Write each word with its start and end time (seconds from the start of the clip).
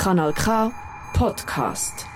Kanal 0.00 0.32
K 0.32 0.72
Podcast. 1.12 2.06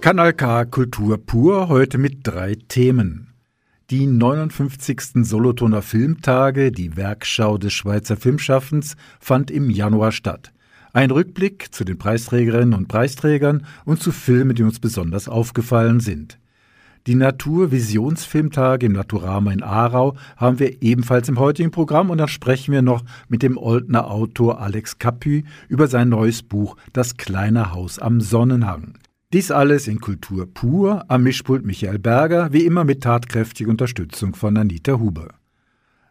Kanal 0.00 0.32
K 0.34 0.66
Kultur 0.66 1.18
pur 1.18 1.66
heute 1.66 1.98
mit 1.98 2.20
drei 2.22 2.54
Themen. 2.68 3.34
Die 3.90 4.06
59. 4.06 5.24
Solothurner 5.24 5.82
Filmtage, 5.82 6.70
die 6.70 6.96
Werkschau 6.96 7.58
des 7.58 7.72
Schweizer 7.72 8.16
Filmschaffens, 8.16 8.94
fand 9.18 9.50
im 9.50 9.68
Januar 9.68 10.12
statt. 10.12 10.52
Ein 10.92 11.10
Rückblick 11.10 11.74
zu 11.74 11.82
den 11.82 11.98
Preisträgerinnen 11.98 12.74
und 12.74 12.86
Preisträgern 12.86 13.66
und 13.84 14.00
zu 14.00 14.12
Filmen, 14.12 14.54
die 14.54 14.62
uns 14.62 14.78
besonders 14.78 15.26
aufgefallen 15.26 15.98
sind. 15.98 16.38
Die 17.08 17.16
Naturvisionsfilmtage 17.16 18.86
im 18.86 18.92
Naturama 18.92 19.52
in 19.52 19.62
Aarau 19.64 20.14
haben 20.36 20.60
wir 20.60 20.82
ebenfalls 20.82 21.28
im 21.28 21.40
heutigen 21.40 21.72
Programm 21.72 22.10
und 22.10 22.18
dann 22.18 22.28
sprechen 22.28 22.70
wir 22.70 22.82
noch 22.82 23.02
mit 23.28 23.42
dem 23.42 23.58
Oldner 23.58 24.08
Autor 24.08 24.60
Alex 24.60 24.98
Capu 24.98 25.42
über 25.68 25.88
sein 25.88 26.10
neues 26.10 26.44
Buch 26.44 26.76
Das 26.92 27.16
kleine 27.16 27.72
Haus 27.72 27.98
am 27.98 28.20
Sonnenhang. 28.20 28.94
Dies 29.32 29.50
alles 29.50 29.88
in 29.88 30.00
Kultur 30.00 30.46
pur, 30.46 31.04
am 31.08 31.24
Mischpult 31.24 31.64
Michael 31.66 31.98
Berger, 31.98 32.52
wie 32.52 32.66
immer 32.66 32.84
mit 32.84 33.02
tatkräftiger 33.02 33.70
Unterstützung 33.70 34.36
von 34.36 34.56
Anita 34.56 35.00
Huber. 35.00 35.34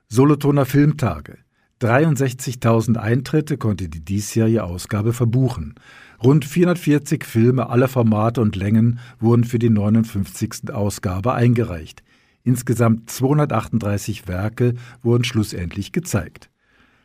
Solothurner 0.09 0.65
Filmtage. 0.65 1.37
63.000 1.81 2.97
Eintritte 2.97 3.57
konnte 3.57 3.87
die 3.87 4.03
diesjährige 4.03 4.65
Ausgabe 4.65 5.13
verbuchen. 5.13 5.75
Rund 6.23 6.45
440 6.45 7.25
Filme 7.25 7.69
aller 7.71 7.87
Formate 7.87 8.41
und 8.41 8.55
Längen 8.55 8.99
wurden 9.19 9.43
für 9.43 9.57
die 9.57 9.71
59. 9.71 10.71
Ausgabe 10.71 11.33
eingereicht. 11.33 12.03
Insgesamt 12.43 13.09
238 13.09 14.27
Werke 14.27 14.75
wurden 15.01 15.23
schlussendlich 15.23 15.91
gezeigt. 15.91 16.51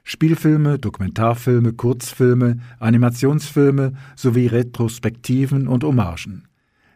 Spielfilme, 0.04 0.78
Dokumentarfilme, 0.78 1.72
Kurzfilme, 1.72 2.58
Animationsfilme 2.78 3.94
sowie 4.16 4.48
Retrospektiven 4.48 5.66
und 5.66 5.82
Hommagen. 5.82 6.46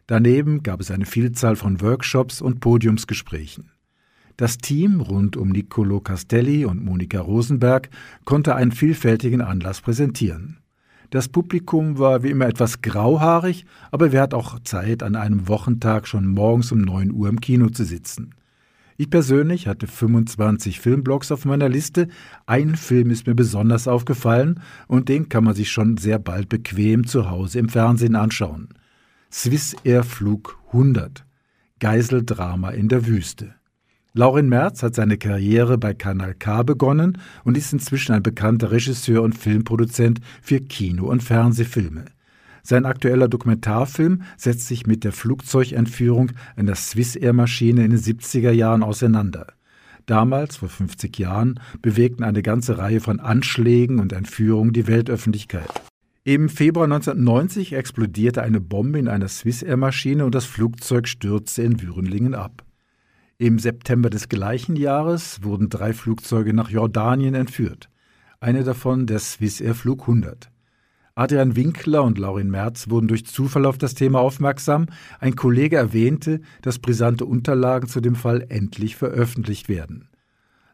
Daneben 0.06 0.62
gab 0.62 0.80
es 0.80 0.90
eine 0.90 1.06
Vielzahl 1.06 1.56
von 1.56 1.80
Workshops 1.80 2.42
und 2.42 2.60
Podiumsgesprächen. 2.60 3.70
Das 4.36 4.58
Team 4.58 5.00
rund 5.00 5.38
um 5.38 5.48
Niccolo 5.48 6.00
Castelli 6.00 6.66
und 6.66 6.84
Monika 6.84 7.20
Rosenberg 7.20 7.88
konnte 8.27 8.55
einen 8.56 8.72
vielfältigen 8.72 9.40
Anlass 9.40 9.80
präsentieren. 9.80 10.59
Das 11.11 11.28
Publikum 11.28 11.98
war 11.98 12.22
wie 12.22 12.30
immer 12.30 12.47
etwas 12.47 12.83
grauhaarig, 12.83 13.66
aber 13.91 14.12
wer 14.12 14.22
hat 14.22 14.33
auch 14.33 14.61
Zeit, 14.61 15.03
an 15.03 15.17
einem 15.17 15.48
Wochentag 15.48 16.06
schon 16.06 16.28
morgens 16.28 16.70
um 16.70 16.80
9 16.80 17.11
Uhr 17.11 17.28
im 17.28 17.41
Kino 17.41 17.69
zu 17.69 17.84
sitzen? 17.84 18.33
Ich 18.97 19.11
persönlich 19.11 19.67
hatte 19.67 19.89
25 19.89 20.78
Filmblogs 20.78 21.33
auf 21.33 21.44
meiner 21.44 21.69
Liste. 21.69 22.06
Ein 22.47 22.77
Film 22.77 23.11
ist 23.11 23.27
mir 23.27 23.34
besonders 23.34 23.89
aufgefallen 23.89 24.61
und 24.86 25.08
den 25.08 25.28
kann 25.28 25.42
man 25.42 25.55
sich 25.55 25.72
schon 25.72 25.97
sehr 25.97 26.20
bald 26.20 26.48
bequem 26.48 27.06
zu 27.06 27.28
Hause 27.28 27.58
im 27.58 27.70
Fernsehen 27.70 28.14
anschauen. 28.14 28.69
Swiss 29.33 29.74
Air 29.83 30.05
Flug 30.05 30.58
100. 30.69 31.24
Geiseldrama 31.80 32.70
in 32.70 32.89
der 32.89 33.06
Wüste. 33.06 33.55
Laurin 34.12 34.48
Merz 34.48 34.83
hat 34.83 34.97
seine 34.97 35.19
Karriere 35.19 35.78
bei 35.78 35.94
Kanal 35.94 36.34
K 36.34 36.64
begonnen 36.64 37.19
und 37.44 37.56
ist 37.56 37.72
inzwischen 37.72 38.12
ein 38.12 38.25
bekannter 38.25 38.72
Regisseur 38.72 39.22
und 39.22 39.39
Filmproduzent 39.39 40.20
für 40.42 40.58
Kino- 40.58 41.08
und 41.08 41.22
Fernsehfilme. 41.22 42.06
Sein 42.64 42.86
aktueller 42.86 43.28
Dokumentarfilm 43.28 44.22
setzt 44.36 44.67
sich 44.67 44.86
mit 44.86 45.05
der 45.05 45.12
Flugzeugentführung 45.12 46.33
einer 46.56 46.75
Swissair-Maschine 46.75 47.84
in 47.84 47.92
den 47.92 48.00
70er 48.00 48.50
Jahren 48.50 48.83
auseinander. 48.83 49.47
Damals, 50.06 50.56
vor 50.56 50.69
50 50.69 51.17
Jahren, 51.19 51.61
bewegten 51.80 52.24
eine 52.24 52.42
ganze 52.42 52.78
Reihe 52.78 53.00
von 53.00 53.20
Anschlägen 53.20 54.00
und 54.00 54.12
Entführungen 54.12 54.72
die 54.72 54.89
Weltöffentlichkeit. 54.89 55.70
Im 56.24 56.48
Februar 56.48 56.84
1990 56.84 57.74
explodierte 57.74 58.42
eine 58.42 58.61
Bombe 58.61 58.98
in 58.98 59.08
einer 59.08 59.28
Swissair-Maschine 59.28 60.24
und 60.24 60.34
das 60.34 60.46
Flugzeug 60.46 61.07
stürzte 61.07 61.63
in 61.63 61.80
Würenlingen 61.80 62.34
ab. 62.34 62.64
Im 63.40 63.58
September 63.58 64.11
des 64.11 64.28
gleichen 64.28 64.77
Jahres 64.77 65.42
wurden 65.42 65.70
drei 65.70 65.95
Flugzeuge 65.95 66.52
nach 66.52 66.68
Jordanien 66.68 67.34
entführt. 67.34 67.89
Eine 68.39 68.64
davon 68.64 69.06
der 69.06 69.18
Swissair 69.18 69.74
Flug 69.74 70.02
100. 70.02 70.51
Adrian 71.14 71.56
Winkler 71.56 72.05
und 72.05 72.18
Laurin 72.18 72.51
Merz 72.51 72.90
wurden 72.90 73.08
durch 73.08 73.24
Zufall 73.24 73.64
auf 73.64 73.78
das 73.78 73.95
Thema 73.95 74.20
aufmerksam. 74.20 74.89
Ein 75.20 75.36
Kollege 75.36 75.77
erwähnte, 75.77 76.42
dass 76.61 76.80
brisante 76.80 77.24
Unterlagen 77.24 77.89
zu 77.89 78.02
dem 78.02 78.14
Fall 78.14 78.45
endlich 78.51 78.96
veröffentlicht 78.96 79.70
werden. 79.70 80.11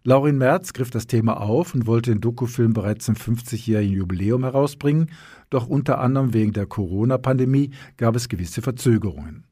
Laurin 0.03 0.37
Merz 0.37 0.73
griff 0.73 0.91
das 0.91 1.07
Thema 1.07 1.41
auf 1.41 1.73
und 1.73 1.87
wollte 1.87 2.11
den 2.11 2.21
Dokufilm 2.21 2.73
bereits 2.73 3.05
zum 3.05 3.15
50-jährigen 3.15 3.95
Jubiläum 3.95 4.43
herausbringen, 4.43 5.13
doch 5.51 5.69
unter 5.69 6.01
anderem 6.01 6.35
wegen 6.35 6.53
der 6.53 6.67
Corona-Pandemie 6.67 7.71
gab 7.97 8.17
es 8.17 8.29
gewisse 8.29 8.61
Verzögerungen. 8.61 9.45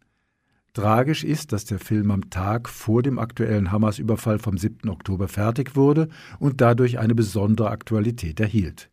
Tragisch 0.74 1.22
ist, 1.22 1.52
dass 1.52 1.64
der 1.64 1.78
Film 1.78 2.10
am 2.10 2.30
Tag 2.30 2.68
vor 2.68 3.04
dem 3.04 3.20
aktuellen 3.20 3.70
Hamas-Überfall 3.70 4.40
vom 4.40 4.58
7. 4.58 4.90
Oktober 4.90 5.28
fertig 5.28 5.76
wurde 5.76 6.08
und 6.40 6.60
dadurch 6.60 6.98
eine 6.98 7.14
besondere 7.14 7.70
Aktualität 7.70 8.40
erhielt. 8.40 8.90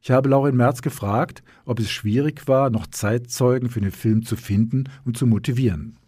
Ich 0.00 0.10
habe 0.10 0.30
Laurin 0.30 0.56
Merz 0.56 0.80
gefragt, 0.80 1.42
ob 1.66 1.78
es 1.78 1.90
schwierig 1.90 2.48
war, 2.48 2.70
noch 2.70 2.86
Zeitzeugen 2.86 3.68
für 3.68 3.82
den 3.82 3.92
Film 3.92 4.24
zu 4.24 4.34
finden 4.34 4.84
und 5.04 5.18
zu 5.18 5.26
motivieren. 5.26 5.98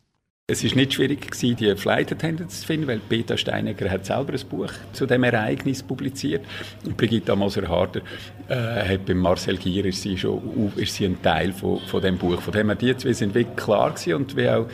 Es 0.52 0.62
ist 0.62 0.76
nicht 0.76 0.92
schwierig 0.92 1.22
gewesen, 1.22 1.56
die 1.56 1.74
Flight 1.76 2.12
Attendants 2.12 2.60
zu 2.60 2.66
finden, 2.66 2.86
weil 2.86 2.98
Peter 2.98 3.38
Steinegger 3.38 3.90
hat 3.90 4.04
selber 4.04 4.34
ein 4.34 4.48
Buch 4.50 4.70
zu 4.92 5.06
dem 5.06 5.24
Ereignis 5.24 5.82
publiziert 5.82 6.44
und 6.84 6.94
Brigitta 6.94 7.34
Moser-Harder 7.34 8.02
äh, 8.48 8.54
hat 8.92 9.06
bei 9.06 9.14
Marcel 9.14 9.56
Gier 9.56 9.86
ist 9.86 10.02
sie 10.02 10.18
schon 10.18 10.70
ist 10.76 10.94
sie 10.94 11.06
ein 11.06 11.22
Teil 11.22 11.54
von, 11.54 11.80
von 11.86 12.02
dem 12.02 12.18
Buch. 12.18 12.38
Von 12.42 12.52
dem 12.52 12.66
her 12.66 12.76
die 12.76 12.94
zwei 12.94 13.14
sind 13.14 13.34
wirklich 13.34 13.56
klar 13.56 13.92
gewesen 13.92 14.12
und 14.12 14.36
wie 14.36 14.46
auch 14.46 14.66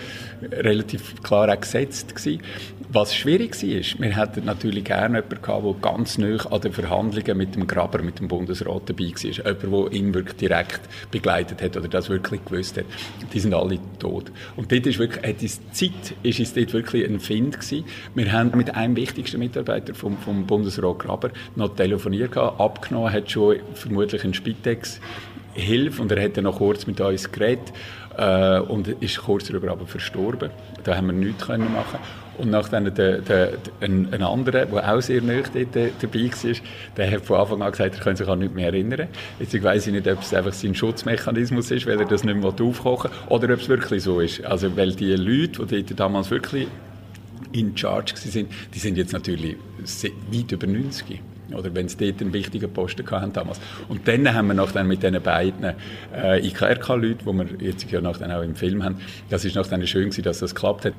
relativ 0.53 1.23
klar 1.23 1.53
auch 1.53 1.61
gesetzt 1.61 2.15
gewesen. 2.15 2.43
Was 2.91 3.15
schwierig 3.15 3.55
war, 3.63 4.01
wir 4.01 4.17
hätten 4.17 4.47
natürlich 4.47 4.85
gerne 4.85 5.19
jemanden 5.19 5.43
gehabt, 5.43 5.65
der 5.65 5.75
ganz 5.83 6.17
nah 6.17 6.37
an 6.51 6.61
den 6.63 6.73
Verhandlungen 6.73 7.37
mit 7.37 7.55
dem 7.55 7.67
Graber, 7.67 8.03
mit 8.03 8.19
dem 8.19 8.29
Bundesrat 8.29 8.89
dabei 8.89 9.05
war. 9.05 9.31
Jemand, 9.31 9.93
der 9.93 9.99
ihn 9.99 10.15
wirklich 10.15 10.37
direkt 10.37 10.81
begleitet 11.11 11.61
hat 11.61 11.77
oder 11.77 11.89
das 11.89 12.09
wirklich 12.09 12.43
gewusst 12.47 12.79
hat. 12.79 12.87
Die 13.33 13.41
sind 13.41 13.53
alle 13.53 13.79
tot. 13.99 14.33
Und 14.57 14.73
dort 14.73 14.87
ist 14.87 14.99
wirklich, 14.99 15.23
hat 15.23 15.43
es 15.43 15.61
Zeit 15.73 16.15
ist 16.23 16.41
es 16.41 16.55
dort 16.55 16.73
wirklich 16.73 17.05
ein 17.05 17.21
Find 17.21 17.61
gewesen. 17.61 17.85
Wir 18.15 18.33
haben 18.33 18.57
mit 18.57 18.75
einem 18.75 18.97
wichtigsten 18.97 19.39
Mitarbeiter 19.39 19.95
vom, 19.95 20.17
vom 20.17 20.47
Bundesrat 20.47 20.99
Graber 20.99 21.31
noch 21.57 21.77
telefoniert 21.77 22.33
gehabt, 22.33 22.59
abgenommen, 22.59 23.13
hat 23.13 23.31
schon 23.31 23.57
vermutlich 23.75 24.25
einen 24.25 24.33
Spitex 24.33 24.99
Hilfe 25.59 26.03
und 26.03 26.13
er 26.13 26.23
hat 26.23 26.37
dann 26.37 26.45
noch 26.45 26.59
kurz 26.59 26.87
mit 26.87 27.01
uns 27.01 27.31
geredet 27.31 27.73
äh, 28.19 28.59
und 28.61 28.89
ist 28.89 29.19
kurz 29.19 29.47
darüber 29.47 29.71
aber 29.71 29.87
verstorben. 29.87 30.51
Da 30.85 30.97
haben 30.97 31.07
wir 31.07 31.15
nichts 31.15 31.47
können 31.47 31.73
machen 31.73 31.99
und 32.39 32.51
nachdem 32.51 32.95
der, 32.95 33.19
der, 33.19 33.53
ein, 33.81 34.13
ein 34.13 34.23
anderer, 34.23 34.67
der 34.67 34.95
auch 34.95 35.01
sehr 35.01 35.21
dort, 35.21 35.57
äh, 35.57 35.91
dabei 36.01 36.31
war, 36.31 36.53
der 36.97 37.11
hat 37.11 37.23
von 37.23 37.41
Anfang 37.41 37.63
an 37.63 37.73
gesagt, 37.73 37.97
er 37.97 38.01
könnte 38.01 38.25
sich 38.25 38.33
an 38.33 38.39
nichts 38.39 38.55
mehr 38.55 38.67
erinnern. 38.67 39.09
Jetzt 39.41 39.63
weiss 39.63 39.87
ich 39.89 39.93
nicht, 39.93 40.07
ob 40.07 40.23
es 40.23 40.33
einfach 40.33 40.53
sein 40.53 40.75
Schutzmechanismus 40.75 41.71
ist, 41.73 41.87
weil 41.87 41.99
er 41.99 42.07
das 42.07 42.23
nicht 42.23 42.37
mehr 42.37 42.55
aufkochen 42.61 43.11
will, 43.11 43.19
oder 43.29 43.53
ob 43.55 43.61
es 43.61 43.69
wirklich 43.69 44.05
so 44.05 44.21
ist. 44.21 44.45
Also, 44.45 44.77
weil 44.77 44.95
die 44.95 45.15
Leute, 45.15 45.67
die 45.67 45.95
damals 45.95 46.31
wirklich 46.31 46.69
in 47.53 47.77
Charge 47.77 48.15
waren, 48.15 48.49
die 48.73 48.79
sind 48.79 48.97
jetzt 48.97 49.13
natürlich 49.13 49.57
weit 50.33 50.53
über 50.53 50.67
90 50.67 51.21
oder 51.55 51.75
wenn 51.75 51.89
sie 51.89 51.97
dort 51.97 52.21
einen 52.21 52.33
wichtigen 52.33 52.73
Posten 52.73 53.09
hatten 53.11 53.33
damals. 53.33 53.61
Und 53.89 54.07
dann 54.07 54.33
haben 54.33 54.49
wir 54.49 54.55
noch 54.55 54.73
dann 54.73 54.87
mit 54.87 55.03
diesen 55.03 55.21
beiden 55.23 55.75
äh, 56.15 56.47
IKRK-Leuten, 56.47 57.27
die 57.27 57.61
wir 57.61 57.67
jetzt 57.67 57.91
ja 57.91 58.01
noch 58.01 58.17
dann 58.19 58.33
auch 58.33 58.43
im 58.43 58.55
Film 58.55 58.85
haben, 58.85 58.97
das 59.29 59.45
ist 59.45 59.57
noch 59.57 59.67
dann 59.67 59.87
schön 59.87 60.11
gewesen, 60.11 60.23
dass 60.23 60.39
das 60.39 60.55
geklappt 60.55 60.87
hat. 60.87 60.95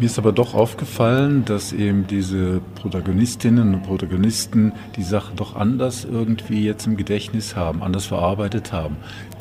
Mir 0.00 0.06
ist 0.06 0.18
aber 0.18 0.32
doch 0.32 0.54
aufgefallen, 0.54 1.44
dass 1.44 1.74
eben 1.74 2.06
diese 2.06 2.62
Protagonistinnen 2.76 3.74
und 3.74 3.82
Protagonisten 3.82 4.72
die 4.96 5.02
Sache 5.02 5.34
doch 5.36 5.56
anders 5.56 6.06
irgendwie 6.10 6.64
jetzt 6.64 6.86
im 6.86 6.96
Gedächtnis 6.96 7.54
haben, 7.54 7.82
anders 7.82 8.06
verarbeitet 8.06 8.72
haben. 8.72 8.96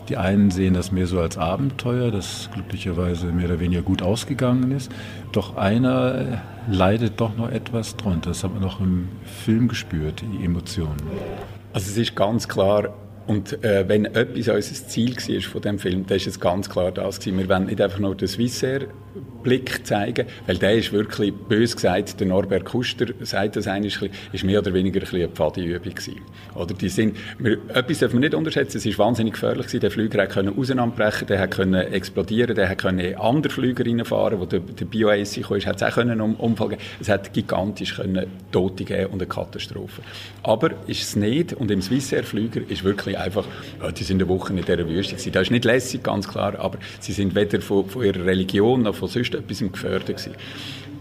Die 0.09 0.17
einen 0.17 0.49
sehen 0.49 0.73
das 0.73 0.91
mehr 0.91 1.05
so 1.05 1.19
als 1.19 1.37
Abenteuer, 1.37 2.09
das 2.09 2.49
glücklicherweise 2.51 3.27
mehr 3.27 3.45
oder 3.45 3.59
weniger 3.59 3.83
gut 3.83 4.01
ausgegangen 4.01 4.71
ist. 4.71 4.91
Doch 5.31 5.55
einer 5.55 6.41
leidet 6.67 7.21
doch 7.21 7.37
noch 7.37 7.49
etwas 7.51 7.95
drunter. 7.95 8.31
Das 8.31 8.43
hat 8.43 8.51
man 8.51 8.63
noch 8.63 8.79
im 8.79 9.07
Film 9.23 9.67
gespürt, 9.67 10.23
die 10.23 10.43
Emotionen. 10.43 10.97
Also 11.73 11.91
es 11.91 11.97
ist 11.97 12.15
ganz 12.15 12.47
klar, 12.47 12.89
Und 13.29 13.63
äh, 13.63 13.87
wenn 13.87 14.05
etwas 14.05 14.47
unser 14.47 14.87
Ziel 14.87 15.15
war 15.15 15.41
von 15.41 15.61
dem 15.61 15.77
Film, 15.77 16.03
dann 16.07 16.17
ist 16.17 16.25
es 16.25 16.39
ganz 16.39 16.67
klar 16.67 16.91
das 16.91 17.19
gewesen. 17.19 17.37
Wir 17.37 17.47
wollen 17.47 17.67
nicht 17.67 17.79
einfach 17.79 17.99
nur 17.99 18.15
den 18.15 18.27
Swissair-Blick 18.27 19.85
zeigen, 19.85 20.25
weil 20.47 20.57
der 20.57 20.73
ist 20.73 20.91
wirklich, 20.91 21.31
bös 21.31 21.75
gesagt, 21.75 22.19
der 22.19 22.25
Norbert 22.25 22.65
Kuster 22.65 23.05
sagt 23.21 23.55
das 23.55 23.67
eigentlich, 23.67 24.09
ist 24.33 24.43
mehr 24.43 24.57
oder 24.57 24.73
weniger 24.73 25.01
ein 25.01 25.15
eine 25.15 25.29
Pfadiübung 25.29 25.93
gewesen. 25.93 26.21
Oder 26.55 26.73
die 26.73 26.89
sind, 26.89 27.17
wir, 27.37 27.59
etwas 27.71 27.99
dürfen 27.99 28.13
wir 28.13 28.21
nicht 28.21 28.33
unterschätzen, 28.33 28.77
es 28.77 28.85
ist 28.87 28.97
wahnsinnig 28.97 29.33
gefährlich 29.33 29.67
gewesen, 29.67 29.81
der 29.81 29.91
Flüger 29.91 30.25
konnte 30.25 30.51
auseinanderbrechen, 30.57 31.27
der 31.27 31.47
konnte 31.47 31.85
explodieren, 31.85 32.55
der 32.55 32.75
konnte 32.75 33.03
in 33.03 33.15
andere 33.15 33.53
Flüger 33.53 33.85
reinfahren, 33.85 34.39
wo 34.39 34.47
der, 34.47 34.61
der 34.61 34.85
BioAC 34.85 35.43
kam, 35.43 35.59
hat 35.59 35.75
es 35.75 35.83
auch 35.83 35.91
können 35.93 36.19
um, 36.19 36.33
Unfall 36.33 36.69
geben. 36.69 36.81
Es 36.99 37.09
hat 37.09 37.31
gigantisch 37.31 37.95
können 37.95 38.25
Tote 38.51 38.85
geben 38.85 39.13
und 39.13 39.21
eine 39.21 39.27
Katastrophe. 39.27 40.01
Aber 40.41 40.71
ist 40.87 41.03
es 41.03 41.15
nicht 41.15 41.53
und 41.53 41.69
im 41.69 41.83
Swissair-Flüger 41.83 42.61
ist 42.67 42.83
wirklich 42.83 43.18
einfach, 43.19 43.45
ja, 43.81 43.91
die 43.91 44.03
sind 44.03 44.21
eine 44.21 44.29
Woche 44.29 44.53
in 44.53 44.57
dieser 44.57 44.87
Wüste 44.87 45.15
gewesen. 45.15 45.31
Das 45.31 45.43
ist 45.43 45.51
nicht 45.51 45.65
lässig, 45.65 46.03
ganz 46.03 46.27
klar, 46.27 46.57
aber 46.59 46.79
sie 46.99 47.13
sind 47.13 47.35
weder 47.35 47.61
von, 47.61 47.87
von 47.87 48.03
ihrer 48.03 48.25
Religion 48.25 48.83
noch 48.83 48.95
von 48.95 49.07
sonst 49.07 49.33
etwas 49.35 49.59
gefördert 49.59 50.07
gewesen 50.07 50.33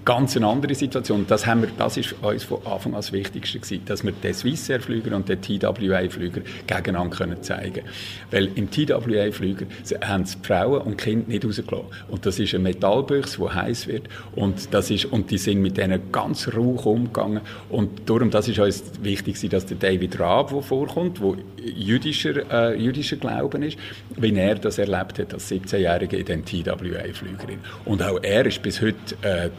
ganz 0.08 0.34
eine 0.38 0.46
andere 0.46 0.74
Situation. 0.74 1.26
Das, 1.28 1.46
haben 1.46 1.60
wir, 1.60 1.68
das 1.76 1.98
ist 1.98 2.14
uns 2.22 2.42
von 2.42 2.64
Anfang 2.64 2.92
an 2.92 3.00
das 3.00 3.12
Wichtigste 3.12 3.58
gewesen, 3.58 3.84
dass 3.84 4.02
wir 4.02 4.12
den 4.12 4.32
Swissair-Flüger 4.32 5.14
und 5.14 5.28
den 5.28 5.42
TWA-Flüger 5.42 6.40
gegeneinander 6.66 7.14
können 7.14 7.42
zeigen 7.42 7.82
Weil 8.30 8.48
im 8.54 8.70
TWA-Flüger 8.70 9.66
haben 10.00 10.24
die 10.24 10.46
Frauen 10.46 10.80
und 10.80 10.96
Kinder 10.96 11.28
nicht 11.28 11.44
rausgelassen. 11.44 11.88
Und 12.08 12.24
das 12.24 12.38
ist 12.38 12.54
ein 12.54 12.62
Metallbüchs, 12.62 13.36
der 13.36 13.54
heiß 13.54 13.86
wird. 13.86 14.08
Und, 14.34 14.72
das 14.72 14.90
ist, 14.90 15.04
und 15.04 15.30
die 15.30 15.36
sind 15.36 15.60
mit 15.60 15.76
denen 15.76 16.10
ganz 16.10 16.48
rauch 16.56 16.86
umgegangen. 16.86 17.42
Und 17.68 18.08
darum, 18.08 18.30
das 18.30 18.48
ist 18.48 18.58
uns 18.60 18.82
wichtig, 19.02 19.50
dass 19.50 19.66
der 19.66 19.76
David 19.76 20.18
Raab, 20.18 20.52
der 20.52 20.62
vorkommt, 20.62 21.20
der 21.20 21.34
jüdischer, 21.62 22.50
äh, 22.50 22.80
jüdischer 22.80 23.16
Glauben 23.16 23.62
ist, 23.62 23.76
wie 24.16 24.34
er 24.34 24.54
das 24.54 24.78
erlebt 24.78 25.18
hat 25.18 25.34
als 25.34 25.50
17-Jähriger 25.50 26.16
in 26.16 26.24
den 26.24 26.44
TWA-Flügerin. 26.46 27.58
Und 27.84 28.02
auch 28.02 28.20
er 28.22 28.46
ist 28.46 28.62
bis 28.62 28.80
heute 28.80 28.96
äh, 29.20 29.50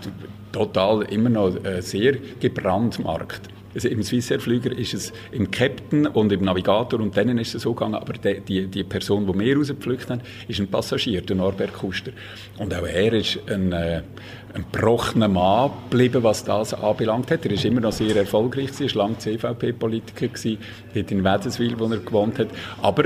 total 0.51 1.03
immer 1.03 1.29
noch 1.29 1.63
äh, 1.63 1.81
sehr 1.81 2.17
gebrandmarkt. 2.39 3.41
Also 3.73 3.87
Im 3.87 4.01
Swissair-Flüger 4.01 4.71
ist 4.75 4.93
es 4.93 5.13
im 5.31 5.51
Captain 5.51 6.07
und 6.07 6.31
im 6.31 6.43
Navigator 6.43 6.99
und 6.99 7.15
denen 7.15 7.37
ist 7.37 7.53
es 7.53 7.63
so 7.63 7.73
gegangen, 7.73 7.95
aber 7.95 8.13
die, 8.13 8.41
die, 8.41 8.67
die 8.67 8.83
Person, 8.83 9.27
die 9.27 9.39
wir 9.39 9.57
rausgepflückt 9.57 10.09
haben, 10.09 10.21
ist 10.47 10.59
ein 10.59 10.67
Passagier, 10.67 11.21
der 11.21 11.35
Norbert 11.35 11.73
Kuster. 11.73 12.11
Und 12.57 12.73
auch 12.73 12.87
er 12.87 13.13
ist 13.13 13.39
ein, 13.47 13.71
äh, 13.71 14.01
ein 14.53 14.65
gebrochener 14.71 15.27
Mann 15.27 15.71
geblieben, 15.89 16.23
was 16.23 16.43
das 16.43 16.73
anbelangt 16.73 17.29
hat. 17.29 17.45
Er 17.45 17.51
ist 17.51 17.65
immer 17.65 17.81
noch 17.81 17.91
sehr 17.91 18.15
erfolgreich 18.15 18.69
er 18.79 18.95
war 18.95 19.03
lange 19.03 19.17
CVP-Politiker 19.19 20.29
dort 20.93 21.11
in 21.11 21.23
Wädenswil, 21.23 21.77
wo 21.77 21.85
er 21.85 21.99
gewohnt 21.99 22.39
hat. 22.39 22.47
Aber 22.81 23.03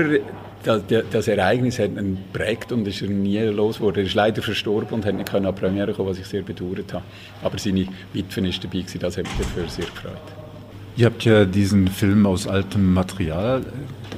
das, 0.64 1.28
Ereignis 1.28 1.78
hat 1.78 1.90
ihn 1.90 2.18
geprägt 2.32 2.72
und 2.72 2.88
ist 2.88 3.02
er 3.02 3.08
nie 3.08 3.38
los 3.40 3.78
geworden. 3.78 3.98
Er 3.98 4.04
ist 4.04 4.14
leider 4.14 4.42
verstorben 4.42 4.94
und 4.94 5.04
hat 5.04 5.14
nicht 5.14 5.32
an 5.34 5.44
die 5.44 5.52
Premiere 5.52 5.92
kommen, 5.92 6.08
was 6.08 6.18
ich 6.18 6.26
sehr 6.26 6.42
bedauert 6.42 6.92
habe. 6.92 7.04
Aber 7.42 7.58
seine 7.58 7.86
Witwe 8.12 8.48
ist 8.48 8.64
dabei 8.64 8.84
das 8.98 9.18
hat 9.18 9.24
mich 9.24 9.36
dafür 9.38 9.68
sehr 9.68 9.86
gefreut. 9.86 10.43
Ihr 10.96 11.06
habt 11.06 11.24
ja 11.24 11.44
diesen 11.44 11.88
Film 11.88 12.24
aus 12.24 12.46
altem 12.46 12.94
Material 12.94 13.62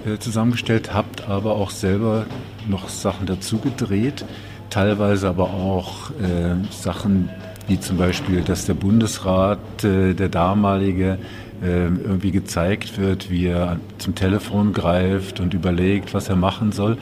äh, 0.05 0.19
zusammengestellt, 0.19 0.93
habt 0.93 1.26
aber 1.26 1.55
auch 1.55 1.70
selber 1.70 2.26
noch 2.69 2.90
Sachen 2.90 3.26
dazu 3.26 3.58
gedreht, 3.58 4.26
teilweise 4.69 5.28
aber 5.28 5.44
auch 5.55 6.11
äh, 6.11 6.55
Sachen 6.70 7.31
wie 7.67 7.81
zum 7.81 7.96
Beispiel, 7.96 8.43
dass 8.43 8.67
der 8.67 8.75
Bundesrat, 8.75 9.84
äh, 9.84 10.12
der 10.12 10.28
damalige, 10.28 11.19
ähm, 11.64 12.00
irgendwie 12.05 12.31
gezeigt 12.31 12.99
wird, 12.99 13.31
wie 13.31 13.46
er 13.46 13.81
zum 13.96 14.14
Telefon 14.14 14.75
greift 14.75 15.40
und 15.40 15.55
überlegt, 15.55 16.12
was 16.12 16.29
er 16.29 16.37
machen 16.37 16.72
soll. 16.72 16.99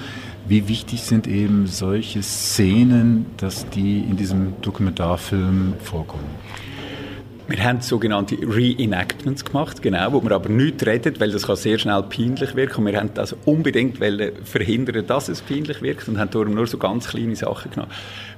Wie 0.47 0.69
wichtig 0.69 1.03
sind 1.03 1.27
eben 1.27 1.67
solche 1.67 2.23
Szenen, 2.23 3.27
dass 3.39 3.69
die 3.71 3.99
in 3.99 4.17
diesem 4.17 4.55
Dokumentarfilm 4.63 5.75
vorkommen? 5.83 6.25
Wir 7.47 7.63
haben 7.63 7.83
sogenannte 7.83 8.37
Reenactments 8.37 9.45
gemacht, 9.45 9.83
genau, 9.83 10.13
wo 10.15 10.23
wir 10.23 10.33
aber 10.33 10.49
nicht 10.49 10.87
reden, 10.87 11.21
weil 11.21 11.31
das 11.31 11.47
kann 11.47 11.57
sehr 11.57 11.79
schnell 11.79 12.03
peinlich 12.05 12.55
wirken. 12.57 12.79
Und 12.79 12.93
wir 12.93 12.99
haben 12.99 13.11
das 13.13 13.37
unbedingt 13.45 13.99
verhindern, 14.45 15.07
dass 15.07 15.29
es 15.29 15.43
peinlich 15.43 15.83
wirkt 15.83 16.09
und 16.09 16.19
haben 16.19 16.31
darum 16.31 16.55
nur 16.55 16.67
so 16.67 16.79
ganz 16.79 17.09
kleine 17.09 17.37
Sachen 17.37 17.71
genommen. 17.71 17.93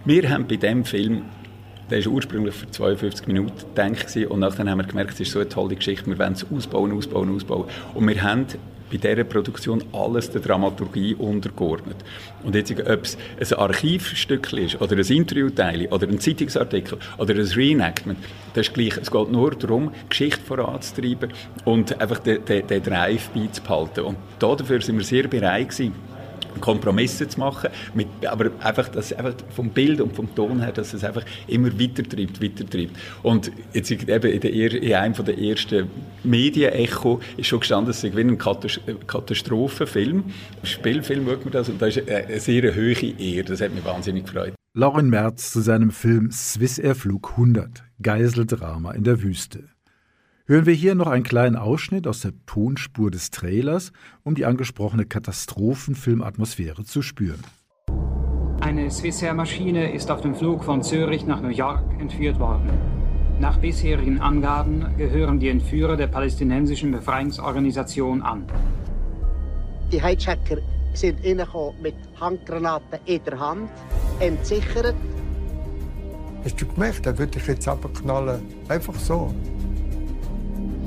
Wir 0.04 0.28
haben 0.28 0.48
bei 0.48 0.56
dem 0.56 0.84
Film 0.84 1.22
der 1.90 2.04
war 2.04 2.12
ursprünglich 2.14 2.54
für 2.54 2.68
52 2.68 3.28
Minuten 3.28 3.58
gedacht 3.58 4.16
und 4.28 4.40
nachher 4.40 4.68
haben 4.68 4.78
wir 4.78 4.86
gemerkt, 4.86 5.14
es 5.14 5.20
ist 5.20 5.30
so 5.30 5.38
eine 5.38 5.48
tolle 5.48 5.76
Geschichte, 5.76 6.06
wir 6.08 6.18
wollen 6.18 6.32
es 6.32 6.44
ausbauen, 6.50 6.92
ausbauen, 6.92 7.32
ausbauen. 7.32 7.66
Und 7.94 8.08
wir 8.08 8.20
haben 8.22 8.46
bei 8.90 8.96
dieser 8.96 9.24
Produktion 9.24 9.82
alles 9.92 10.30
der 10.30 10.40
Dramaturgie 10.40 11.14
untergeordnet. 11.14 11.96
Und 12.44 12.54
jetzt, 12.54 12.72
ob 12.72 13.04
es 13.38 13.52
ein 13.52 13.58
Archivstück 13.58 14.52
ist, 14.52 14.80
oder 14.80 14.96
ein 14.96 15.04
Interviewteil, 15.04 15.86
oder 15.86 16.06
ein 16.06 16.20
Zeitungsartikel, 16.20 16.98
oder 17.18 17.34
ein 17.34 17.40
Reenactment, 17.40 18.18
das 18.54 18.68
ist 18.68 18.74
gleich. 18.74 18.96
Es 18.96 19.10
geht 19.10 19.30
nur 19.30 19.50
darum, 19.52 19.90
Geschichte 20.08 20.40
voranzutreiben 20.40 21.32
und 21.64 22.00
einfach 22.00 22.20
den, 22.20 22.44
den, 22.44 22.66
den 22.66 22.82
Drive 22.82 23.28
beizubehalten. 23.30 24.04
Und 24.04 24.16
dafür 24.38 24.80
sind 24.80 24.96
wir 24.96 25.04
sehr 25.04 25.28
bereit 25.28 25.70
gewesen, 25.70 25.94
Kompromisse 26.60 27.28
zu 27.28 27.38
machen, 27.38 27.70
mit, 27.94 28.08
aber 28.26 28.50
einfach, 28.60 28.88
dass 28.88 29.12
einfach 29.12 29.34
vom 29.54 29.70
Bild 29.70 30.00
und 30.00 30.14
vom 30.14 30.34
Ton 30.34 30.60
her, 30.60 30.72
dass 30.72 30.94
es 30.94 31.04
einfach 31.04 31.24
immer 31.46 31.68
weitertreibt, 31.78 32.42
weitertreibt. 32.42 32.92
Und 33.22 33.52
jetzt 33.72 33.90
eben 33.90 34.30
in, 34.30 34.40
der, 34.40 34.82
in 34.82 34.94
einem 34.94 35.14
der 35.24 35.38
ersten 35.38 35.90
Medien-Echo 36.24 37.20
ist 37.36 37.46
schon 37.46 37.60
gestanden, 37.60 37.90
es 37.90 38.02
ist 38.02 38.16
wie 38.16 38.20
ein 38.20 38.38
Katastrophenfilm, 38.38 40.24
Spielfilm, 40.62 41.26
schaut 41.26 41.44
man 41.44 41.52
das, 41.52 41.68
und 41.68 41.80
das 41.80 41.96
ist 41.96 42.08
eine 42.08 42.40
sehr 42.40 42.74
hohe 42.74 43.18
Ehre, 43.18 43.44
das 43.44 43.60
hat 43.60 43.74
mich 43.74 43.84
wahnsinnig 43.84 44.24
gefreut. 44.24 44.54
Lauren 44.74 45.08
Merz 45.08 45.52
zu 45.52 45.60
seinem 45.60 45.90
Film 45.90 46.30
Swissair 46.30 46.94
Flug 46.94 47.30
100, 47.30 47.82
Geiseldrama 48.02 48.92
in 48.92 49.04
der 49.04 49.22
Wüste. 49.22 49.75
Hören 50.48 50.64
wir 50.64 50.75
hier 50.75 50.94
noch 50.94 51.08
einen 51.08 51.25
kleinen 51.25 51.56
Ausschnitt 51.56 52.06
aus 52.06 52.20
der 52.20 52.31
Tonspur 52.46 53.10
des 53.10 53.32
Trailers, 53.32 53.90
um 54.22 54.37
die 54.37 54.44
angesprochene 54.44 55.04
Katastrophenfilmatmosphäre 55.04 56.84
zu 56.84 57.02
spüren. 57.02 57.43
Eine 58.60 58.88
Swissair-Maschine 58.88 59.93
ist 59.93 60.08
auf 60.08 60.20
dem 60.20 60.37
Flug 60.37 60.62
von 60.62 60.84
Zürich 60.84 61.26
nach 61.26 61.40
New 61.40 61.48
York 61.48 61.82
entführt 61.98 62.38
worden. 62.38 62.70
Nach 63.40 63.58
bisherigen 63.58 64.20
Angaben 64.20 64.96
gehören 64.96 65.40
die 65.40 65.48
Entführer 65.48 65.96
der 65.96 66.06
palästinensischen 66.06 66.92
Befreiungsorganisation 66.92 68.22
an. 68.22 68.46
Die 69.90 70.00
Hijacker 70.00 70.58
sind 70.94 71.25
mit 71.82 71.94
Handgranaten 72.20 73.00
in 73.04 73.20
der 73.25 73.40
Hand, 73.40 73.69
entsichert. 74.20 74.94
Hast 76.44 76.62
du 76.62 76.66
gemerkt, 76.66 77.04
da 77.04 77.19
würde 77.19 77.37
ich 77.37 77.46
jetzt 77.49 77.66
abknallen. 77.66 78.42
Einfach 78.69 78.94
so. 78.94 79.34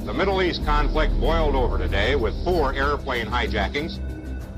The 0.09 0.15
Middle 0.15 0.41
East 0.41 0.65
conflict 0.65 1.13
boiled 1.21 1.53
over 1.53 1.77
today 1.77 2.15
with 2.15 2.33
four 2.43 2.73
airplane 2.73 3.27
hijackings. 3.27 3.99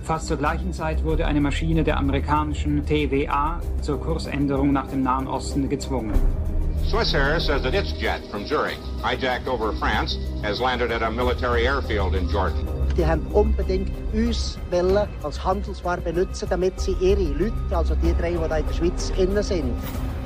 Fast 0.02 0.28
zur 0.28 0.38
gleichen 0.38 0.72
Zeit 0.72 1.04
wurde 1.04 1.26
eine 1.26 1.42
Maschine 1.42 1.84
der 1.84 1.98
amerikanischen 1.98 2.86
TWA 2.86 3.60
zur 3.82 4.00
Kursänderung 4.00 4.72
nach 4.72 4.88
dem 4.88 5.04
Nahen 5.04 5.28
Osten 5.28 5.68
gezwungen. 5.68 6.14
Swissair 6.90 7.38
says 7.42 7.64
that 7.64 7.74
its 7.74 7.92
jet 8.00 8.22
from 8.32 8.46
Zurich, 8.46 8.78
hijacked 9.04 9.50
over 9.50 9.74
France, 9.74 10.18
has 10.42 10.62
landed 10.62 10.90
at 10.90 11.02
a 11.02 11.12
military 11.12 11.68
airfield 11.68 12.16
in 12.16 12.30
Jordan. 12.30 12.66
Die 12.96 13.06
haben 13.06 13.28
unbedingt 13.34 13.92
uns 14.14 14.58
wollen 14.70 15.06
als 15.22 15.44
Handelsware 15.44 16.00
benutzen, 16.00 16.48
damit 16.50 16.80
sie 16.80 16.96
ihre 17.02 17.24
Leute, 17.24 17.76
also 17.76 17.94
die 17.96 18.14
drei, 18.14 18.32
die 18.32 18.48
da 18.48 18.56
in 18.56 18.68
der 18.68 18.74
Schweiz 18.74 19.12
innen 19.18 19.44
sind, 19.44 19.74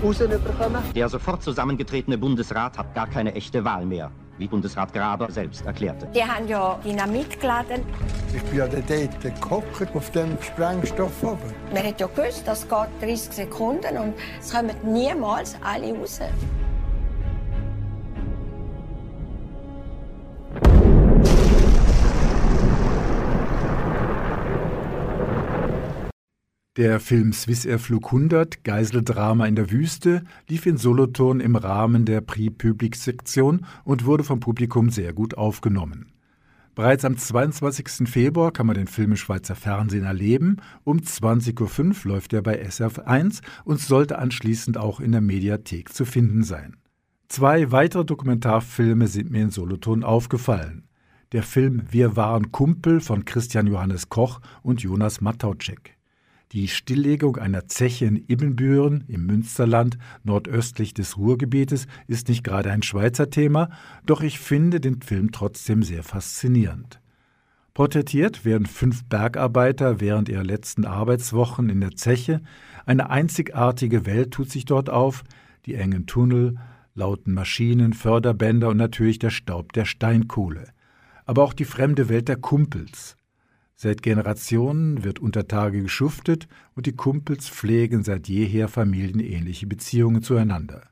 rausbekommen. 0.03 0.83
Der 0.93 1.09
sofort 1.09 1.41
zusammengetretene 1.41 2.15
Bundesrat 2.15 2.77
hat 2.77 2.93
gar 2.93 3.07
keine 3.07 3.33
echte 3.33 3.65
Wahl 3.65 3.87
mehr 3.87 4.11
wie 4.37 4.47
Bundesrat 4.47 4.93
Graber 4.93 5.31
selbst 5.31 5.65
erklärte. 5.65 6.07
Die 6.13 6.23
haben 6.23 6.47
ja 6.47 6.79
Dynamit 6.83 7.39
geladen. 7.39 7.81
Ich 8.33 8.43
bin 8.43 8.57
ja 8.59 8.67
dort 8.67 9.41
gehockt 9.41 9.95
auf 9.95 10.11
dem 10.11 10.37
Sprengstoff 10.41 11.23
oben. 11.23 11.53
Man 11.73 11.83
hat 11.83 11.99
ja 11.99 12.07
gewusst, 12.07 12.43
das 12.45 12.67
geht 12.67 12.87
30 13.01 13.31
Sekunden 13.31 13.97
und 13.97 14.13
es 14.39 14.53
kommen 14.53 14.75
niemals 14.83 15.55
alle 15.63 15.93
raus. 15.93 16.19
Der 26.77 26.99
Film 26.99 27.31
Swissair 27.31 27.79
Flug 27.79 28.07
100 28.07 28.65
Geiseldrama 28.65 29.45
in 29.45 29.55
der 29.55 29.71
Wüste 29.71 30.25
lief 30.49 30.65
in 30.65 30.75
Solothurn 30.75 31.39
im 31.39 31.55
Rahmen 31.55 32.03
der 32.03 32.19
Prix 32.19 32.53
Public 32.57 32.97
Sektion 32.97 33.65
und 33.85 34.03
wurde 34.03 34.25
vom 34.25 34.41
Publikum 34.41 34.89
sehr 34.89 35.13
gut 35.13 35.37
aufgenommen. 35.37 36.11
Bereits 36.75 37.05
am 37.05 37.15
22. 37.15 38.09
Februar 38.09 38.51
kann 38.51 38.67
man 38.67 38.75
den 38.75 38.87
Film 38.87 39.11
im 39.11 39.17
Schweizer 39.17 39.55
Fernsehen 39.55 40.03
erleben. 40.03 40.57
Um 40.83 40.97
20.05 40.97 42.05
Uhr 42.05 42.11
läuft 42.11 42.33
er 42.33 42.41
bei 42.41 42.61
SF1 42.61 43.39
und 43.63 43.79
sollte 43.79 44.19
anschließend 44.19 44.77
auch 44.77 44.99
in 44.99 45.13
der 45.13 45.21
Mediathek 45.21 45.93
zu 45.93 46.03
finden 46.03 46.43
sein. 46.43 46.75
Zwei 47.29 47.71
weitere 47.71 48.03
Dokumentarfilme 48.03 49.07
sind 49.07 49.31
mir 49.31 49.43
in 49.43 49.49
Solothurn 49.49 50.03
aufgefallen. 50.03 50.89
Der 51.31 51.43
Film 51.43 51.83
Wir 51.89 52.17
waren 52.17 52.51
Kumpel 52.51 52.99
von 52.99 53.23
Christian 53.23 53.67
Johannes 53.67 54.09
Koch 54.09 54.41
und 54.61 54.81
Jonas 54.81 55.21
Mattauczek. 55.21 55.94
Die 56.55 56.69
Stilllegung 56.69 57.35
einer 57.35 57.67
Zeche 57.67 58.05
in 58.05 58.15
Ibbenbüren 58.15 59.03
im 59.09 59.25
Münsterland 59.25 59.97
nordöstlich 60.23 60.93
des 60.93 61.17
Ruhrgebietes 61.17 61.85
ist 62.07 62.29
nicht 62.29 62.45
gerade 62.45 62.71
ein 62.71 62.81
Schweizer 62.81 63.29
Thema, 63.29 63.71
doch 64.05 64.21
ich 64.21 64.39
finde 64.39 64.79
den 64.79 65.01
Film 65.01 65.33
trotzdem 65.33 65.83
sehr 65.83 66.01
faszinierend. 66.01 67.01
Porträtiert 67.73 68.45
werden 68.45 68.67
fünf 68.67 69.03
Bergarbeiter 69.03 69.99
während 69.99 70.29
ihrer 70.29 70.45
letzten 70.45 70.85
Arbeitswochen 70.85 71.67
in 71.67 71.81
der 71.81 71.97
Zeche. 71.97 72.41
Eine 72.85 73.09
einzigartige 73.09 74.05
Welt 74.05 74.31
tut 74.31 74.49
sich 74.49 74.63
dort 74.63 74.89
auf, 74.89 75.25
die 75.65 75.75
engen 75.75 76.05
Tunnel, 76.05 76.55
lauten 76.93 77.33
Maschinen, 77.33 77.91
Förderbänder 77.91 78.69
und 78.69 78.77
natürlich 78.77 79.19
der 79.19 79.29
Staub 79.29 79.73
der 79.73 79.83
Steinkohle. 79.83 80.69
Aber 81.25 81.43
auch 81.43 81.51
die 81.51 81.65
fremde 81.65 82.07
Welt 82.07 82.29
der 82.29 82.37
Kumpels. 82.37 83.17
Seit 83.77 84.01
Generationen 84.01 85.03
wird 85.03 85.19
unter 85.19 85.47
Tage 85.47 85.81
geschuftet 85.81 86.47
und 86.75 86.85
die 86.85 86.95
Kumpels 86.95 87.49
pflegen 87.49 88.03
seit 88.03 88.29
jeher 88.29 88.69
familienähnliche 88.69 89.67
Beziehungen 89.67 90.23
zueinander. 90.23 90.83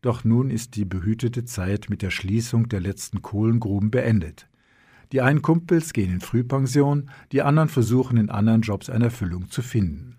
Doch 0.00 0.24
nun 0.24 0.50
ist 0.50 0.76
die 0.76 0.86
behütete 0.86 1.44
Zeit 1.44 1.90
mit 1.90 2.00
der 2.02 2.10
Schließung 2.10 2.68
der 2.68 2.80
letzten 2.80 3.20
Kohlengruben 3.20 3.90
beendet. 3.90 4.48
Die 5.12 5.20
einen 5.20 5.42
Kumpels 5.42 5.92
gehen 5.92 6.12
in 6.12 6.20
Frühpension, 6.20 7.10
die 7.30 7.42
anderen 7.42 7.68
versuchen 7.68 8.16
in 8.16 8.30
anderen 8.30 8.62
Jobs 8.62 8.88
eine 8.88 9.04
Erfüllung 9.04 9.48
zu 9.50 9.62
finden. 9.62 10.16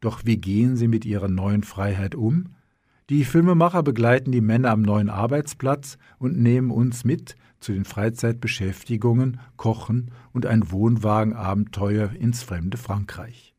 Doch 0.00 0.22
wie 0.24 0.36
gehen 0.36 0.76
sie 0.76 0.88
mit 0.88 1.04
ihrer 1.04 1.28
neuen 1.28 1.62
Freiheit 1.62 2.14
um? 2.14 2.54
Die 3.08 3.24
Filmemacher 3.24 3.84
begleiten 3.84 4.32
die 4.32 4.40
Männer 4.40 4.70
am 4.70 4.82
neuen 4.82 5.08
Arbeitsplatz 5.08 5.96
und 6.18 6.36
nehmen 6.36 6.72
uns 6.72 7.04
mit 7.04 7.36
zu 7.66 7.72
den 7.72 7.84
Freizeitbeschäftigungen, 7.84 9.40
Kochen 9.56 10.12
und 10.32 10.46
ein 10.46 10.70
Wohnwagenabenteuer 10.70 12.12
ins 12.12 12.44
fremde 12.44 12.76
Frankreich. 12.76 13.56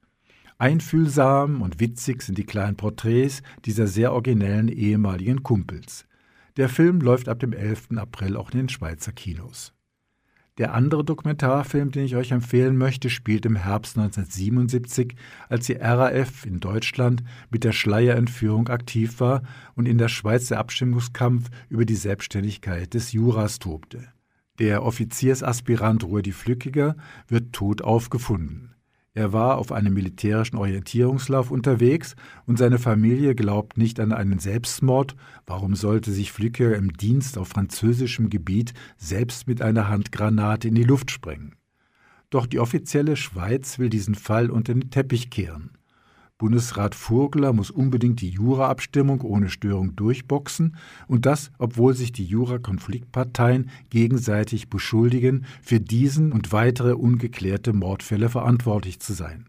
Einfühlsam 0.57 1.61
und 1.61 1.81
witzig 1.81 2.21
sind 2.21 2.37
die 2.37 2.45
kleinen 2.45 2.77
Porträts 2.77 3.43
dieser 3.65 3.85
sehr 3.85 4.13
originellen 4.13 4.69
ehemaligen 4.69 5.43
Kumpels. 5.43 6.05
Der 6.55 6.69
Film 6.69 7.01
läuft 7.01 7.27
ab 7.27 7.41
dem 7.41 7.51
11. 7.51 7.97
April 7.97 8.37
auch 8.37 8.51
in 8.51 8.59
den 8.59 8.69
Schweizer 8.69 9.11
Kinos. 9.11 9.73
Der 10.57 10.73
andere 10.73 11.03
Dokumentarfilm, 11.03 11.91
den 11.91 12.05
ich 12.05 12.15
euch 12.15 12.31
empfehlen 12.31 12.77
möchte, 12.77 13.11
spielt 13.11 13.45
im 13.45 13.55
Herbst 13.55 13.97
1977, 13.97 15.15
als 15.49 15.67
die 15.67 15.73
RAF 15.73 16.45
in 16.45 16.59
Deutschland 16.59 17.23
mit 17.51 17.63
der 17.63 17.73
Schleierentführung 17.73 18.67
aktiv 18.67 19.19
war 19.19 19.43
und 19.75 19.87
in 19.87 19.99
der 19.99 20.07
Schweiz 20.07 20.47
der 20.47 20.57
Abstimmungskampf 20.57 21.49
über 21.69 21.85
die 21.85 21.95
Selbstständigkeit 21.95 22.95
des 22.95 23.11
Juras 23.11 23.59
tobte. 23.59 24.07
Der 24.57 24.83
Offiziersaspirant 24.83 26.03
Rudi 26.03 26.31
Flückiger 26.31 26.95
wird 27.27 27.53
tot 27.53 27.83
aufgefunden. 27.83 28.73
Er 29.17 29.33
war 29.33 29.57
auf 29.57 29.71
einem 29.71 29.95
militärischen 29.95 30.57
Orientierungslauf 30.57 31.49
unterwegs 31.49 32.15
und 32.45 32.59
seine 32.59 32.77
Familie 32.77 33.33
glaubt 33.33 33.75
nicht 33.75 33.99
an 33.99 34.11
einen 34.11 34.37
Selbstmord. 34.37 35.15
Warum 35.47 35.73
sollte 35.73 36.11
sich 36.11 36.31
Flücke 36.31 36.75
im 36.75 36.93
Dienst 36.93 37.39
auf 37.39 37.47
französischem 37.47 38.29
Gebiet 38.29 38.75
selbst 38.95 39.47
mit 39.47 39.59
einer 39.63 39.89
Handgranate 39.89 40.67
in 40.67 40.75
die 40.75 40.83
Luft 40.83 41.09
sprengen? 41.09 41.55
Doch 42.29 42.45
die 42.45 42.59
offizielle 42.59 43.15
Schweiz 43.15 43.79
will 43.79 43.89
diesen 43.89 44.13
Fall 44.13 44.51
unter 44.51 44.75
den 44.75 44.91
Teppich 44.91 45.31
kehren. 45.31 45.71
Bundesrat 46.37 46.93
Furgler 46.93 47.51
muss 47.51 47.71
unbedingt 47.71 48.21
die 48.21 48.29
Jura-Abstimmung 48.29 49.21
ohne 49.21 49.49
Störung 49.49 49.95
durchboxen 49.95 50.75
und 51.07 51.25
das, 51.25 51.49
obwohl 51.57 51.95
sich 51.95 52.11
die 52.11 52.25
Jura-Konfliktparteien 52.25 53.71
gegenseitig 53.89 54.69
beschuldigen, 54.69 55.45
für 55.63 55.79
diesen 55.79 56.31
und 56.31 56.51
weitere 56.51 56.93
ungeklärte 56.93 57.73
Mordfälle 57.73 58.29
verantwortlich 58.29 58.99
zu 58.99 59.13
sein. 59.13 59.45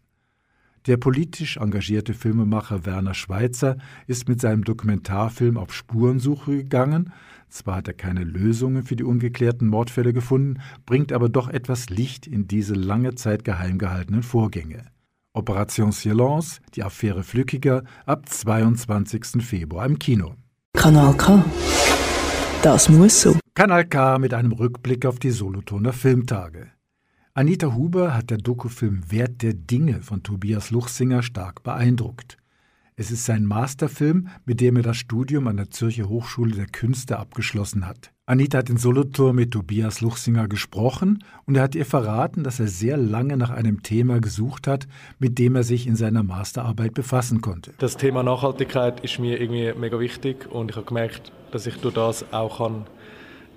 Der 0.87 0.97
politisch 0.97 1.59
engagierte 1.59 2.15
Filmemacher 2.15 2.87
Werner 2.87 3.13
Schweitzer 3.13 3.77
ist 4.07 4.27
mit 4.27 4.41
seinem 4.41 4.65
Dokumentarfilm 4.65 5.59
auf 5.59 5.75
Spurensuche 5.75 6.57
gegangen. 6.57 7.13
Zwar 7.51 7.77
hat 7.77 7.89
er 7.89 7.95
keine 7.95 8.25
Lösungen 8.25 8.85
für 8.85 8.97
die 8.97 9.05
ungeklärten 9.05 9.69
Mordfälle 9.69 10.15
gefunden, 10.15 10.63
bringt 10.87 11.13
aber 11.13 11.29
doch 11.29 11.49
etwas 11.49 11.91
Licht 11.91 12.27
in 12.27 12.49
diese 12.49 12.73
lange 12.73 13.15
Zeit 13.17 13.45
geheim 13.45 13.77
gehaltenen 13.77 14.23
Vorgänge. 14.23 14.87
Operation 15.39 15.93
Silence, 15.93 16.61
die 16.75 16.83
Affäre 16.83 17.23
Flückiger, 17.23 17.85
ab 18.05 18.29
22. 18.29 19.41
Februar 19.41 19.87
im 19.87 19.99
Kino. 19.99 20.35
Kanal 20.75 21.17
K. 21.17 21.45
Das 22.63 22.89
muss 22.89 23.23
so. 23.23 23.39
Kanal 23.55 23.87
K 23.87 24.19
mit 24.19 24.35
einem 24.35 24.53
Rückblick 24.53 25.07
auf 25.07 25.19
die 25.19 25.31
Solothurner 25.31 25.93
Filmtage. 25.93 26.73
Anita 27.35 27.73
Huber 27.75 28.15
hat 28.15 28.31
der 28.31 28.39
Dokufilm 28.39 29.13
Wert 29.13 29.43
der 29.43 29.55
Dinge 29.55 30.03
von 30.03 30.25
Tobias 30.25 30.71
Luchsinger 30.71 31.23
stark 31.23 31.63
beeindruckt. 31.63 32.37
Es 32.97 33.13
ist 33.13 33.25
sein 33.25 33.45
Masterfilm, 33.45 34.29
mit 34.45 34.61
dem 34.61 34.75
er 34.75 34.83
das 34.83 34.97
Studium 34.97 35.47
an 35.47 35.57
der 35.57 35.71
Zürcher 35.71 36.09
Hochschule 36.09 36.57
der 36.57 36.67
Künste 36.67 37.17
abgeschlossen 37.17 37.87
hat. 37.87 38.13
Anita 38.29 38.59
hat 38.59 38.69
in 38.69 38.77
Solothurn 38.77 39.37
mit 39.37 39.53
Tobias 39.53 40.03
Luchsinger 40.03 40.49
gesprochen 40.49 41.25
und 41.47 41.57
er 41.57 41.63
hat 41.63 41.75
ihr 41.75 41.87
verraten, 41.87 42.45
dass 42.45 42.61
er 42.61 42.67
sehr 42.67 42.99
lange 42.99 43.39
nach 43.39 43.49
einem 43.49 43.83
Thema 43.83 44.21
gesucht 44.21 44.67
hat, 44.67 44.87
mit 45.19 45.39
dem 45.39 45.57
er 45.57 45.63
sich 45.63 45.87
in 45.87 45.97
seiner 45.97 46.23
Masterarbeit 46.23 46.93
befassen 46.93 47.41
konnte. 47.41 47.73
Das 47.79 47.97
Thema 47.97 48.23
Nachhaltigkeit 48.23 49.01
ist 49.01 49.19
mir 49.19 49.41
irgendwie 49.41 49.73
mega 49.81 49.99
wichtig 49.99 50.47
und 50.53 50.71
ich 50.71 50.77
habe 50.77 50.85
gemerkt, 50.85 51.33
dass 51.53 51.67
ich 51.67 51.77
durch 51.77 51.95
das 51.95 52.31
auch 52.31 52.59
kann 52.59 52.85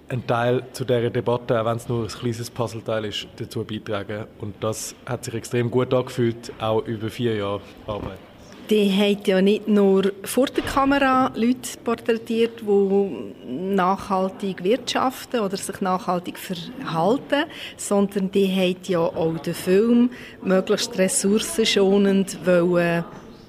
einen 0.07 0.25
Teil 0.25 0.63
zu 0.71 0.85
dieser 0.85 1.09
Debatte, 1.09 1.59
auch 1.59 1.65
wenn 1.65 1.75
es 1.75 1.89
nur 1.89 2.03
ein 2.03 2.07
kleines 2.07 2.49
Puzzleteil 2.49 3.03
ist, 3.03 3.27
dazu 3.35 3.65
beitragen. 3.65 4.23
Und 4.39 4.55
das 4.61 4.95
hat 5.05 5.25
sich 5.25 5.33
extrem 5.33 5.69
gut 5.69 5.93
angefühlt, 5.93 6.53
auch 6.61 6.85
über 6.85 7.09
vier 7.09 7.35
Jahre 7.35 7.61
Arbeit. 7.87 8.30
Die 8.71 8.89
haben 8.89 9.17
ja 9.25 9.41
nicht 9.41 9.67
nur 9.67 10.13
vor 10.23 10.45
der 10.45 10.63
Kamera 10.63 11.29
Leute 11.35 11.77
porträtiert, 11.83 12.61
die 12.61 13.33
nachhaltig 13.45 14.63
wirtschaften 14.63 15.41
oder 15.41 15.57
sich 15.57 15.81
nachhaltig 15.81 16.37
verhalten, 16.39 17.49
sondern 17.75 18.31
die 18.31 18.47
haben 18.47 18.77
ja 18.87 18.99
auch 18.99 19.37
den 19.39 19.55
Film 19.55 20.11
möglichst 20.41 20.97
ressourcenschonend 20.97 22.37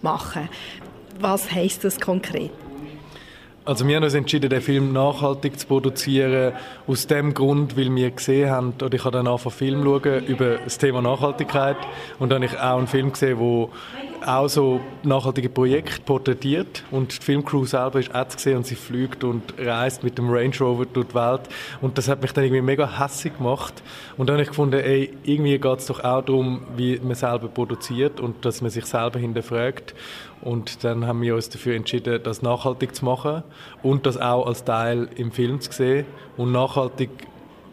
machen 0.02 0.48
Was 1.20 1.52
heisst 1.52 1.84
das 1.84 2.00
konkret? 2.00 2.50
Also 3.64 3.86
wir 3.86 3.94
haben 3.94 4.02
uns 4.02 4.14
entschieden, 4.14 4.50
den 4.50 4.60
Film 4.60 4.92
nachhaltig 4.92 5.56
zu 5.56 5.68
produzieren, 5.68 6.54
aus 6.88 7.06
dem 7.06 7.32
Grund, 7.32 7.76
weil 7.76 7.94
wir 7.94 8.10
gesehen 8.10 8.50
haben, 8.50 8.74
oder 8.82 8.92
ich 8.92 9.04
habe 9.04 9.18
dann 9.18 9.28
angefangen 9.28 9.54
Film 9.54 9.84
schauen 9.84 10.26
über 10.26 10.56
das 10.64 10.78
Thema 10.78 11.00
Nachhaltigkeit 11.00 11.76
und 12.18 12.30
dann 12.30 12.42
habe 12.42 12.52
ich 12.52 12.60
auch 12.60 12.78
einen 12.78 12.88
Film 12.88 13.12
gesehen, 13.12 13.38
wo 13.38 13.70
auch 14.26 14.48
so 14.48 14.80
nachhaltige 15.02 15.48
Projekte 15.48 16.00
porträtiert. 16.02 16.84
Und 16.90 17.18
die 17.18 17.24
Filmcrew 17.24 17.64
selber 17.64 18.00
ist 18.00 18.14
auch 18.14 18.28
zu 18.28 18.38
sehen 18.38 18.58
und 18.58 18.66
sie 18.66 18.74
fliegt 18.74 19.24
und 19.24 19.54
reist 19.58 20.02
mit 20.02 20.18
dem 20.18 20.30
Range 20.30 20.54
Rover 20.60 20.86
durch 20.86 21.08
die 21.08 21.14
Welt. 21.14 21.42
Und 21.80 21.98
das 21.98 22.08
hat 22.08 22.22
mich 22.22 22.32
dann 22.32 22.44
irgendwie 22.44 22.62
mega 22.62 23.00
hässlich 23.00 23.36
gemacht. 23.36 23.82
Und 24.16 24.28
dann 24.28 24.34
habe 24.34 24.42
ich 24.42 24.48
gefunden, 24.48 24.80
ey, 24.80 25.12
irgendwie 25.24 25.58
geht 25.58 25.78
es 25.78 25.86
doch 25.86 26.00
auch 26.00 26.22
darum, 26.22 26.62
wie 26.76 26.98
man 27.00 27.14
selber 27.14 27.48
produziert 27.48 28.20
und 28.20 28.44
dass 28.44 28.60
man 28.62 28.70
sich 28.70 28.84
selber 28.86 29.18
hinterfragt. 29.18 29.94
Und 30.40 30.82
dann 30.84 31.06
haben 31.06 31.22
wir 31.22 31.34
uns 31.34 31.48
dafür 31.48 31.74
entschieden, 31.74 32.20
das 32.22 32.42
nachhaltig 32.42 32.94
zu 32.94 33.04
machen 33.04 33.44
und 33.82 34.06
das 34.06 34.16
auch 34.16 34.46
als 34.46 34.64
Teil 34.64 35.08
im 35.16 35.30
Film 35.30 35.60
zu 35.60 35.72
sehen 35.72 36.04
und 36.36 36.50
nachhaltig 36.50 37.10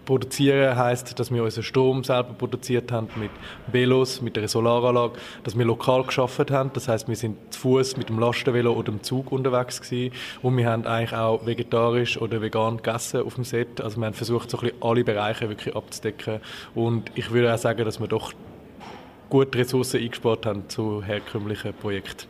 Produzieren 0.09 0.75
heißt, 0.75 1.19
dass 1.19 1.31
wir 1.31 1.43
unseren 1.43 1.61
Strom 1.61 2.03
selber 2.03 2.33
produziert 2.33 2.91
haben 2.91 3.09
mit 3.15 3.29
Velos, 3.67 4.23
mit 4.23 4.39
einer 4.39 4.47
Solaranlage, 4.47 5.19
dass 5.43 5.55
wir 5.55 5.63
lokal 5.65 6.03
geschafft 6.03 6.49
haben. 6.49 6.71
Das 6.73 6.87
heißt, 6.87 7.07
wir 7.07 7.15
sind 7.15 7.37
zu 7.53 7.59
Fuß 7.59 7.95
mit 7.95 8.09
dem 8.09 8.17
Lastenvelo 8.17 8.73
oder 8.73 8.91
dem 8.91 9.03
Zug 9.03 9.31
unterwegs 9.31 9.79
gewesen. 9.79 10.11
und 10.41 10.57
wir 10.57 10.67
haben 10.67 10.87
eigentlich 10.87 11.13
auch 11.13 11.45
vegetarisch 11.45 12.19
oder 12.19 12.41
vegan 12.41 12.77
gegessen 12.77 13.21
auf 13.21 13.35
dem 13.35 13.43
Set. 13.43 13.81
Also 13.81 13.97
wir 13.97 14.07
haben 14.07 14.15
versucht, 14.15 14.49
so 14.49 14.57
ein 14.57 14.61
bisschen 14.61 14.81
alle 14.81 15.03
Bereiche 15.03 15.47
wirklich 15.47 15.75
abzudecken. 15.75 16.39
Und 16.73 17.11
ich 17.13 17.29
würde 17.29 17.53
auch 17.53 17.59
sagen, 17.59 17.85
dass 17.85 17.99
wir 17.99 18.07
doch 18.07 18.33
gute 19.29 19.59
Ressourcen 19.59 20.01
eingespart 20.01 20.47
haben 20.47 20.67
zu 20.69 21.03
herkömmlichen 21.03 21.71
Projekten. 21.75 22.28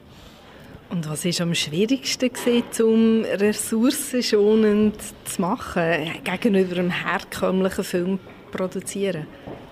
Und 0.90 1.08
was 1.08 1.24
war 1.24 1.46
am 1.46 1.54
schwierigsten, 1.54 2.34
gewesen, 2.34 2.84
um 2.84 3.24
ressourcenschonend 3.24 4.96
zu 5.26 5.42
machen, 5.42 5.84
gegenüber 6.24 6.78
einem 6.78 6.90
herkömmlichen 6.90 7.84
Film 7.84 8.20
produzieren? 8.52 9.28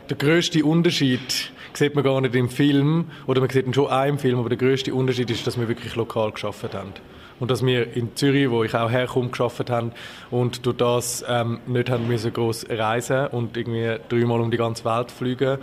Der 0.09 0.17
grösste 0.17 0.63
Unterschied 0.63 1.51
sieht 1.73 1.95
man 1.95 2.03
gar 2.03 2.21
nicht 2.21 2.35
im 2.35 2.49
Film, 2.49 3.05
oder 3.25 3.41
man 3.41 3.49
sieht 3.49 3.65
ihn 3.65 3.73
schon 3.73 3.87
auch 3.87 4.05
im 4.05 4.19
Film, 4.19 4.37
aber 4.37 4.49
der 4.49 4.59
grösste 4.59 4.93
Unterschied 4.93 5.29
ist, 5.31 5.45
dass 5.47 5.59
wir 5.59 5.67
wirklich 5.67 5.95
lokal 5.95 6.31
geschafft 6.31 6.73
haben. 6.75 6.93
Und 7.39 7.51
dass 7.51 7.65
wir 7.65 7.95
in 7.95 8.15
Zürich, 8.15 8.49
wo 8.49 8.63
ich 8.63 8.73
auch 8.75 8.89
herkomme, 8.89 9.29
geschafft 9.29 9.69
haben 9.69 9.91
und 10.31 10.65
durch 10.65 10.77
das 10.77 11.25
ähm, 11.27 11.59
nicht 11.67 11.89
haben 11.89 12.07
müssen 12.07 12.31
groß 12.31 12.67
reisen 12.69 13.27
und 13.27 13.57
irgendwie 13.57 13.97
dreimal 14.09 14.39
um 14.39 14.49
die 14.49 14.57
ganze 14.57 14.85
Welt 14.85 15.11
fliegen. 15.11 15.57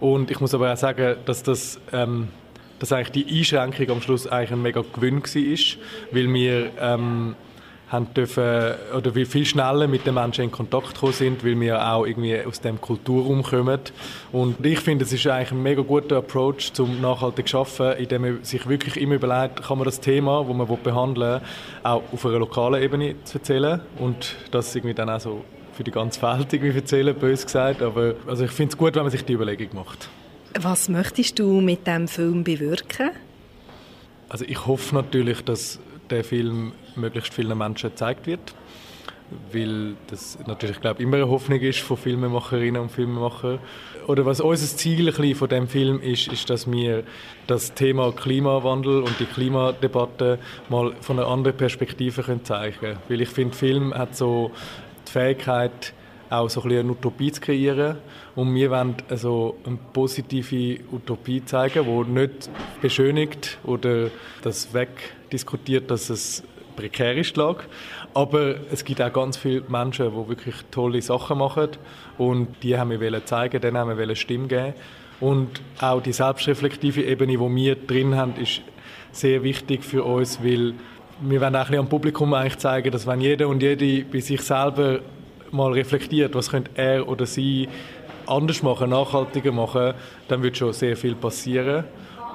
Und 0.00 0.30
ich 0.30 0.40
muss 0.40 0.54
aber 0.54 0.72
auch 0.72 0.76
sagen, 0.76 1.16
dass 1.24 1.42
das 1.42 1.80
ähm, 1.92 2.28
dass 2.80 2.92
eigentlich 2.92 3.24
die 3.24 3.38
Einschränkung 3.38 3.90
am 3.90 4.02
Schluss 4.02 4.26
eigentlich 4.26 4.52
ein 4.52 4.62
mega 4.62 4.82
Gewinn 4.92 5.22
war, 5.22 5.78
weil 6.10 6.34
wir 6.34 6.70
ähm, 6.80 7.36
haben 7.90 8.14
dürfen, 8.14 8.74
oder 8.96 9.12
viel 9.12 9.44
schneller 9.44 9.88
mit 9.88 10.06
den 10.06 10.14
Menschen 10.14 10.44
in 10.44 10.50
Kontakt 10.50 10.94
gekommen 10.94 11.12
sind, 11.12 11.44
weil 11.44 11.58
wir 11.60 11.84
auch 11.84 12.06
irgendwie 12.06 12.40
aus 12.42 12.60
dem 12.60 12.80
Kulturraum 12.80 13.42
kommen. 13.42 13.80
Und 14.32 14.64
ich 14.64 14.78
finde, 14.78 15.04
es 15.04 15.12
ist 15.12 15.26
eigentlich 15.26 15.52
ein 15.52 15.62
mega 15.62 15.82
guter 15.82 16.18
Approach 16.18 16.72
zum 16.72 17.00
nachhaltig 17.00 17.48
schaffen, 17.48 17.92
indem 17.98 18.22
man 18.22 18.44
sich 18.44 18.68
wirklich 18.68 18.96
immer 18.96 19.16
überlegt, 19.16 19.62
kann 19.62 19.78
man 19.78 19.84
das 19.84 20.00
Thema, 20.00 20.44
das 20.46 20.56
man 20.56 20.68
behandeln 20.82 21.40
will, 21.40 21.48
auch 21.82 22.02
auf 22.12 22.26
einer 22.26 22.38
lokalen 22.38 22.82
Ebene 22.82 23.16
erzählen 23.32 23.80
und 23.98 24.36
das 24.52 24.74
irgendwie 24.74 24.94
dann 24.94 25.10
auch 25.10 25.20
so 25.20 25.44
für 25.72 25.82
die 25.82 25.90
ganze 25.90 26.22
Welt 26.22 26.52
irgendwie 26.52 26.76
erzählen, 26.76 27.14
bös 27.14 27.44
gesagt. 27.44 27.82
Aber 27.82 28.14
also 28.26 28.44
ich 28.44 28.50
finde 28.52 28.72
es 28.72 28.78
gut, 28.78 28.94
wenn 28.94 29.02
man 29.02 29.10
sich 29.10 29.24
die 29.24 29.32
Überlegung 29.32 29.68
macht. 29.74 30.08
Was 30.58 30.88
möchtest 30.88 31.38
du 31.38 31.60
mit 31.60 31.86
dem 31.86 32.08
Film 32.08 32.44
bewirken? 32.44 33.10
Also 34.28 34.44
ich 34.46 34.66
hoffe 34.66 34.94
natürlich, 34.94 35.42
dass 35.42 35.78
der 36.10 36.24
Film 36.24 36.72
möglichst 36.96 37.32
vielen 37.32 37.56
Menschen 37.56 37.90
gezeigt 37.90 38.26
wird, 38.26 38.54
weil 39.52 39.94
das 40.08 40.38
natürlich, 40.46 40.80
glaube 40.80 41.02
immer 41.02 41.16
eine 41.16 41.28
Hoffnung 41.28 41.60
ist 41.60 41.80
von 41.80 41.96
Filmemacherinnen 41.96 42.82
und 42.82 42.90
Filmemachern. 42.90 43.60
Oder 44.06 44.26
was 44.26 44.40
unser 44.40 44.76
Ziel 44.76 45.12
von 45.34 45.48
dem 45.48 45.68
Film 45.68 46.00
ist, 46.00 46.28
ist, 46.28 46.50
dass 46.50 46.70
wir 46.70 47.04
das 47.46 47.74
Thema 47.74 48.12
Klimawandel 48.12 49.02
und 49.02 49.20
die 49.20 49.26
Klimadebatte 49.26 50.38
mal 50.68 50.94
von 51.00 51.18
einer 51.18 51.28
anderen 51.28 51.56
Perspektive 51.56 52.24
zeigen 52.42 52.76
können. 52.80 52.98
Weil 53.08 53.20
ich 53.20 53.28
finde, 53.28 53.56
Film 53.56 53.94
hat 53.94 54.16
so 54.16 54.50
die 55.06 55.12
Fähigkeit, 55.12 55.92
auch 56.30 56.48
so 56.48 56.60
ein 56.62 56.68
bisschen 56.68 56.84
eine 56.84 56.92
Utopie 56.92 57.32
zu 57.32 57.40
kreieren. 57.40 57.96
Und 58.36 58.54
wir 58.54 58.70
wollen 58.70 58.94
also 59.08 59.56
eine 59.66 59.78
positive 59.92 60.80
Utopie 60.92 61.44
zeigen, 61.44 61.84
die 61.84 62.10
nicht 62.10 62.50
beschönigt 62.80 63.58
oder 63.64 64.10
das 64.42 64.72
wegdiskutiert, 64.72 65.90
dass 65.90 66.08
es 66.08 66.44
prekär 66.76 67.16
ist, 67.16 67.36
die. 67.36 67.64
Aber 68.14 68.56
es 68.72 68.84
gibt 68.84 69.02
auch 69.02 69.12
ganz 69.12 69.36
viele 69.36 69.62
Menschen, 69.68 70.10
die 70.10 70.28
wirklich 70.28 70.54
tolle 70.70 71.02
Sachen 71.02 71.38
machen 71.38 71.70
und 72.16 72.48
die 72.62 72.78
haben 72.78 72.98
wir 72.98 73.24
zeigen, 73.26 73.60
denen 73.60 73.76
haben 73.76 73.96
wir 73.96 74.16
Stimme 74.16 74.46
geben. 74.46 74.74
Und 75.20 75.60
auch 75.80 76.00
die 76.00 76.12
selbstreflektive 76.12 77.02
Ebene, 77.02 77.32
die 77.32 77.38
wir 77.38 77.74
drin 77.74 78.16
haben, 78.16 78.36
ist 78.36 78.62
sehr 79.12 79.42
wichtig 79.42 79.84
für 79.84 80.04
uns, 80.04 80.42
weil 80.42 80.74
wir 81.20 81.40
wollen 81.40 81.54
auch 81.54 81.60
ein 81.60 81.66
bisschen 81.66 81.80
am 81.80 81.88
Publikum 81.88 82.32
eigentlich 82.32 82.56
zeigen, 82.56 82.90
dass 82.90 83.06
wenn 83.06 83.20
jeder 83.20 83.48
und 83.48 83.62
jede 83.62 84.04
bei 84.04 84.20
sich 84.20 84.40
selber 84.40 85.00
mal 85.52 85.72
reflektiert, 85.72 86.34
was 86.34 86.50
könnte 86.50 86.70
er 86.74 87.08
oder 87.08 87.26
sie 87.26 87.68
anders 88.26 88.62
machen, 88.62 88.90
nachhaltiger 88.90 89.52
machen, 89.52 89.94
dann 90.28 90.42
wird 90.42 90.56
schon 90.56 90.72
sehr 90.72 90.96
viel 90.96 91.14
passieren. 91.14 91.84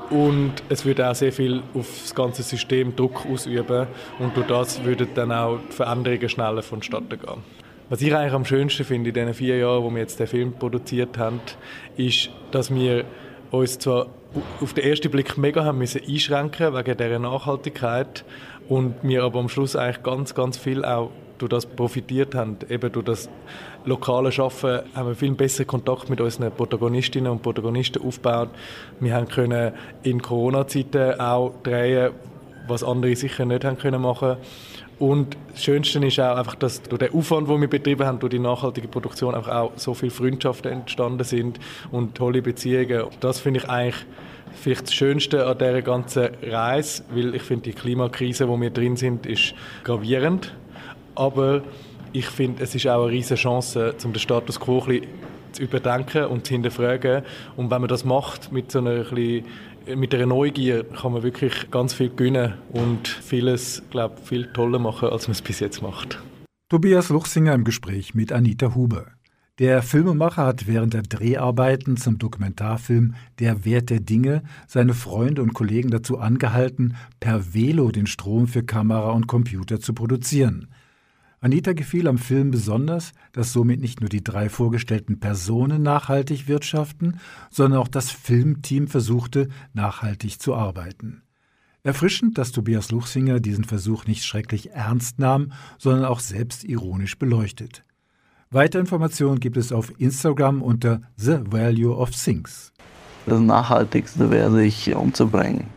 Und 0.10 0.54
es 0.70 0.86
würde 0.86 1.10
auch 1.10 1.16
sehr 1.16 1.32
viel 1.32 1.64
auf 1.74 1.88
das 2.04 2.14
ganze 2.14 2.44
System 2.44 2.96
Druck 2.96 3.26
ausüben 3.26 3.88
und 4.20 4.38
durch 4.38 4.46
das 4.46 4.84
würden 4.84 5.08
dann 5.16 5.32
auch 5.32 5.58
die 5.68 5.74
Veränderungen 5.74 6.30
schneller 6.30 6.62
vonstatten 6.62 7.10
gehen. 7.10 7.44
Was 7.90 8.02
ich 8.02 8.16
eigentlich 8.16 8.34
am 8.34 8.46
schönsten 8.46 8.84
finde 8.84 9.10
in 9.10 9.14
diesen 9.16 9.34
vier 9.34 9.58
Jahren, 9.58 9.84
wo 9.84 9.90
wir 9.90 10.00
jetzt 10.00 10.20
den 10.20 10.28
Film 10.28 10.54
produziert 10.54 11.18
haben, 11.18 11.40
ist, 11.98 12.30
dass 12.52 12.74
wir 12.74 13.06
uns 13.52 13.80
zwar 13.80 14.08
auf 14.62 14.74
den 14.74 14.84
ersten 14.84 15.10
Blick 15.10 15.38
mega 15.38 15.64
haben 15.64 15.78
müssen 15.78 16.02
einschränken 16.08 16.74
wegen 16.74 16.98
dieser 16.98 17.20
Nachhaltigkeit 17.20 18.26
und 18.68 18.96
wir 19.02 19.24
aber 19.24 19.40
am 19.40 19.50
Schluss 19.50 19.76
eigentlich 19.76 20.04
ganz, 20.04 20.36
ganz 20.36 20.58
viel 20.58 20.84
auch 20.84 21.12
durch 21.38 21.50
das 21.50 21.66
profitiert 21.66 22.36
haben. 22.36 22.58
Eben 22.70 22.92
durch 22.92 23.06
das 23.06 23.30
lokale 23.86 24.32
Schaffen 24.32 24.80
haben 24.94 25.08
wir 25.08 25.16
viel 25.16 25.34
besseren 25.34 25.68
Kontakt 25.68 26.10
mit 26.10 26.22
unseren 26.22 26.52
Protagonistinnen 26.52 27.32
und 27.32 27.42
Protagonisten 27.42 28.02
aufgebaut. 28.02 28.50
Wir 29.00 29.14
haben 29.16 29.28
können 29.28 29.74
in 30.04 30.22
Corona-Zeiten 30.22 31.20
auch 31.20 31.54
drehen, 31.64 32.12
was 32.68 32.84
andere 32.84 33.16
sicher 33.16 33.46
nicht 33.46 33.64
haben 33.64 33.78
können 33.78 34.02
machen. 34.02 34.38
Und 34.98 35.36
das 35.52 35.64
Schönste 35.64 36.00
ist 36.06 36.20
auch 36.20 36.38
einfach, 36.38 36.56
dass 36.56 36.82
durch 36.82 37.00
den 37.00 37.14
Aufwand, 37.14 37.50
den 37.50 37.60
wir 37.60 37.68
betrieben 37.68 38.06
haben, 38.06 38.20
durch 38.20 38.32
die 38.32 38.40
nachhaltige 38.40 38.88
Produktion 38.88 39.36
einfach 39.36 39.54
auch 39.54 39.72
so 39.76 39.94
viele 39.94 40.12
Freundschaften 40.12 40.72
entstanden 40.72 41.24
sind 41.26 41.60
und 41.92 42.16
tolle 42.16 42.42
Beziehungen. 42.42 43.04
Das 43.20 43.40
finde 43.40 43.60
ich 43.60 43.70
eigentlich 43.70 44.06
vielleicht 44.54 44.84
das 44.84 44.94
Schönste 44.94 45.46
an 45.46 45.58
dieser 45.58 45.82
ganzen 45.82 46.30
Reise, 46.42 47.04
weil 47.12 47.36
ich 47.36 47.42
finde, 47.42 47.64
die 47.64 47.74
Klimakrise, 47.74 48.48
wo 48.48 48.60
wir 48.60 48.70
drin 48.70 48.96
sind, 48.96 49.26
ist 49.26 49.54
gravierend. 49.84 50.54
Aber 51.16 51.62
ich 52.14 52.28
finde, 52.28 52.64
es 52.64 52.76
ist 52.76 52.88
auch 52.88 53.04
eine 53.04 53.12
riesige 53.12 53.36
Chance, 53.36 53.96
um 54.04 54.14
den 54.14 54.20
Status 54.20 54.60
quo 54.60 54.84
ein 54.88 55.02
zu 55.52 55.64
überdenken 55.64 56.26
und 56.26 56.46
zu 56.46 56.54
hinterfragen. 56.54 57.24
Und 57.56 57.72
wenn 57.72 57.82
man 57.82 57.88
das 57.88 58.06
macht 58.06 58.52
mit 58.52 58.72
so 58.72 58.80
einer 58.80 59.06
mit 59.94 60.16
einer 60.16 60.26
Neugier 60.26 60.84
kann 60.84 61.14
man 61.14 61.24
wirklich 61.24 61.70
ganz 61.70 61.94
viel 61.94 62.10
gewinnen 62.10 62.56
und 62.72 63.08
vieles, 63.08 63.84
glaube 63.92 64.18
viel 64.24 64.52
toller 64.52 64.80
machen, 64.80 65.10
als 65.10 65.28
man 65.28 65.34
es 65.34 65.42
bis 65.42 65.60
jetzt 65.60 65.82
macht. 65.82 66.20
Tobias 66.70 67.10
Luchsinger 67.10 67.54
im 67.54 67.64
Gespräch 67.64 68.16
mit 68.16 68.32
Anita 68.32 68.74
Huber. 68.74 69.06
Der 69.60 69.84
Filmemacher 69.84 70.46
hat 70.46 70.68
während 70.68 70.94
der 70.94 71.04
Dreharbeiten 71.04 71.96
zum 71.96 72.18
Dokumentarfilm 72.18 73.14
Der 73.40 73.64
Wert 73.64 73.90
der 73.90 74.02
Dinge 74.02 74.44
seine 74.68 74.94
Freunde 74.94 75.42
und 75.44 75.54
Kollegen 75.54 75.92
dazu 75.92 76.18
angehalten, 76.18 76.96
per 77.20 77.54
Velo 77.54 77.92
den 77.92 78.08
Strom 78.08 78.48
für 78.48 78.64
Kamera 78.64 79.12
und 79.12 79.28
Computer 79.28 79.80
zu 79.80 79.94
produzieren. 79.94 80.68
Anita 81.46 81.74
gefiel 81.74 82.08
am 82.08 82.18
Film 82.18 82.50
besonders, 82.50 83.12
dass 83.32 83.54
somit 83.54 83.80
nicht 83.80 84.02
nur 84.02 84.10
die 84.10 84.24
drei 84.24 84.50
vorgestellten 84.50 85.20
Personen 85.20 85.84
nachhaltig 85.84 86.48
wirtschaften, 86.48 87.20
sondern 87.52 87.80
auch 87.80 87.88
das 87.88 88.10
Filmteam 88.10 88.88
versuchte, 88.88 89.50
nachhaltig 89.72 90.42
zu 90.42 90.56
arbeiten. 90.56 91.22
Erfrischend, 91.84 92.40
dass 92.40 92.52
Tobias 92.52 92.90
Luchsinger 92.90 93.40
diesen 93.40 93.64
Versuch 93.64 94.08
nicht 94.08 94.26
schrecklich 94.26 94.72
ernst 94.72 95.20
nahm, 95.20 95.52
sondern 95.78 96.06
auch 96.06 96.20
selbst 96.20 96.64
ironisch 96.64 97.20
beleuchtet. 97.20 97.84
Weitere 98.50 98.80
Informationen 98.80 99.40
gibt 99.40 99.58
es 99.58 99.72
auf 99.72 99.94
Instagram 100.00 100.64
unter 100.64 101.02
The 101.16 101.42
Value 101.44 101.96
of 101.96 102.10
Things. 102.10 102.74
Das 103.28 103.40
Nachhaltigste 103.40 104.32
wäre, 104.32 104.52
sich 104.52 104.96
umzubringen. 104.96 105.68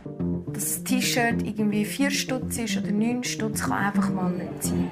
Das 0.51 0.83
T-Shirt 0.83 1.43
irgendwie 1.43 1.85
vier 1.85 2.09
Stutz 2.09 2.57
ist 2.57 2.75
oder 2.75 2.91
neun 2.91 3.23
Stutz, 3.23 3.61
kann 3.61 3.73
einfach 3.73 4.11
mal 4.11 4.31
nicht 4.31 4.63
sein. 4.63 4.89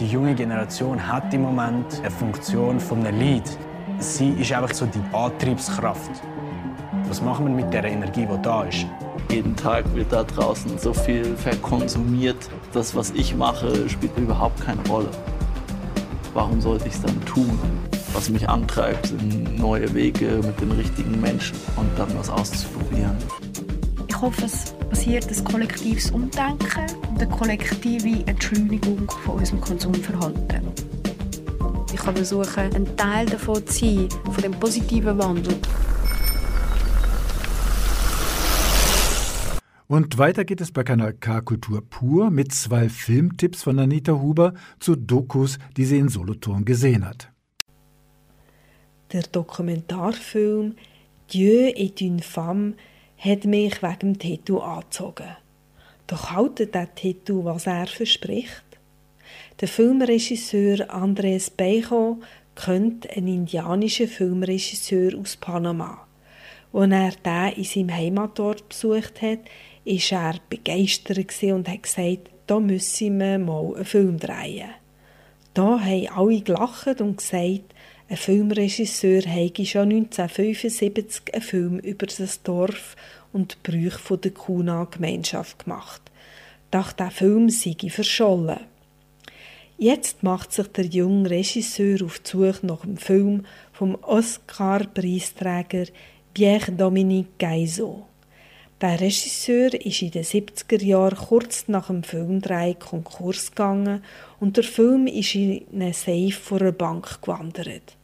Die 0.00 0.06
junge 0.06 0.32
Generation 0.32 1.04
hat 1.04 1.34
im 1.34 1.42
Moment 1.42 1.98
eine 1.98 2.10
Funktion 2.12 2.78
von 2.78 3.04
einem 3.04 3.18
Lied. 3.18 3.42
Sie 3.98 4.30
ist 4.30 4.52
einfach 4.52 4.72
so 4.72 4.86
die 4.86 5.02
Antriebskraft. 5.12 6.10
Was 7.08 7.20
machen 7.20 7.46
wir 7.46 7.64
mit 7.64 7.74
der 7.74 7.82
Energie, 7.82 8.24
die 8.24 8.42
da 8.42 8.62
ist? 8.62 8.86
Jeden 9.28 9.56
Tag 9.56 9.92
wird 9.96 10.12
da 10.12 10.22
draußen 10.22 10.78
so 10.78 10.94
viel 10.94 11.36
verkonsumiert. 11.36 12.48
Das, 12.72 12.94
was 12.94 13.10
ich 13.10 13.34
mache, 13.34 13.88
spielt 13.88 14.16
überhaupt 14.16 14.64
keine 14.64 14.86
Rolle. 14.88 15.10
Warum 16.32 16.60
sollte 16.60 16.86
ich 16.86 16.94
es 16.94 17.02
dann 17.02 17.24
tun? 17.24 17.58
Was 18.12 18.30
mich 18.30 18.48
antreibt, 18.48 19.06
sind 19.06 19.58
neue 19.58 19.92
Wege 19.94 20.38
mit 20.44 20.60
den 20.60 20.70
richtigen 20.70 21.20
Menschen 21.20 21.56
und 21.74 21.90
dann 21.98 22.16
was 22.16 22.30
auszuprobieren. 22.30 23.16
Ich 24.08 24.20
hoffe, 24.20 24.46
es 24.46 24.72
passiert 24.90 25.28
ein 25.28 25.44
kollektives 25.44 26.10
Umdenken 26.10 26.86
und 27.10 27.20
eine 27.20 27.28
kollektive 27.28 28.26
Entschleunigung 28.26 29.08
von 29.24 29.38
unserem 29.38 29.60
Konsumverhalten. 29.60 30.72
Ich 31.92 32.00
kann 32.00 32.16
versuchen, 32.16 32.74
ein 32.74 32.96
Teil 32.96 33.26
davon 33.26 33.64
zu 33.66 33.84
sein, 33.84 34.08
von 34.24 34.42
dem 34.42 34.52
positiven 34.52 35.18
Wandel. 35.18 35.54
Und 39.86 40.18
weiter 40.18 40.44
geht 40.44 40.60
es 40.60 40.72
bei 40.72 40.84
Kanal 40.84 41.14
K 41.14 41.40
Kultur 41.40 41.82
pur 41.88 42.30
mit 42.30 42.52
zwei 42.52 42.88
Filmtipps 42.88 43.62
von 43.62 43.78
Anita 43.78 44.12
Huber 44.12 44.54
zu 44.80 44.96
Dokus, 44.96 45.58
die 45.76 45.84
sie 45.84 45.98
in 45.98 46.08
Solothurn 46.08 46.64
gesehen 46.64 47.06
hat. 47.06 47.30
Der 49.12 49.22
Dokumentarfilm 49.22 50.74
Dieu 51.30 51.72
est 51.74 52.00
une 52.00 52.20
femme 52.20 52.74
hat 53.18 53.44
mich 53.44 53.82
wegen 53.82 53.98
dem 53.98 54.18
Titel 54.18 54.58
angezogen. 54.58 55.36
Doch 56.06 56.30
haltet 56.30 56.74
der 56.74 56.94
Titel, 56.94 57.44
was 57.44 57.66
er 57.66 57.86
verspricht? 57.86 58.64
Der 59.60 59.68
Filmregisseur 59.68 60.88
Andres 60.88 61.50
Beijo 61.50 62.20
kennt 62.54 63.10
einen 63.10 63.28
indianischen 63.28 64.08
Filmregisseur 64.08 65.18
aus 65.18 65.36
Panama. 65.36 66.06
Als 66.72 66.92
er 66.92 67.10
den 67.24 67.52
in 67.56 67.64
seinem 67.64 67.94
Heimatort 67.94 68.68
besucht 68.68 69.20
hat, 69.20 69.40
war 69.84 70.22
er 70.22 70.34
begeistert 70.48 71.42
und 71.42 71.68
hat 71.68 71.82
gesagt, 71.82 72.30
da 72.46 72.60
müssen 72.60 73.18
wir 73.18 73.38
mal 73.38 73.74
einen 73.74 73.84
Film 73.84 74.18
drehen. 74.18 74.70
Da 75.54 75.80
haben 75.80 76.08
alle 76.08 76.40
gelacht 76.40 77.00
und 77.00 77.16
gesagt, 77.16 77.74
ein 78.10 78.16
Filmregisseur 78.16 79.20
habe 79.22 79.66
schon 79.66 79.90
1975 79.90 81.34
einen 81.34 81.42
Film 81.42 81.78
über 81.78 82.06
das 82.06 82.42
Dorf 82.42 82.96
und 83.34 83.58
die 83.66 83.70
Brüche 83.70 84.16
der 84.16 84.30
Kuna-Gemeinschaft 84.30 85.64
gemacht. 85.64 86.00
Doch 86.70 86.92
der 86.92 87.10
Film 87.10 87.50
sei 87.50 87.76
verschollen. 87.90 88.60
Jetzt 89.76 90.22
macht 90.22 90.52
sich 90.52 90.68
der 90.68 90.86
junge 90.86 91.28
Regisseur 91.28 92.02
auf 92.02 92.18
die 92.20 92.30
Suche 92.30 92.66
nach 92.66 92.80
dem 92.80 92.96
Film 92.96 93.44
vom 93.72 93.94
Oscar-Preisträger 94.00 95.84
Pierre-Dominique 96.32 97.38
Gaiso. 97.38 98.06
Der 98.80 99.00
Regisseur 99.00 99.74
ist 99.74 100.00
in 100.00 100.12
den 100.12 100.24
70er 100.24 100.82
Jahren 100.82 101.18
kurz 101.18 101.68
nach 101.68 101.88
dem 101.88 102.02
Filmdreh 102.02 102.74
Konkurs 102.74 103.50
gegangen 103.50 104.02
und 104.40 104.56
der 104.56 104.64
Film 104.64 105.06
ist 105.06 105.34
in 105.34 105.66
einen 105.74 105.92
Safe 105.92 106.32
vor 106.32 106.62
einer 106.62 106.72
Bank 106.72 107.20
gewandert. 107.20 107.97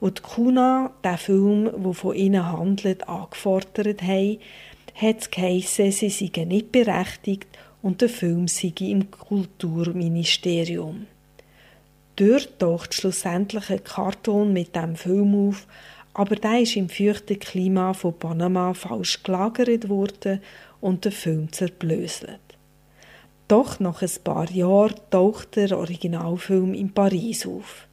Wo 0.00 0.10
die 0.10 0.20
Kuna 0.20 0.92
den 1.04 1.16
Film, 1.16 1.70
der 1.82 1.92
von 1.94 2.14
ihnen 2.14 2.52
handelt, 2.52 3.08
angefordert 3.08 4.02
haben, 4.02 4.38
hat 4.94 5.20
es 5.20 5.30
geheissen, 5.30 5.92
sie 5.92 6.10
seien 6.10 6.48
nicht 6.48 6.72
berechtigt 6.72 7.48
und 7.82 8.00
der 8.00 8.08
Film 8.08 8.48
sei 8.48 8.72
im 8.80 9.10
Kulturministerium. 9.10 11.06
Dort 12.16 12.58
taucht 12.58 12.94
schlussendlich 12.94 13.70
ein 13.70 13.84
Karton 13.84 14.52
mit 14.52 14.74
dem 14.74 14.96
Film 14.96 15.48
auf, 15.48 15.66
aber 16.14 16.36
der 16.36 16.62
ist 16.62 16.76
im 16.76 16.88
feuchten 16.88 17.38
Klima 17.38 17.92
von 17.92 18.18
Panama 18.18 18.72
falsch 18.72 19.22
gelagert 19.22 19.90
worden 19.90 20.40
und 20.80 21.04
der 21.04 21.12
Film 21.12 21.52
zerblöselt. 21.52 22.40
Doch 23.48 23.78
nach 23.80 24.00
ein 24.00 24.10
paar 24.24 24.50
Jahren 24.50 24.94
taucht 25.10 25.56
der 25.56 25.78
Originalfilm 25.78 26.72
in 26.72 26.92
Paris 26.92 27.46
auf. 27.46 27.86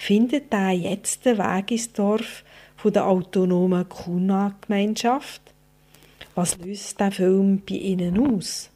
Findet 0.00 0.50
er 0.50 0.70
jetzt 0.70 1.26
den 1.26 1.36
Weg 1.36 1.72
ins 1.72 1.92
Dorf 1.92 2.42
von 2.74 2.90
der 2.90 3.06
autonomen 3.06 3.86
Kuna-Gemeinschaft? 3.86 5.42
Was 6.34 6.56
löst 6.56 6.98
der 6.98 7.12
Film 7.12 7.60
bei 7.68 7.74
ihnen 7.74 8.18
aus? 8.18 8.70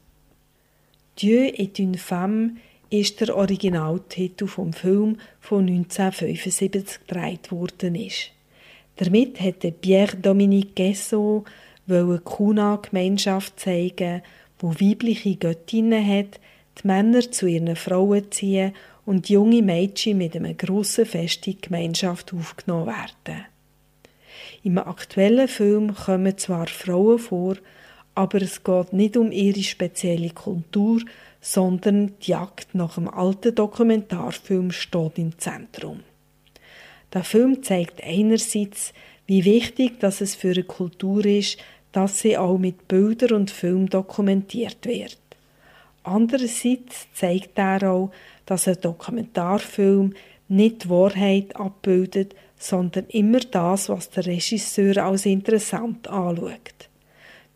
Dieu 1.19 1.47
est 1.57 1.79
une 1.79 1.97
femme 1.97 2.57
ist 2.91 3.23
der 3.23 3.35
Originaltitel 3.35 4.47
vom 4.47 4.75
Film 4.75 5.17
von 5.41 5.67
1975 5.67 7.07
gedreht 7.07 7.51
worden 7.51 7.95
ist. 7.95 8.31
Damit 8.97 9.41
hätte 9.41 9.73
Pierre-Dominique 9.73 10.77
Guessot 10.77 11.47
eine 11.89 12.19
Kuna-Gemeinschaft 12.19 13.59
zeigen, 13.59 14.21
wo 14.59 14.75
weibliche 14.75 15.37
Göttinnen 15.37 16.07
hat, 16.07 16.39
die 16.83 16.87
Männer 16.87 17.31
zu 17.31 17.47
ihren 17.47 17.77
Frauen 17.77 18.31
ziehen 18.31 18.75
und 19.07 19.29
junge 19.29 19.63
Mädchen 19.63 20.19
mit 20.19 20.37
einem 20.37 20.57
grossen 20.57 21.07
Fest 21.07 21.47
in 21.47 21.55
die 21.55 21.61
Gemeinschaft 21.61 22.33
aufgenommen 22.33 22.87
werden. 22.87 23.45
Im 24.63 24.79
aktuellen 24.79 25.49
Film 25.49 25.95
kommen 25.95 26.39
zwar 26.39 26.67
Frauen 26.67 27.19
vor, 27.19 27.57
aber 28.15 28.41
es 28.41 28.63
geht 28.63 28.93
nicht 28.93 29.17
um 29.17 29.31
ihre 29.31 29.63
spezielle 29.63 30.31
Kultur, 30.31 31.03
sondern 31.41 32.15
die 32.21 32.31
Jagd 32.31 32.75
nach 32.75 32.97
einem 32.97 33.09
alten 33.09 33.55
Dokumentarfilm 33.55 34.71
steht 34.71 35.19
im 35.19 35.39
Zentrum. 35.39 36.01
Der 37.13 37.25
Film 37.25 37.63
zeigt 37.63 38.03
einerseits, 38.03 38.95
wie 39.27 39.45
wichtig 39.45 40.01
dass 40.01 40.21
es 40.21 40.35
für 40.35 40.53
eine 40.53 40.65
Kultur 40.65 41.25
ist, 41.27 41.59
dass 41.93 42.21
sie 42.21 42.37
auch 42.37 42.59
mit 42.59 42.89
Bildern 42.89 43.33
und 43.33 43.51
Film 43.51 43.89
dokumentiert 43.89 44.87
wird. 44.87 45.19
Andererseits 46.03 47.07
zeigt 47.15 47.59
er 47.59 47.91
auch, 47.91 48.11
dass 48.47 48.69
ein 48.69 48.81
Dokumentarfilm 48.81 50.15
nicht 50.49 50.85
die 50.85 50.91
Wahrheit 50.91 51.57
abbildet, 51.57 52.35
sondern 52.59 53.07
immer 53.07 53.41
das, 53.41 53.89
was 53.89 54.11
der 54.11 54.27
Regisseur 54.27 55.05
als 55.05 55.27
interessant 55.27 56.09
anschaut. 56.09 56.89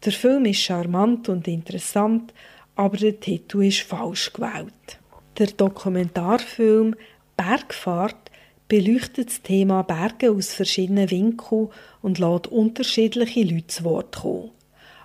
Der 0.05 0.13
Film 0.13 0.45
ist 0.45 0.61
charmant 0.61 1.29
und 1.29 1.49
interessant, 1.49 2.33
aber 2.77 2.97
der 2.97 3.19
Titel 3.19 3.65
ist 3.65 3.81
falsch 3.81 4.33
gewählt. 4.33 4.99
Der 5.39 5.49
Dokumentarfilm 5.49 6.95
Bergfahrt 7.37 8.31
beleuchtet 8.69 9.29
das 9.29 9.43
Thema 9.43 9.83
Berge 9.83 10.31
aus 10.31 10.53
verschiedenen 10.53 11.11
Winkeln 11.11 11.69
und 12.03 12.19
lässt 12.19 12.49
unterschiedliche 12.49 13.43
Leute 13.43 13.67
zu 13.69 13.85
Wort 13.85 14.17
kommen. 14.17 14.51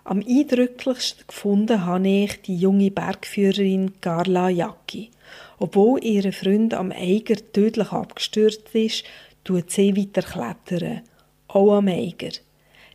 Am 0.04 0.20
eindrücklichsten 0.20 1.26
gefunden 1.28 1.86
habe 1.86 2.08
ich 2.08 2.42
die 2.42 2.58
junge 2.58 2.92
Bergführerin 2.92 3.94
Carla 4.02 4.50
Jacki. 4.50 5.12
Obwohl 5.60 6.04
ihr 6.04 6.32
Freund 6.34 6.74
am 6.74 6.92
Eiger 6.92 7.36
tödlich 7.52 7.92
abgestürzt 7.92 8.74
ist, 8.74 9.04
tut 9.44 9.72
sie 9.72 9.96
weiter 9.96 10.22
klettern. 10.22 11.02
Auch 11.48 11.74
am 11.74 11.88
Eiger. 11.88 12.32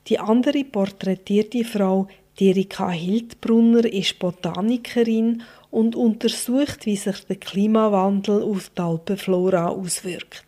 Die 0.09 0.19
andere 0.19 0.65
porträtierte 0.65 1.65
Frau, 1.65 2.09
Erika 2.39 2.91
Hildbrunner, 2.91 3.85
ist 3.85 4.19
Botanikerin 4.19 5.43
und 5.71 5.97
untersucht, 5.97 6.87
wie 6.87 6.97
sich 6.97 7.25
der 7.27 7.37
Klimawandel 7.37 8.43
auf 8.43 8.71
die 8.71 8.81
Alpenflora 8.81 9.69
auswirkt. 9.69 10.45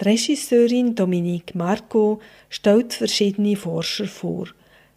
Die 0.00 0.04
Regisseurin 0.04 0.94
Dominique 0.94 1.54
Marco 1.54 2.20
stellt 2.50 2.92
verschiedene 2.92 3.56
Forscher 3.56 4.06
vor. 4.06 4.48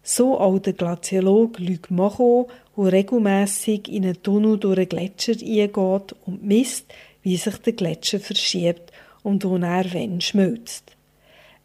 So 0.02 0.38
auch 0.38 0.58
der 0.58 0.74
Glaziologe 0.74 1.62
Luc 1.62 1.90
Moreau, 1.90 2.48
der 2.76 2.92
regelmässig 2.92 3.88
in 3.88 4.04
einen 4.04 4.22
Tunnel 4.22 4.58
durch 4.58 4.78
einen 4.78 4.88
Gletscher 4.88 5.32
eingeht 5.32 6.16
und 6.26 6.44
misst, 6.44 6.92
wie 7.22 7.36
sich 7.36 7.56
der 7.58 7.72
Gletscher 7.74 8.20
verschiebt 8.20 8.92
und 9.22 9.44
wo 9.44 9.56
er 9.56 9.92
wenn 9.92 10.20
schmilzt. 10.20 10.96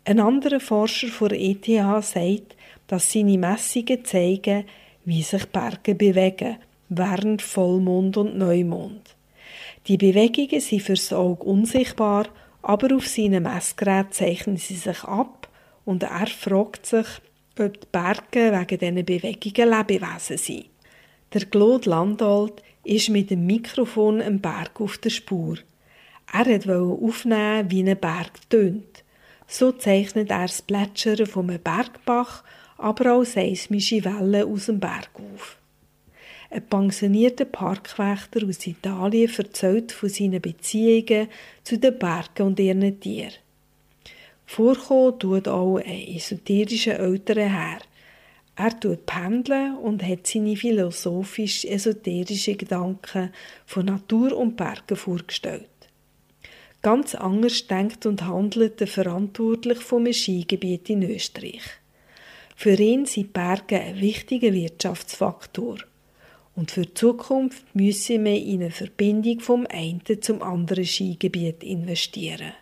Ein 0.06 0.20
anderer 0.20 0.60
Forscher 0.60 1.08
von 1.08 1.32
ETH 1.32 1.66
sagt, 1.66 2.56
dass 2.88 3.12
seine 3.12 3.38
Messungen 3.38 4.06
zeigen, 4.06 4.66
wie 5.06 5.22
sich 5.22 5.46
Berge 5.48 5.96
bewegen 5.96 6.58
während 6.90 7.42
Vollmond 7.42 8.16
und 8.18 8.38
Neumond. 8.38 9.16
Die 9.88 9.98
Bewegungen 9.98 10.62
sind 10.62 10.82
fürs 10.82 11.12
Auge 11.12 11.44
unsichtbar 11.44 12.28
aber 12.68 12.94
auf 12.98 13.08
seinem 13.08 13.44
Messgerät 13.44 14.14
zeichnen 14.14 14.58
sie 14.58 14.76
sich 14.76 15.02
ab 15.06 15.48
und 15.86 16.04
er 16.04 16.28
fragt 16.28 16.86
sich, 16.86 17.08
ob 17.58 17.80
die 17.80 17.88
Berge 17.90 18.52
wegen 18.52 18.78
diesen 18.78 19.06
Bewegungen 19.06 19.78
Lebewesen 19.78 20.38
sind. 20.38 20.66
Der 21.34 21.46
Claude 21.46 21.90
Landolt 21.90 22.64
ist 22.86 23.10
mit 23.10 23.30
dem 23.32 23.46
Mikrofon 23.46 24.22
am 24.22 24.40
Berg 24.40 24.80
auf 24.80 24.98
der 24.98 25.10
Spur. 25.10 25.58
Er 26.32 26.46
wollte 26.46 26.80
aufnehmen, 26.80 27.70
wie 27.70 27.84
ein 27.84 28.00
Berg 28.00 28.50
tönt. 28.50 29.04
So 29.46 29.74
zeichnet 29.74 30.30
er 30.30 30.44
das 30.44 30.62
Plätschern 30.62 31.26
vom 31.26 31.48
Bergbach, 31.48 32.44
aber 32.78 33.14
auch 33.14 33.26
seismische 33.26 34.06
Wellen 34.06 34.48
aus 34.48 34.68
dem 34.68 34.80
Berg 34.80 35.10
auf. 35.16 35.58
Ein 36.50 36.66
pensionierter 36.66 37.46
Parkwächter 37.46 38.48
aus 38.48 38.66
Italien 38.66 39.30
erzählt 39.38 39.92
von 39.92 40.08
seinen 40.08 40.42
Beziehungen 40.42 41.28
zu 41.64 41.78
den 41.78 42.00
Bergen 42.00 42.48
und 42.48 42.60
ihren 42.60 43.00
Tieren. 43.02 43.34
Vorkommen 44.46 45.20
tut 45.20 45.50
auch 45.50 45.78
ein 45.78 46.16
esoterischer 46.16 47.00
älterer 47.00 47.50
Herr. 47.50 47.80
Er 48.60 48.80
tut 48.80 49.06
pendeln 49.06 49.78
und 49.78 50.02
hat 50.02 50.26
seine 50.26 50.58
philosophisch-esoterischen 50.58 52.58
Gedanken 52.58 53.32
von 53.68 53.86
Natur 53.86 54.36
und 54.36 54.58
Bergen 54.58 54.98
vorgestellt. 54.98 55.70
Ganz 56.82 57.14
anders 57.14 57.68
denkt 57.68 58.08
und 58.08 58.26
handelt 58.26 58.80
der 58.80 58.88
Verantwortliche 58.88 59.82
vom 59.82 60.12
Skigebiet 60.12 60.90
in 60.90 61.04
Österreich. 61.04 61.62
Für 62.56 62.74
ihn 62.74 63.06
sind 63.06 63.32
Berge 63.32 63.80
ein 63.80 64.02
wichtiger 64.02 64.52
Wirtschaftsfaktor. 64.52 65.78
Und 66.56 66.72
für 66.72 66.88
die 66.88 66.96
Zukunft 66.96 67.76
müssen 67.76 68.26
wir 68.26 68.44
in 68.44 68.64
eine 68.64 68.72
Verbindung 68.72 69.40
vom 69.40 69.68
einen 69.70 70.02
zum 70.22 70.42
anderen 70.42 70.86
Skigebiet 70.86 71.64
investieren. 71.64 72.54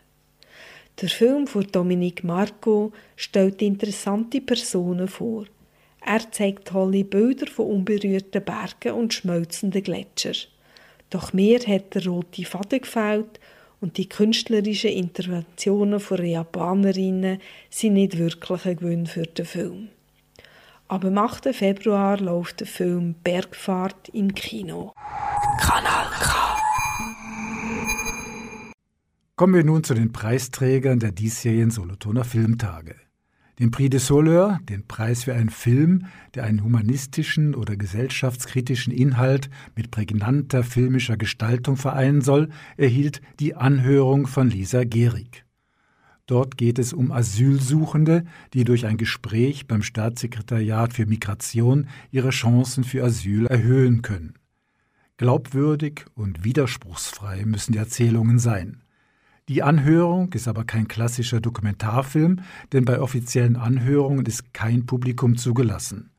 Der 0.99 1.07
Film 1.07 1.47
von 1.47 1.65
Dominique 1.71 2.25
Marco 2.25 2.91
stellt 3.15 3.61
interessante 3.61 4.41
Personen 4.41 5.07
vor. 5.07 5.45
Er 6.07 6.31
zeigt 6.31 6.67
tolle 6.67 7.03
Bilder 7.03 7.47
von 7.47 7.65
unberührten 7.65 8.43
Bergen 8.43 8.93
und 8.93 9.15
schmelzenden 9.15 9.81
Gletschern. 9.81 10.35
Doch 11.09 11.33
mir 11.33 11.59
hat 11.65 11.95
der 11.95 12.05
rote 12.05 12.45
Faden 12.45 12.81
gefällt 12.81 13.39
und 13.81 13.97
die 13.97 14.07
künstlerischen 14.07 14.91
Interventionen 14.91 15.99
von 15.99 16.23
Japanerinnen 16.23 17.39
sind 17.71 17.93
nicht 17.93 18.19
wirklich 18.19 18.65
ein 18.67 18.75
Gewinn 18.75 19.07
für 19.07 19.23
den 19.23 19.47
Film. 19.47 19.89
Aber 20.87 21.07
am 21.07 21.17
8. 21.17 21.55
Februar 21.55 22.19
läuft 22.19 22.59
der 22.59 22.67
Film 22.67 23.15
Bergfahrt 23.23 24.09
im 24.09 24.35
Kino. 24.35 24.93
Kanal 25.59 26.05
K. 26.19 26.57
Kommen 29.35 29.55
wir 29.55 29.63
nun 29.63 29.83
zu 29.83 29.95
den 29.95 30.13
Preisträgern 30.13 30.99
der 30.99 31.11
diesjährigen 31.11 31.71
Solothurner 31.71 32.23
Filmtage. 32.23 33.04
Den 33.59 33.71
Prix 33.71 33.89
de 33.89 33.99
Soleure, 33.99 34.59
den 34.67 34.85
Preis 34.85 35.23
für 35.23 35.33
einen 35.33 35.49
Film, 35.49 36.07
der 36.33 36.43
einen 36.43 36.61
humanistischen 36.61 37.55
oder 37.55 37.77
gesellschaftskritischen 37.77 38.91
Inhalt 38.91 39.49
mit 39.75 39.91
prägnanter 39.91 40.63
filmischer 40.63 41.15
Gestaltung 41.15 41.77
vereinen 41.77 42.21
soll, 42.21 42.49
erhielt 42.75 43.21
die 43.39 43.55
Anhörung 43.55 44.27
von 44.27 44.49
Lisa 44.49 44.83
Gehrig. 44.83 45.45
Dort 46.25 46.57
geht 46.57 46.79
es 46.79 46.91
um 46.91 47.11
Asylsuchende, 47.11 48.25
die 48.53 48.63
durch 48.63 48.85
ein 48.85 48.97
Gespräch 48.97 49.67
beim 49.67 49.83
Staatssekretariat 49.83 50.91
für 50.91 51.05
Migration 51.05 51.87
ihre 52.11 52.31
Chancen 52.31 52.83
für 52.83 53.03
Asyl 53.03 53.45
erhöhen 53.45 54.01
können. 54.01 54.33
Glaubwürdig 55.17 56.05
und 56.13 56.43
widerspruchsfrei 56.43 57.45
müssen 57.45 57.71
die 57.71 57.77
Erzählungen 57.77 58.39
sein. 58.39 58.81
Die 59.47 59.61
Anhörung 59.61 60.33
ist 60.33 60.47
aber 60.47 60.63
kein 60.63 60.87
klassischer 60.87 61.39
Dokumentarfilm, 61.39 62.41
denn 62.73 62.83
bei 62.83 62.99
offiziellen 62.99 63.55
Anhörungen 63.55 64.25
ist 64.25 64.53
kein 64.53 64.87
Publikum 64.87 65.37
zugelassen. 65.37 66.09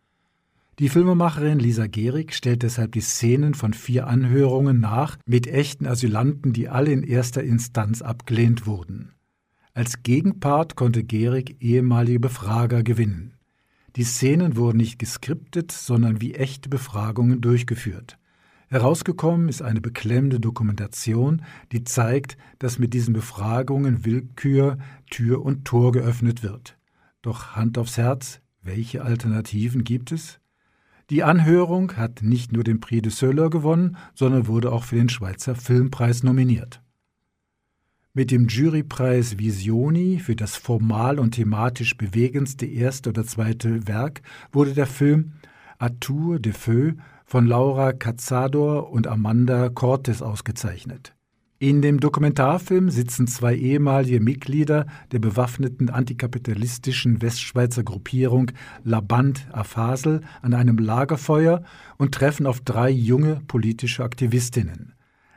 Die 0.79 0.89
Filmemacherin 0.89 1.59
Lisa 1.59 1.87
Gehrig 1.87 2.35
stellt 2.35 2.63
deshalb 2.63 2.93
die 2.93 3.01
Szenen 3.01 3.55
von 3.55 3.73
vier 3.73 4.07
Anhörungen 4.07 4.79
nach 4.79 5.17
mit 5.27 5.47
echten 5.47 5.87
Asylanten, 5.87 6.53
die 6.53 6.69
alle 6.69 6.93
in 6.93 7.03
erster 7.03 7.43
Instanz 7.43 8.03
abgelehnt 8.03 8.67
wurden. 8.67 9.13
Als 9.73 10.03
Gegenpart 10.03 10.77
konnte 10.77 11.03
Gehrig 11.03 11.57
ehemalige 11.61 12.21
Befrager 12.21 12.83
gewinnen. 12.83 13.35
Die 13.97 14.05
Szenen 14.05 14.57
wurden 14.57 14.77
nicht 14.77 14.99
geskriptet, 14.99 15.73
sondern 15.73 16.21
wie 16.21 16.35
echte 16.35 16.69
Befragungen 16.69 17.41
durchgeführt. 17.41 18.19
Herausgekommen 18.69 19.49
ist 19.49 19.63
eine 19.63 19.81
beklemmende 19.81 20.41
Dokumentation, 20.41 21.43
die 21.71 21.85
zeigt, 21.85 22.37
dass 22.59 22.81
mit 22.81 22.95
diesen 22.95 23.15
Befragungen 23.15 24.05
Willkür 24.05 24.79
Tür 25.09 25.45
und 25.45 25.65
Tor 25.65 25.93
geöffnet 25.93 26.43
wird. 26.43 26.77
Doch 27.23 27.55
Hand 27.55 27.79
aufs 27.79 27.97
Herz, 27.97 28.41
welche 28.63 29.03
Alternativen 29.03 29.85
gibt 29.85 30.11
es? 30.11 30.41
Die 31.11 31.23
Anhörung 31.23 31.97
hat 31.97 32.23
nicht 32.23 32.53
nur 32.53 32.65
den 32.65 32.81
Prix 32.81 33.03
de 33.03 33.13
Söller 33.13 33.51
gewonnen, 33.51 33.97
sondern 34.15 34.49
wurde 34.49 34.73
auch 34.73 34.83
für 34.83 34.97
den 34.97 35.09
Schweizer 35.09 35.55
Filmpreis 35.55 36.25
nominiert. 36.25 36.83
Mit 38.13 38.33
dem 38.33 38.49
Jurypreis 38.49 39.39
Visioni 39.39 40.19
für 40.19 40.35
das 40.35 40.57
formal 40.57 41.21
und 41.21 41.33
thematisch 41.33 41.97
bewegendste 41.97 42.67
erste 42.67 43.11
oder 43.11 43.25
zweite 43.25 43.87
Werk 43.87 44.23
wurde 44.51 44.73
der 44.73 44.87
Film 44.87 45.35
Atour 45.79 46.41
de 46.41 46.53
Feu 46.53 46.95
von 47.27 47.47
Laura 47.47 47.93
Cazador 47.93 48.91
und 48.91 49.09
Amanda 49.09 49.69
Cortes 49.69 50.23
ausgezeichnet. 50.23 51.13
In 51.59 51.83
dem 51.83 52.01
Dokumentarfilm 52.01 52.91
sitzen 52.91 53.27
zwei 53.27 53.57
ehemalige 53.57 54.21
Mitglieder 54.21 54.87
der 55.11 55.19
bewaffneten 55.19 55.91
antikapitalistischen 55.91 57.23
Westschweizer 57.23 57.83
Gruppierung 57.83 58.53
La 58.85 59.01
Bande 59.01 59.41
à 59.53 60.21
an 60.43 60.55
einem 60.55 60.79
Lagerfeuer 60.79 61.63
und 61.97 62.15
treffen 62.15 62.47
auf 62.47 62.61
drei 62.61 62.91
junge 62.91 63.41
politische 63.49 64.05
Aktivistinnen. 64.05 64.93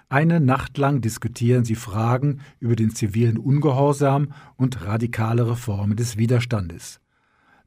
Eine 0.09 0.39
Nacht 0.39 0.77
lang 0.77 1.01
diskutieren 1.01 1.63
sie 1.63 1.75
Fragen 1.75 2.41
über 2.59 2.75
den 2.75 2.93
zivilen 2.93 3.37
Ungehorsam 3.37 4.33
und 4.57 4.85
radikale 4.85 5.49
Reformen 5.49 5.95
des 5.95 6.17
Widerstandes. 6.17 6.99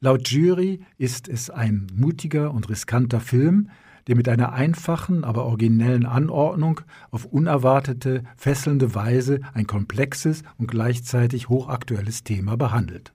Laut 0.00 0.28
Jury 0.28 0.80
ist 0.98 1.28
es 1.28 1.48
ein 1.48 1.87
mutiger 1.94 2.52
und 2.52 2.68
riskanter 2.68 3.20
Film, 3.20 3.70
der 4.06 4.16
mit 4.16 4.28
einer 4.28 4.52
einfachen, 4.52 5.24
aber 5.24 5.44
originellen 5.44 6.06
Anordnung 6.06 6.80
auf 7.10 7.24
unerwartete, 7.24 8.24
fesselnde 8.36 8.94
Weise 8.94 9.40
ein 9.54 9.66
komplexes 9.66 10.42
und 10.58 10.70
gleichzeitig 10.70 11.48
hochaktuelles 11.48 12.24
Thema 12.24 12.56
behandelt. 12.56 13.12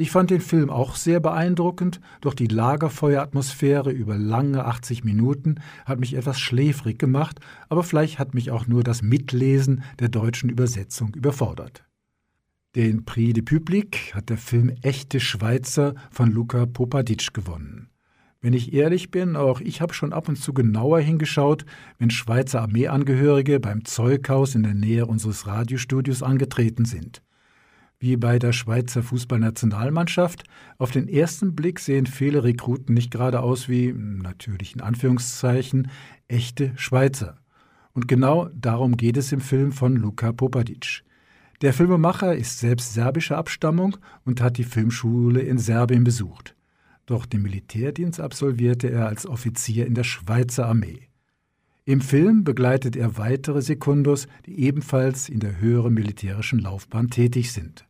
Ich 0.00 0.10
fand 0.10 0.30
den 0.30 0.40
Film 0.40 0.70
auch 0.70 0.96
sehr 0.96 1.20
beeindruckend, 1.20 2.00
doch 2.22 2.32
die 2.32 2.46
Lagerfeueratmosphäre 2.46 3.90
über 3.90 4.16
lange 4.16 4.64
80 4.64 5.04
Minuten 5.04 5.56
hat 5.84 6.00
mich 6.00 6.14
etwas 6.14 6.40
schläfrig 6.40 6.98
gemacht, 6.98 7.38
aber 7.68 7.82
vielleicht 7.82 8.18
hat 8.18 8.32
mich 8.32 8.50
auch 8.50 8.66
nur 8.66 8.82
das 8.82 9.02
Mitlesen 9.02 9.82
der 9.98 10.08
deutschen 10.08 10.48
Übersetzung 10.48 11.12
überfordert. 11.14 11.84
Den 12.76 13.04
Prix 13.04 13.34
de 13.34 13.42
Public 13.42 14.14
hat 14.14 14.30
der 14.30 14.38
Film 14.38 14.72
Echte 14.80 15.20
Schweizer 15.20 15.92
von 16.10 16.30
Luca 16.30 16.64
Popadic 16.64 17.34
gewonnen. 17.34 17.89
Wenn 18.42 18.54
ich 18.54 18.72
ehrlich 18.72 19.10
bin, 19.10 19.36
auch 19.36 19.60
ich 19.60 19.82
habe 19.82 19.92
schon 19.92 20.14
ab 20.14 20.26
und 20.28 20.36
zu 20.36 20.54
genauer 20.54 21.00
hingeschaut, 21.00 21.66
wenn 21.98 22.08
Schweizer 22.08 22.62
Armeeangehörige 22.62 23.60
beim 23.60 23.84
Zeughaus 23.84 24.54
in 24.54 24.62
der 24.62 24.72
Nähe 24.72 25.04
unseres 25.04 25.46
Radiostudios 25.46 26.22
angetreten 26.22 26.86
sind. 26.86 27.22
Wie 27.98 28.16
bei 28.16 28.38
der 28.38 28.54
Schweizer 28.54 29.02
Fußballnationalmannschaft, 29.02 30.44
auf 30.78 30.90
den 30.90 31.06
ersten 31.06 31.54
Blick 31.54 31.80
sehen 31.80 32.06
viele 32.06 32.42
Rekruten 32.42 32.94
nicht 32.94 33.10
gerade 33.10 33.40
aus 33.40 33.68
wie, 33.68 33.92
natürlich 33.92 34.74
in 34.74 34.80
Anführungszeichen, 34.80 35.90
echte 36.26 36.72
Schweizer. 36.76 37.36
Und 37.92 38.08
genau 38.08 38.48
darum 38.54 38.96
geht 38.96 39.18
es 39.18 39.32
im 39.32 39.42
Film 39.42 39.70
von 39.70 39.96
Luka 39.96 40.32
Popadic. 40.32 41.02
Der 41.60 41.74
Filmemacher 41.74 42.34
ist 42.34 42.58
selbst 42.58 42.94
serbischer 42.94 43.36
Abstammung 43.36 43.98
und 44.24 44.40
hat 44.40 44.56
die 44.56 44.64
Filmschule 44.64 45.42
in 45.42 45.58
Serbien 45.58 46.04
besucht 46.04 46.54
doch 47.10 47.26
den 47.26 47.42
Militärdienst 47.42 48.20
absolvierte 48.20 48.88
er 48.88 49.08
als 49.08 49.26
Offizier 49.26 49.86
in 49.86 49.94
der 49.94 50.04
Schweizer 50.04 50.66
Armee. 50.66 51.08
Im 51.84 52.00
Film 52.00 52.44
begleitet 52.44 52.94
er 52.94 53.18
weitere 53.18 53.62
Sekundos, 53.62 54.28
die 54.46 54.60
ebenfalls 54.60 55.28
in 55.28 55.40
der 55.40 55.60
höheren 55.60 55.92
militärischen 55.92 56.60
Laufbahn 56.60 57.10
tätig 57.10 57.52
sind. 57.52 57.86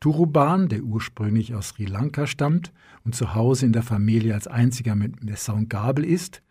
Turuban, 0.00 0.68
der 0.68 0.82
ursprünglich 0.82 1.54
aus 1.54 1.68
Sri 1.68 1.84
Lanka 1.84 2.26
stammt 2.26 2.72
und 3.04 3.14
zu 3.14 3.34
Hause 3.34 3.66
in 3.66 3.72
der 3.72 3.82
Familie 3.82 4.34
als 4.34 4.46
einziger 4.46 4.96
mit 4.96 5.24
Messer 5.24 5.54
und 5.54 5.70
Gabel 5.70 6.04
ist, 6.04 6.42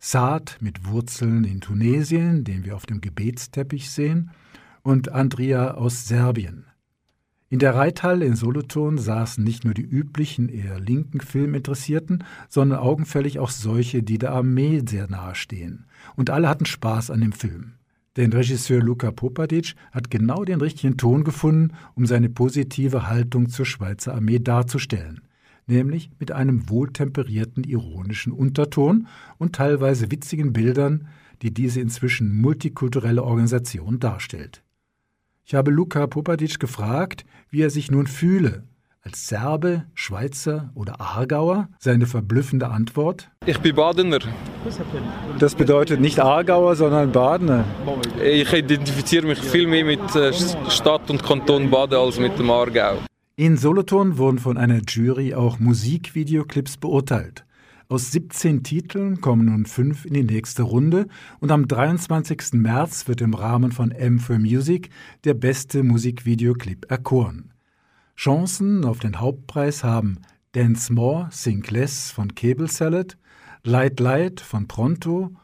Saad 0.00 0.56
mit 0.60 0.86
Wurzeln 0.86 1.44
in 1.44 1.60
Tunesien, 1.60 2.42
den 2.42 2.64
wir 2.64 2.74
auf 2.74 2.86
dem 2.86 3.00
Gebetsteppich 3.00 3.90
sehen, 3.90 4.30
und 4.82 5.10
Andrea 5.10 5.74
aus 5.74 6.08
Serbien. 6.08 6.64
In 7.52 7.58
der 7.58 7.74
Reithalle 7.74 8.24
in 8.24 8.34
Solothurn 8.34 8.96
saßen 8.96 9.44
nicht 9.44 9.66
nur 9.66 9.74
die 9.74 9.82
üblichen, 9.82 10.48
eher 10.48 10.80
linken 10.80 11.20
Filminteressierten, 11.20 12.24
sondern 12.48 12.78
augenfällig 12.78 13.40
auch 13.40 13.50
solche, 13.50 14.02
die 14.02 14.16
der 14.16 14.32
Armee 14.32 14.80
sehr 14.88 15.06
nahestehen. 15.06 15.84
Und 16.16 16.30
alle 16.30 16.48
hatten 16.48 16.64
Spaß 16.64 17.10
an 17.10 17.20
dem 17.20 17.32
Film. 17.32 17.74
Denn 18.16 18.32
Regisseur 18.32 18.80
Luka 18.80 19.10
Popadic 19.10 19.74
hat 19.90 20.10
genau 20.10 20.46
den 20.46 20.62
richtigen 20.62 20.96
Ton 20.96 21.24
gefunden, 21.24 21.74
um 21.94 22.06
seine 22.06 22.30
positive 22.30 23.10
Haltung 23.10 23.50
zur 23.50 23.66
Schweizer 23.66 24.14
Armee 24.14 24.38
darzustellen. 24.38 25.20
Nämlich 25.66 26.10
mit 26.18 26.32
einem 26.32 26.70
wohltemperierten, 26.70 27.64
ironischen 27.64 28.32
Unterton 28.32 29.08
und 29.36 29.54
teilweise 29.54 30.10
witzigen 30.10 30.54
Bildern, 30.54 31.06
die 31.42 31.52
diese 31.52 31.82
inzwischen 31.82 32.34
multikulturelle 32.40 33.22
Organisation 33.22 34.00
darstellt. 34.00 34.62
Ich 35.44 35.54
habe 35.54 35.70
Luka 35.70 36.06
Popadic 36.06 36.60
gefragt, 36.60 37.24
wie 37.50 37.62
er 37.62 37.70
sich 37.70 37.90
nun 37.90 38.06
fühle. 38.06 38.64
Als 39.04 39.26
Serbe, 39.26 39.84
Schweizer 39.94 40.70
oder 40.76 41.00
Aargauer? 41.00 41.68
Seine 41.80 42.06
verblüffende 42.06 42.68
Antwort? 42.68 43.32
Ich 43.46 43.58
bin 43.58 43.74
Badener. 43.74 44.20
Das 45.40 45.56
bedeutet 45.56 46.00
nicht 46.00 46.20
Aargauer, 46.20 46.76
sondern 46.76 47.10
Badener. 47.10 47.64
Ich 48.22 48.52
identifiziere 48.52 49.26
mich 49.26 49.40
viel 49.40 49.66
mehr 49.66 49.84
mit 49.84 50.14
äh, 50.14 50.32
Stadt 50.68 51.10
und 51.10 51.24
Kanton 51.24 51.68
Baden 51.68 51.98
als 51.98 52.20
mit 52.20 52.38
dem 52.38 52.48
Aargau. 52.48 52.98
In 53.34 53.56
Solothurn 53.56 54.18
wurden 54.18 54.38
von 54.38 54.56
einer 54.56 54.80
Jury 54.86 55.34
auch 55.34 55.58
Musikvideoclips 55.58 56.76
beurteilt. 56.76 57.44
Aus 57.92 58.10
17 58.10 58.62
Titeln 58.62 59.20
kommen 59.20 59.44
nun 59.44 59.66
fünf 59.66 60.06
in 60.06 60.14
die 60.14 60.22
nächste 60.22 60.62
Runde 60.62 61.08
und 61.40 61.50
am 61.50 61.68
23. 61.68 62.54
März 62.54 63.06
wird 63.06 63.20
im 63.20 63.34
Rahmen 63.34 63.70
von 63.70 63.90
M 63.90 64.18
for 64.18 64.38
Music 64.38 64.88
der 65.24 65.34
beste 65.34 65.82
Musikvideoclip 65.82 66.90
erkoren. 66.90 67.52
Chancen 68.16 68.86
auf 68.86 68.98
den 68.98 69.20
Hauptpreis 69.20 69.84
haben 69.84 70.20
Dance 70.52 70.90
More, 70.90 71.28
Sing 71.32 71.62
Less 71.68 72.10
von 72.10 72.34
Cable 72.34 72.68
Salad, 72.68 73.18
Light 73.62 74.00
Light 74.00 74.40
von 74.40 74.68
Pronto, 74.68 75.34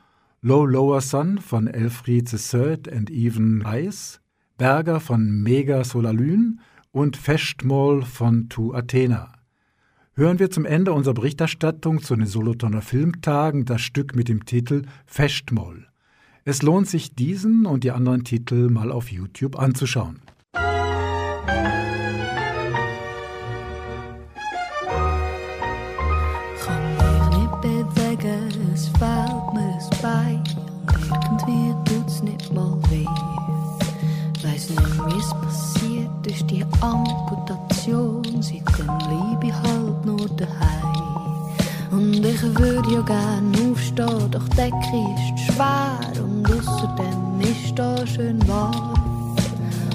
Low 0.41 0.65
Lower 0.65 1.03
Sun 1.03 1.37
von 1.41 1.67
Elfried 1.67 2.33
III 2.33 2.79
and 2.91 3.11
Even 3.11 3.63
Ice, 3.67 4.21
Berger 4.57 5.01
von 5.01 5.43
Mega 5.43 5.85
Solalyn 5.85 6.61
und 6.93 7.19
Festmoll 7.19 8.07
von 8.07 8.49
Tu 8.49 8.73
Athena 8.73 9.38
hören 10.19 10.41
wir 10.41 10.51
zum 10.51 10.67
Ende 10.67 10.93
unserer 10.93 11.15
Berichterstattung 11.15 12.03
zu 12.03 12.17
den 12.17 12.27
Solothurner 12.27 12.83
Filmtagen 12.83 13.65
das 13.65 13.81
Stück 13.81 14.17
mit 14.17 14.29
dem 14.29 14.45
Titel 14.45 14.83
Festmoll. 15.07 15.87
Es 16.45 16.63
lohnt 16.63 16.89
sich, 16.89 17.15
diesen 17.15 17.67
und 17.67 17.85
die 17.85 17.93
anderen 17.93 18.25
Titel 18.25 18.69
mal 18.69 18.91
auf 18.91 19.13
YouTube 19.13 19.57
anzuschauen. 19.57 20.21
Es 28.75 28.87
fällt 28.99 29.55
mir 29.55 29.75
das 29.75 29.91
Bein. 30.01 30.45
Irgendwie 31.11 31.75
tut's 31.85 32.23
nicht 32.23 32.53
mal 32.53 32.79
weh. 32.91 33.07
Weiß 34.43 34.71
nicht, 34.71 35.07
wie 35.07 35.19
es 35.19 35.31
passiert 35.31 36.27
ist, 36.27 36.49
die 36.49 36.65
Amputation. 36.81 38.23
Seitdem 38.41 38.87
liebe 39.09 39.47
ich 39.47 39.55
halt 39.55 39.78
nur 40.09 40.29
daheim. 40.37 40.89
Und 41.91 42.25
ich 42.25 42.43
würde 42.43 42.93
ja 42.93 43.01
gern 43.03 43.53
aufstehen, 43.71 44.31
doch 44.31 44.49
die 44.51 44.57
Decke 44.57 44.99
ist 45.15 45.53
schwer. 45.53 45.99
Und 46.23 46.47
außerdem 46.47 47.41
ist 47.41 47.79
da 47.79 48.07
schön 48.07 48.39
warm. 48.49 48.95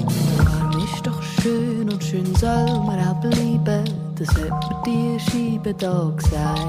Und 0.06 0.38
warm 0.38 0.84
ist 0.84 1.06
doch 1.06 1.22
schön 1.22 1.90
und 1.90 2.04
schön 2.04 2.36
soll 2.36 2.80
man 2.86 3.00
auch 3.08 3.20
bleiben. 3.22 3.84
Das 4.16 4.30
hat 4.30 4.70
mir 4.70 4.82
die 4.86 5.20
Scheibe 5.20 5.74
da 5.74 6.12
gesagt. 6.16 6.60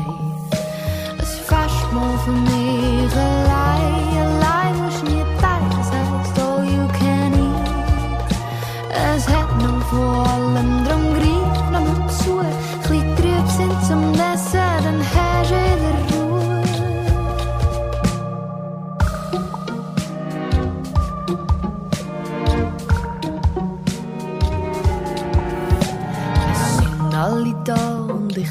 Ein 1.19 1.27
Festmahl 1.49 2.19
für 2.25 2.33
mich 2.33 3.13
allein, 3.15 4.17
allein 4.27 4.85
musst 4.85 5.05
nie 5.05 5.25
denken, 5.43 5.81
es 5.81 5.91
heisst 5.93 6.39
all 6.41 6.65
you 6.65 6.87
can 6.99 7.33
eat. 7.35 8.37
Es 9.15 9.29
hat 9.29 9.51
noch 9.63 9.83
vor 9.89 10.34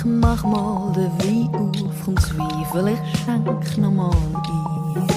ich 0.04 0.10
mach 0.10 0.44
mal 0.44 0.92
den 0.94 1.12
Wein 1.20 1.56
auf 1.56 2.08
und 2.08 2.20
Zweifel, 2.20 2.90
ich 2.90 3.20
schenk 3.22 3.78
noch 3.78 3.92
mal 3.92 4.12
ein. 4.12 5.08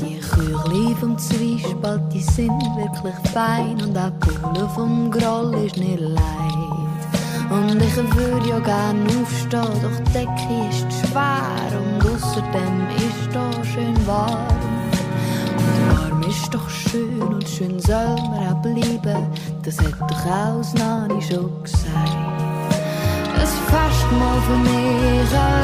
Die 0.00 0.20
Küchli 0.20 0.94
vom 1.00 1.18
Zwiespalt, 1.18 2.02
die 2.12 2.20
sind 2.20 2.60
wirklich 2.76 3.14
fein 3.32 3.80
und 3.82 3.98
auch 3.98 4.12
die 4.24 4.38
Pulle 4.38 4.68
vom 4.68 5.10
Groll 5.10 5.54
ist 5.64 5.76
nicht 5.76 6.00
leid. 6.00 6.20
Und 7.50 7.82
ich 7.82 7.96
würde 7.96 8.48
ja 8.48 8.58
gern 8.60 9.04
aufstehen, 9.20 9.80
doch 9.82 9.98
die 9.98 10.12
Decke 10.12 10.68
ist 10.68 10.86
schwer 11.00 11.80
und 11.80 12.08
außerdem 12.08 12.86
ist 12.98 13.34
da 13.34 13.64
schön 13.64 14.06
warm. 14.06 14.46
Warm 15.88 16.22
ist 16.22 16.54
doch 16.54 16.68
schön 16.70 17.20
und 17.20 17.48
schön 17.48 17.80
soll 17.80 18.14
man 18.14 18.54
auch 18.54 18.62
bleiben, 18.62 19.26
das 19.64 19.78
hat 19.78 20.00
doch 20.00 20.26
auch 20.26 20.58
das 20.58 20.74
Nani 20.74 21.20
schon 21.20 21.50
gesagt. 21.64 22.19
Es 24.10 24.16
fast 24.16 24.18
mal 24.18 24.40
für 24.42 25.59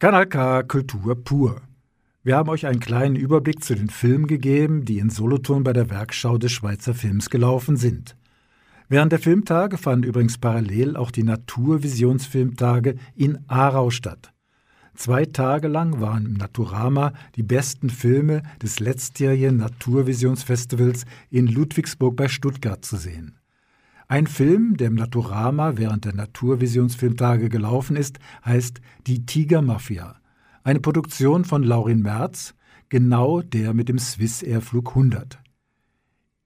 Kanal 0.00 0.26
K 0.26 0.62
Kultur 0.62 1.16
pur. 1.24 1.60
Wir 2.22 2.36
haben 2.36 2.48
euch 2.50 2.66
einen 2.66 2.78
kleinen 2.78 3.16
Überblick 3.16 3.64
zu 3.64 3.74
den 3.74 3.90
Filmen 3.90 4.28
gegeben, 4.28 4.84
die 4.84 5.00
in 5.00 5.10
Solothurn 5.10 5.64
bei 5.64 5.72
der 5.72 5.90
Werkschau 5.90 6.38
des 6.38 6.52
Schweizer 6.52 6.94
Films 6.94 7.30
gelaufen 7.30 7.76
sind. 7.76 8.16
Während 8.88 9.10
der 9.10 9.18
Filmtage 9.18 9.76
fanden 9.76 10.04
übrigens 10.06 10.38
parallel 10.38 10.96
auch 10.96 11.10
die 11.10 11.24
Naturvisionsfilmtage 11.24 12.94
in 13.16 13.40
Aarau 13.48 13.90
statt. 13.90 14.32
Zwei 14.94 15.24
Tage 15.24 15.66
lang 15.66 16.00
waren 16.00 16.26
im 16.26 16.34
Naturama 16.34 17.12
die 17.34 17.42
besten 17.42 17.90
Filme 17.90 18.44
des 18.62 18.78
letztjährigen 18.78 19.56
Naturvisionsfestivals 19.56 21.06
in 21.28 21.48
Ludwigsburg 21.48 22.14
bei 22.14 22.28
Stuttgart 22.28 22.84
zu 22.84 22.98
sehen. 22.98 23.37
Ein 24.10 24.26
Film, 24.26 24.78
der 24.78 24.86
im 24.86 24.94
Naturama 24.94 25.76
während 25.76 26.06
der 26.06 26.14
Naturvisionsfilmtage 26.14 27.50
gelaufen 27.50 27.94
ist, 27.94 28.18
heißt 28.42 28.80
Die 29.06 29.26
Tigermafia. 29.26 30.16
Eine 30.64 30.80
Produktion 30.80 31.44
von 31.44 31.62
Laurin 31.62 32.00
Merz, 32.00 32.54
genau 32.88 33.42
der 33.42 33.74
mit 33.74 33.90
dem 33.90 33.98
Swiss 33.98 34.42
Airflug 34.42 34.88
100. 34.88 35.38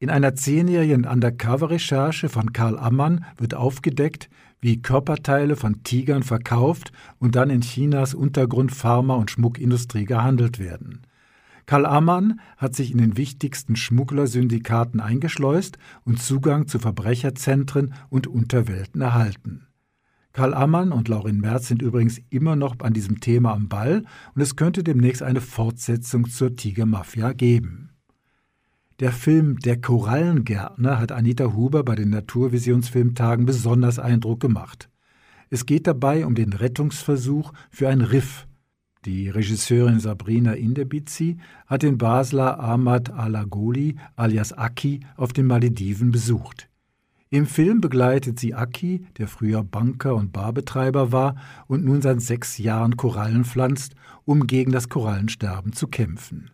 In 0.01 0.11
einer 0.11 0.35
zehnjährigen 0.35 1.05
Undercover-Recherche 1.05 2.29
von 2.29 2.53
Karl 2.53 2.77
Ammann 2.77 3.25
wird 3.37 3.55
aufgedeckt, 3.55 4.29
wie 4.61 4.83
Körperteile 4.83 5.55
von 5.55 5.85
Tigern 5.85 6.25
verkauft 6.25 6.91
und 7.21 7.37
dann 7.37 7.49
in 7.49 7.61
Chinas 7.61 8.13
Untergrund 8.13 8.73
Pharma- 8.73 9.15
und 9.15 9.31
Schmuckindustrie 9.31 10.05
gehandelt 10.05 10.59
werden. 10.59 11.03
Karl 11.73 11.87
Ammann 11.87 12.39
hat 12.59 12.77
sich 12.77 12.93
in 12.93 12.99
den 12.99 13.17
wichtigsten 13.17 13.77
Schmugglersyndikaten 13.77 15.01
eingeschleust 15.01 15.79
und 16.05 16.21
Zugang 16.21 16.69
zu 16.69 16.79
Verbrecherzentren 16.79 17.95
und 18.11 18.27
Unterwelten 18.27 19.01
erhalten. 19.01 19.69
Karl 20.35 20.53
Ammann 20.53 20.93
und 20.93 21.09
Laurin 21.09 21.41
Merz 21.41 21.69
sind 21.69 21.81
übrigens 21.81 22.21
immer 22.29 22.57
noch 22.57 22.79
an 22.81 22.93
diesem 22.93 23.21
Thema 23.21 23.55
am 23.55 23.71
Ball 23.71 24.05
und 24.35 24.43
es 24.43 24.57
könnte 24.57 24.85
demnächst 24.85 25.23
eine 25.23 25.41
Fortsetzung 25.41 26.29
zur 26.29 26.57
Tigermafia 26.57 27.33
geben. 27.33 27.93
Der 29.01 29.11
Film 29.11 29.59
Der 29.61 29.81
Korallengärtner 29.81 30.99
hat 30.99 31.11
Anita 31.11 31.55
Huber 31.55 31.85
bei 31.85 31.95
den 31.95 32.11
Naturvisionsfilmtagen 32.11 33.47
besonders 33.47 33.99
Eindruck 33.99 34.41
gemacht. 34.41 34.91
Es 35.49 35.65
geht 35.65 35.87
dabei 35.87 36.27
um 36.27 36.35
den 36.35 36.53
Rettungsversuch 36.53 37.55
für 37.71 37.89
ein 37.89 38.03
Riff. 38.03 38.47
Die 39.05 39.29
Regisseurin 39.29 39.99
Sabrina 39.99 40.53
Indebizi 40.53 41.39
hat 41.67 41.83
den 41.83 41.99
Basler 41.99 42.61
Ahmad 42.61 43.11
Alagoli 43.11 43.97
alias 44.15 44.53
Aki 44.53 45.01
auf 45.17 45.33
den 45.33 45.49
Malediven 45.49 46.13
besucht. 46.13 46.69
Im 47.29 47.47
Film 47.47 47.81
begleitet 47.81 48.39
sie 48.39 48.55
Aki, 48.55 49.07
der 49.19 49.27
früher 49.27 49.65
Banker 49.65 50.15
und 50.15 50.33
Barbetreiber 50.33 51.11
war 51.11 51.35
und 51.67 51.85
nun 51.85 52.01
seit 52.01 52.21
sechs 52.21 52.59
Jahren 52.59 52.97
Korallen 52.97 53.45
pflanzt, 53.45 53.97
um 54.25 54.47
gegen 54.47 54.71
das 54.71 54.89
Korallensterben 54.89 55.73
zu 55.73 55.89
kämpfen. 55.89 56.53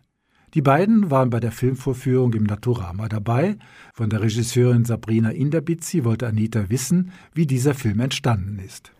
Die 0.55 0.63
beiden 0.63 1.11
waren 1.11 1.29
bei 1.29 1.39
der 1.39 1.51
Filmvorführung 1.51 2.33
im 2.33 2.45
Naturama 2.45 3.07
dabei. 3.09 3.57
Von 3.93 4.09
der 4.09 4.23
Regisseurin 4.23 4.85
Sabrina 4.85 5.29
Inderbizi 5.29 6.03
wollte 6.03 6.25
Anita 6.25 6.71
wissen, 6.71 7.11
wie 7.35 7.45
dieser 7.45 7.75
Film 7.75 7.99
entstanden 7.99 8.57
ist. 8.57 8.91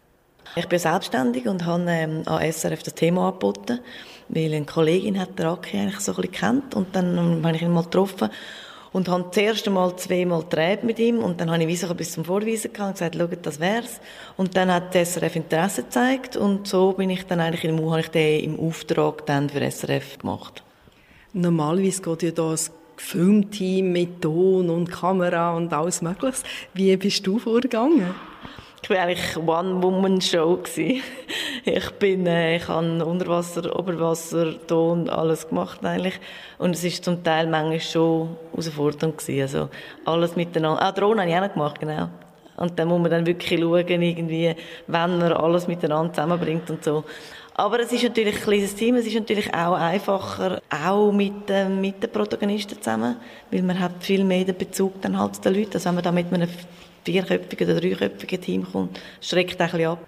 Ich 0.55 0.67
bin 0.67 0.79
selbstständig 0.79 1.47
und 1.47 1.65
habe 1.65 1.85
ähm, 1.87 2.23
an 2.25 2.51
SRF 2.51 2.83
das 2.83 2.95
Thema 2.95 3.27
angeboten, 3.27 3.79
weil 4.29 4.53
eine 4.53 4.65
Kollegin 4.65 5.19
hat 5.19 5.37
den 5.37 5.45
Aki 5.45 5.77
eigentlich 5.77 5.99
so 5.99 6.11
ein 6.11 6.15
bisschen 6.15 6.31
kennt 6.31 6.75
und 6.75 6.95
dann 6.95 7.17
ähm, 7.17 7.45
habe 7.45 7.55
ich 7.55 7.61
ihn 7.61 7.71
mal 7.71 7.83
getroffen 7.83 8.29
und 8.91 9.07
habe 9.07 9.25
das 9.27 9.37
erste 9.37 9.69
Mal 9.69 9.95
zweimal 9.97 10.41
gedreht 10.41 10.83
mit 10.83 10.97
ihm 10.97 11.19
und 11.19 11.39
dann 11.39 11.51
habe 11.51 11.61
ich 11.61 11.67
wie 11.67 11.75
so 11.75 11.93
bis 11.93 12.13
zum 12.13 12.25
Vorweisen 12.25 12.73
gegangen 12.73 12.89
und 12.89 12.93
gesagt, 12.95 13.15
schaut, 13.15 13.45
das 13.45 13.59
wär's. 13.59 13.99
Und 14.37 14.57
dann 14.57 14.73
hat 14.73 14.93
SRF 14.93 15.35
Interesse 15.35 15.83
gezeigt 15.83 16.35
und 16.35 16.67
so 16.67 16.93
bin 16.93 17.11
ich 17.11 17.25
dann 17.27 17.39
eigentlich 17.39 17.63
im, 17.65 17.89
habe 17.89 18.01
ich 18.01 18.09
den 18.09 18.43
im 18.43 18.59
Auftrag 18.59 19.25
dann 19.27 19.49
für 19.49 19.61
SRF 19.61 20.17
gemacht. 20.17 20.63
Normalerweise 21.33 22.01
geht 22.01 22.23
ja 22.23 22.31
da 22.31 22.51
das 22.51 22.71
Filmteam 22.97 23.91
mit 23.91 24.21
Ton 24.21 24.69
und 24.69 24.91
Kamera 24.91 25.55
und 25.55 25.71
alles 25.71 26.01
Mögliche. 26.01 26.43
Wie 26.73 26.97
bist 26.97 27.25
du 27.25 27.37
vorgegangen? 27.37 28.15
Ich 28.81 28.89
war 28.89 28.97
eigentlich 28.99 29.37
One-Woman-Show. 29.37 30.59
Ich 31.65 31.89
bin, 31.99 32.25
äh, 32.25 32.55
ich 32.55 32.67
habe 32.67 33.05
Unterwasser, 33.05 33.77
Oberwasser, 33.77 34.55
Ton, 34.67 35.09
alles 35.09 35.47
gemacht 35.47 35.83
eigentlich. 35.83 36.19
Und 36.57 36.75
es 36.75 36.83
ist 36.83 37.03
zum 37.03 37.23
Teil 37.23 37.47
manchmal 37.47 37.79
schon 37.81 38.37
herausfordernd 38.51 39.17
gewesen. 39.17 39.41
Also 39.41 39.69
alles 40.05 40.35
miteinander. 40.35 40.81
Ah, 40.81 40.91
Drohnen 40.91 41.19
habe 41.19 41.29
ich 41.29 41.35
auch 41.35 41.41
noch 41.41 41.53
gemacht, 41.53 41.79
genau. 41.79 42.09
Und 42.55 42.79
dann 42.79 42.87
muss 42.87 43.01
man 43.01 43.11
dann 43.11 43.25
wirklich 43.25 43.59
schauen, 43.59 44.01
irgendwie, 44.01 44.55
wenn 44.87 45.17
man 45.17 45.33
alles 45.33 45.67
miteinander 45.67 46.13
zusammenbringt 46.13 46.69
und 46.69 46.83
so. 46.83 47.03
Aber 47.53 47.79
es 47.81 47.91
ist 47.91 48.03
natürlich 48.03 48.35
ein 48.35 48.41
kleines 48.41 48.75
Team, 48.75 48.95
es 48.95 49.05
ist 49.05 49.15
natürlich 49.15 49.53
auch 49.53 49.73
einfacher, 49.73 50.61
auch 50.69 51.11
mit, 51.11 51.49
äh, 51.49 51.67
mit 51.67 52.01
den 52.01 52.09
Protagonisten 52.09 52.81
zusammen, 52.81 53.17
weil 53.51 53.61
man 53.61 53.77
hat 53.79 53.91
viel 53.99 54.23
mehr 54.23 54.45
den 54.45 54.57
Bezug 54.57 55.01
dann 55.01 55.19
halt 55.19 55.35
zu 55.35 55.41
den 55.41 55.55
Leuten. 55.55 55.73
Also 55.73 55.89
wenn 55.89 55.95
man 55.95 56.03
da 56.05 56.11
mit 56.11 56.33
einem 56.33 56.49
vierköpfigen 57.03 57.69
oder 57.69 57.81
dreiköpfigen 57.81 58.41
Team 58.41 58.71
kommt, 58.71 58.99
schreckt 59.21 59.59
ein 59.59 59.69
bisschen 59.69 59.87
ab. 59.87 59.99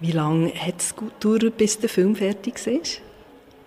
Wie 0.00 0.12
lange 0.12 0.52
hat 0.54 0.80
es 0.80 0.94
gedauert, 0.94 1.56
bis 1.56 1.78
der 1.78 1.88
Film 1.88 2.14
fertig 2.14 2.66
ist? 2.66 3.00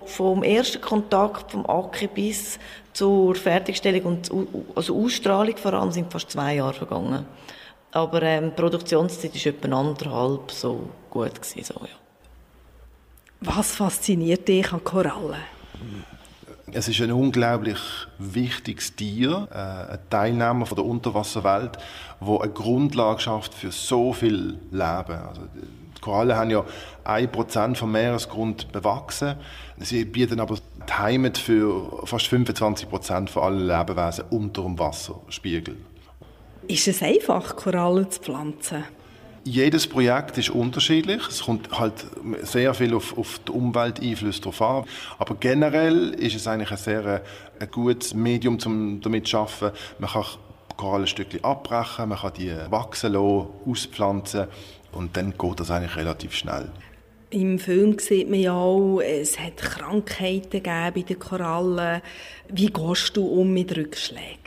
Vom 0.06 0.44
ersten 0.44 0.82
Kontakt 0.82 1.52
vom 1.52 1.66
Aki 1.66 2.08
bis 2.08 2.60
zur 2.94 3.36
Fertigstellung 3.36 4.04
und 4.04 4.32
also 4.76 5.04
Ausstrahlung 5.04 5.58
vor 5.58 5.74
allem 5.74 5.92
sind 5.92 6.12
fast 6.12 6.32
zwei 6.32 6.56
Jahre 6.56 6.74
vergangen. 6.74 7.26
Aber 7.92 8.22
ähm, 8.22 8.52
die 8.52 8.62
Produktionszeit 8.62 9.34
war 9.34 9.54
etwa 9.54 9.80
anderthalb 9.80 10.52
so 10.52 10.90
gut. 11.10 11.36
Gewesen, 11.42 11.64
so, 11.64 11.80
ja. 11.82 11.96
Was 13.42 13.76
fasziniert 13.76 14.48
dich 14.48 14.72
an 14.72 14.84
Korallen? 14.84 15.42
Es 16.74 16.88
ist 16.88 17.02
ein 17.02 17.12
unglaublich 17.12 17.80
wichtiges 18.18 18.96
Tier, 18.96 19.48
äh, 19.52 19.94
ein 19.94 20.00
Teilnehmer 20.10 20.66
von 20.66 20.76
der 20.76 20.86
Unterwasserwelt, 20.86 21.78
wo 22.20 22.40
eine 22.40 22.52
Grundlage 22.52 23.20
schafft 23.20 23.54
für 23.54 23.72
so 23.72 24.14
viel 24.14 24.60
Leben. 24.72 24.82
Also, 24.82 25.42
die 25.56 26.02
Korallen 26.02 26.36
haben 26.36 26.50
ja 26.50 26.64
ein 27.04 27.32
Prozent 27.32 27.78
vom 27.78 27.92
Meeresgrund 27.92 28.72
bewachsen. 28.72 29.36
Sie 29.78 30.06
bieten 30.06 30.40
aber 30.40 30.56
die 30.56 30.94
Heimat 30.94 31.38
für 31.38 32.06
fast 32.06 32.28
25 32.28 32.90
Prozent 32.90 33.30
von 33.30 33.44
allen 33.44 33.68
Lebewesen 33.68 34.26
unter 34.30 34.64
dem 34.64 34.78
Wasserspiegel. 34.80 35.78
Ist 36.68 36.88
es 36.88 37.02
einfach, 37.02 37.56
Korallen 37.56 38.10
zu 38.12 38.22
pflanzen? 38.22 38.84
Jedes 39.50 39.88
Projekt 39.88 40.38
ist 40.38 40.52
unterschiedlich. 40.52 41.28
Es 41.28 41.42
kommt 41.46 41.72
halt 41.72 42.06
sehr 42.44 42.72
viel 42.76 42.94
auf, 42.94 43.18
auf 43.18 43.40
die 43.48 43.52
Umwelteinflüsse 43.52 44.42
drauf 44.42 44.62
an. 44.62 44.84
Aber 45.18 45.34
generell 45.40 46.10
ist 46.10 46.36
es 46.36 46.46
eigentlich 46.46 46.70
ein 46.70 46.78
sehr 46.78 47.06
äh, 47.06 47.22
ein 47.60 47.72
gutes 47.72 48.14
Medium, 48.14 48.60
um 48.64 49.02
damit 49.02 49.28
zu 49.28 49.40
arbeiten. 49.40 49.76
Man 49.98 50.12
kann 50.12 50.26
Korallenstückchen 50.78 51.44
abbrechen, 51.44 52.10
man 52.10 52.20
kann 52.20 52.34
die 52.38 52.54
wachsen 52.70 53.14
lassen, 53.14 53.48
auspflanzen 53.66 54.46
und 54.92 55.18
dann 55.18 55.34
geht 55.36 55.60
das 55.60 55.72
eigentlich 55.72 55.96
relativ 55.96 56.36
schnell. 56.36 56.70
Im 57.32 57.58
Film 57.58 57.98
sieht 57.98 58.30
man 58.30 58.40
ja 58.40 58.54
auch, 58.54 59.00
es 59.00 59.40
hat 59.40 59.58
Krankheiten 59.58 60.62
gegeben 60.62 60.92
bei 60.94 61.02
den 61.02 61.18
Korallen. 61.18 62.04
Wie 62.50 62.68
gehst 62.68 63.18
du 63.18 63.26
um 63.26 63.52
mit 63.52 63.76
Rückschlägen? 63.76 64.39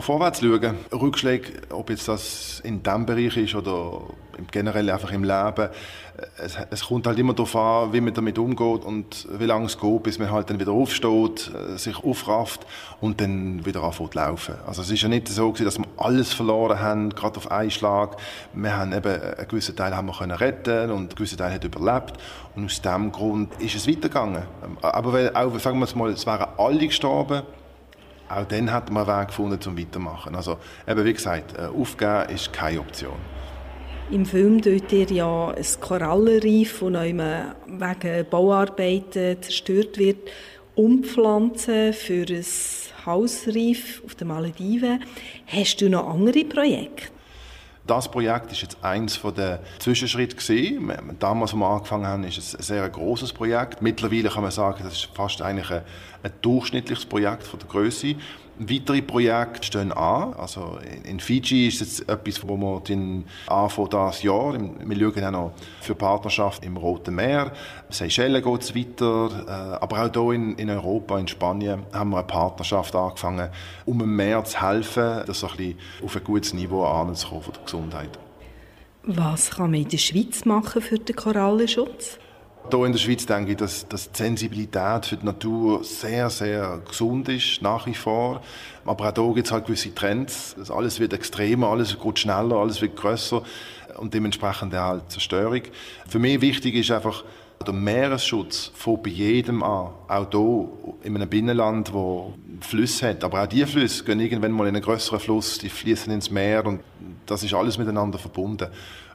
Vorwärts 0.00 0.40
schauen. 0.40 0.76
Rückschläge, 0.92 1.62
ob 1.70 1.90
jetzt 1.90 2.08
das 2.08 2.60
in 2.64 2.82
diesem 2.82 3.06
Bereich 3.06 3.36
ist 3.36 3.54
oder 3.54 4.02
generell 4.50 4.90
einfach 4.90 5.12
im 5.12 5.24
Leben, 5.24 5.68
es, 6.38 6.56
es, 6.70 6.86
kommt 6.86 7.06
halt 7.06 7.18
immer 7.18 7.34
darauf 7.34 7.56
an, 7.56 7.92
wie 7.92 8.00
man 8.00 8.14
damit 8.14 8.38
umgeht 8.38 8.84
und 8.84 9.26
wie 9.36 9.46
lange 9.46 9.66
es 9.66 9.78
geht, 9.78 10.02
bis 10.02 10.18
man 10.18 10.30
halt 10.30 10.48
dann 10.48 10.60
wieder 10.60 10.72
aufsteht, 10.72 11.50
äh, 11.52 11.76
sich 11.76 11.96
aufrafft 12.04 12.66
und 13.00 13.20
dann 13.20 13.66
wieder 13.66 13.82
anfängt 13.82 14.12
zu 14.12 14.18
laufen. 14.18 14.54
Also 14.66 14.82
es 14.82 14.90
ist 14.90 15.02
ja 15.02 15.08
nicht 15.08 15.28
so 15.28 15.50
gewesen, 15.50 15.64
dass 15.64 15.78
wir 15.78 15.86
alles 15.96 16.32
verloren 16.32 16.78
haben, 16.78 17.10
gerade 17.10 17.36
auf 17.36 17.50
einen 17.50 17.70
Schlag. 17.70 18.16
Wir 18.52 18.76
haben 18.76 18.92
eben 18.92 19.20
einen 19.20 19.48
gewissen 19.48 19.74
Teil 19.74 19.96
haben 19.96 20.06
wir 20.06 20.16
können 20.16 20.32
retten 20.32 20.90
und 20.90 20.98
einen 20.98 21.08
gewissen 21.08 21.38
Teil 21.38 21.52
hat 21.52 21.64
überlebt 21.64 22.14
und 22.54 22.66
aus 22.66 22.80
diesem 22.80 23.10
Grund 23.10 23.60
ist 23.60 23.74
es 23.74 23.88
weitergegangen. 23.88 24.42
Aber 24.82 25.12
weil, 25.12 25.34
auch, 25.34 25.58
sagen 25.58 25.80
wir 25.80 25.96
mal, 25.96 26.10
es 26.10 26.26
wären 26.26 26.46
alle 26.58 26.86
gestorben, 26.86 27.42
auch 28.36 28.46
dann 28.46 28.72
hat 28.72 28.90
man 28.90 29.08
einen 29.08 29.20
Weg 29.20 29.28
gefunden, 29.28 29.58
um 29.66 29.78
weitermachen. 29.78 30.34
Also 30.34 30.58
eben 30.86 31.04
wie 31.04 31.12
gesagt, 31.12 31.56
äh, 31.56 31.66
aufgeben 31.66 32.28
ist 32.34 32.52
keine 32.52 32.80
Option. 32.80 33.16
Im 34.10 34.26
Film 34.26 34.60
tut 34.60 34.92
ihr 34.92 35.06
ja 35.06 35.48
ein 35.48 35.66
Korallenreif, 35.80 36.80
das 36.80 36.92
wegen 36.92 38.30
Bauarbeiten 38.30 39.42
zerstört 39.42 39.98
wird, 39.98 40.28
umpflanzen 40.74 41.94
für 41.94 42.26
ein 42.28 42.44
Hausreif 43.06 44.02
auf 44.04 44.14
den 44.14 44.28
Malediven. 44.28 45.02
Hast 45.46 45.80
du 45.80 45.88
noch 45.88 46.08
andere 46.08 46.44
Projekte? 46.44 47.13
Das 47.86 48.10
Projekt 48.10 48.50
ist 48.50 48.62
jetzt 48.62 48.78
eins 48.82 49.20
Zwischenschritten 49.78 50.38
gewesen. 50.38 51.16
Damals, 51.18 51.52
als 51.52 51.60
wir 51.60 51.66
angefangen 51.66 52.06
haben, 52.06 52.24
ist 52.24 52.38
es 52.38 52.56
ein 52.56 52.62
sehr 52.62 52.88
großes 52.88 53.34
Projekt. 53.34 53.82
Mittlerweile 53.82 54.30
kann 54.30 54.42
man 54.42 54.52
sagen, 54.52 54.82
das 54.84 54.94
ist 54.94 55.10
fast 55.14 55.42
eigentlich 55.42 55.70
ein, 55.70 55.82
ein 56.22 56.32
durchschnittliches 56.40 57.04
Projekt 57.04 57.42
von 57.42 57.58
der 57.58 57.68
Größe. 57.68 58.16
Weitere 58.58 59.02
Projekte 59.02 59.66
stehen 59.66 59.92
an. 59.92 60.34
Also 60.34 60.78
in 61.04 61.18
Fiji 61.18 61.66
ist 61.68 61.82
es 61.82 62.00
etwas, 62.00 62.46
wo 62.46 62.56
wir 62.56 62.80
den 62.80 63.24
anfangen 63.48 63.90
dieses 63.90 64.22
Jahr. 64.22 64.54
Wir 64.54 65.12
schauen 65.12 65.24
auch 65.24 65.30
noch 65.30 65.52
für 65.80 65.94
Partnerschaft 65.96 66.64
im 66.64 66.76
Roten 66.76 67.16
Meer. 67.16 67.52
Seychellen 67.90 68.42
geht 68.42 68.62
es 68.62 68.74
weiter. 68.74 69.30
Äh, 69.46 69.82
aber 69.82 70.04
auch 70.04 70.12
hier 70.12 70.32
in, 70.32 70.54
in 70.56 70.70
Europa, 70.70 71.18
in 71.18 71.26
Spanien, 71.26 71.82
haben 71.92 72.10
wir 72.10 72.18
eine 72.18 72.26
Partnerschaft 72.26 72.94
angefangen, 72.94 73.48
um 73.86 73.98
dem 73.98 74.14
Meer 74.14 74.44
zu 74.44 74.62
helfen, 74.62 75.24
das 75.26 75.42
ein 75.42 75.50
bisschen 75.56 75.78
auf 76.04 76.16
ein 76.16 76.24
gutes 76.24 76.54
Niveau 76.54 76.84
anzukommen 76.84 77.42
von 77.42 77.52
der 77.54 77.62
Gesundheit. 77.64 78.18
Was 79.02 79.50
kann 79.50 79.72
man 79.72 79.80
in 79.80 79.88
der 79.88 79.98
Schweiz 79.98 80.44
machen 80.44 80.80
für 80.80 80.98
den 80.98 81.16
Korallenschutz? 81.16 82.18
Hier 82.70 82.84
in 82.84 82.92
der 82.92 82.98
Schweiz 82.98 83.26
denke 83.26 83.52
ich, 83.52 83.56
dass, 83.58 83.86
dass 83.88 84.10
die 84.10 84.16
Sensibilität 84.16 85.06
für 85.06 85.16
die 85.16 85.26
Natur 85.26 85.84
sehr, 85.84 86.30
sehr 86.30 86.80
gesund 86.88 87.28
ist, 87.28 87.60
nach 87.60 87.86
wie 87.86 87.94
vor. 87.94 88.40
Aber 88.84 89.08
auch 89.08 89.14
hier 89.14 89.34
gibt 89.34 89.46
es 89.46 89.52
halt 89.52 89.66
gewisse 89.66 89.94
Trends. 89.94 90.56
Alles 90.70 90.98
wird 90.98 91.12
extremer, 91.12 91.68
alles 91.68 91.96
wird 92.02 92.18
schneller, 92.18 92.56
alles 92.56 92.80
wird 92.80 92.96
grösser 92.96 93.42
und 93.98 94.14
dementsprechend 94.14 94.74
halt 94.74 95.10
Zerstörung. 95.10 95.62
Für 96.08 96.18
mich 96.18 96.40
wichtig 96.40 96.74
ist 96.74 96.90
einfach, 96.90 97.22
der 97.64 97.74
Meeresschutz 97.74 98.72
von 98.74 99.00
bei 99.02 99.10
jedem 99.10 99.62
an, 99.62 99.90
auch 100.08 100.30
hier 100.30 100.68
in 101.02 101.16
einem 101.16 101.28
Binnenland, 101.28 101.92
wo 101.92 102.34
Flüsse 102.60 103.10
hat. 103.10 103.24
Aber 103.24 103.42
auch 103.42 103.46
diese 103.46 103.66
Flüsse 103.66 104.04
gehen 104.04 104.20
irgendwann 104.20 104.52
mal 104.52 104.66
in 104.66 104.74
einen 104.74 104.84
größeren 104.84 105.20
Fluss, 105.20 105.58
die 105.58 105.68
fließen 105.68 106.12
ins 106.12 106.30
Meer 106.30 106.66
und 106.66 106.80
das 107.26 107.42
ist 107.42 107.54
alles 107.54 107.78
miteinander 107.78 108.18
verbunden. 108.18 108.68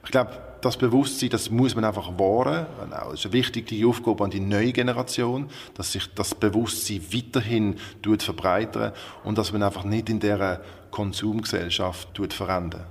Ich 0.03 0.11
glaube, 0.11 0.31
das 0.61 0.77
Bewusstsein, 0.77 1.29
das 1.29 1.49
muss 1.49 1.75
man 1.75 1.85
einfach 1.85 2.17
wahren. 2.17 2.65
Das 2.89 3.13
ist 3.13 3.25
eine 3.25 3.33
wichtige 3.33 3.87
Aufgabe 3.87 4.23
an 4.23 4.29
die 4.29 4.39
neue 4.39 4.71
Generation, 4.71 5.47
dass 5.73 5.91
sich 5.91 6.13
das 6.13 6.35
Bewusstsein 6.35 7.01
weiterhin 7.13 7.75
verbreitert 8.19 8.95
und 9.23 9.37
dass 9.37 9.51
man 9.51 9.63
einfach 9.63 9.83
nicht 9.83 10.09
in 10.09 10.19
dieser 10.19 10.61
Konsumgesellschaft 10.91 12.19
verändert. 12.33 12.85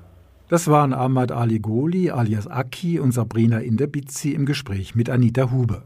Das 0.48 0.66
waren 0.66 0.94
Ahmad 0.94 1.30
Ali 1.30 1.58
Goli 1.58 2.10
alias 2.10 2.46
Aki 2.46 3.00
und 3.00 3.12
Sabrina 3.12 3.58
Inderbizi 3.58 4.32
im 4.32 4.46
Gespräch 4.46 4.94
mit 4.94 5.10
Anita 5.10 5.50
Huber. 5.50 5.84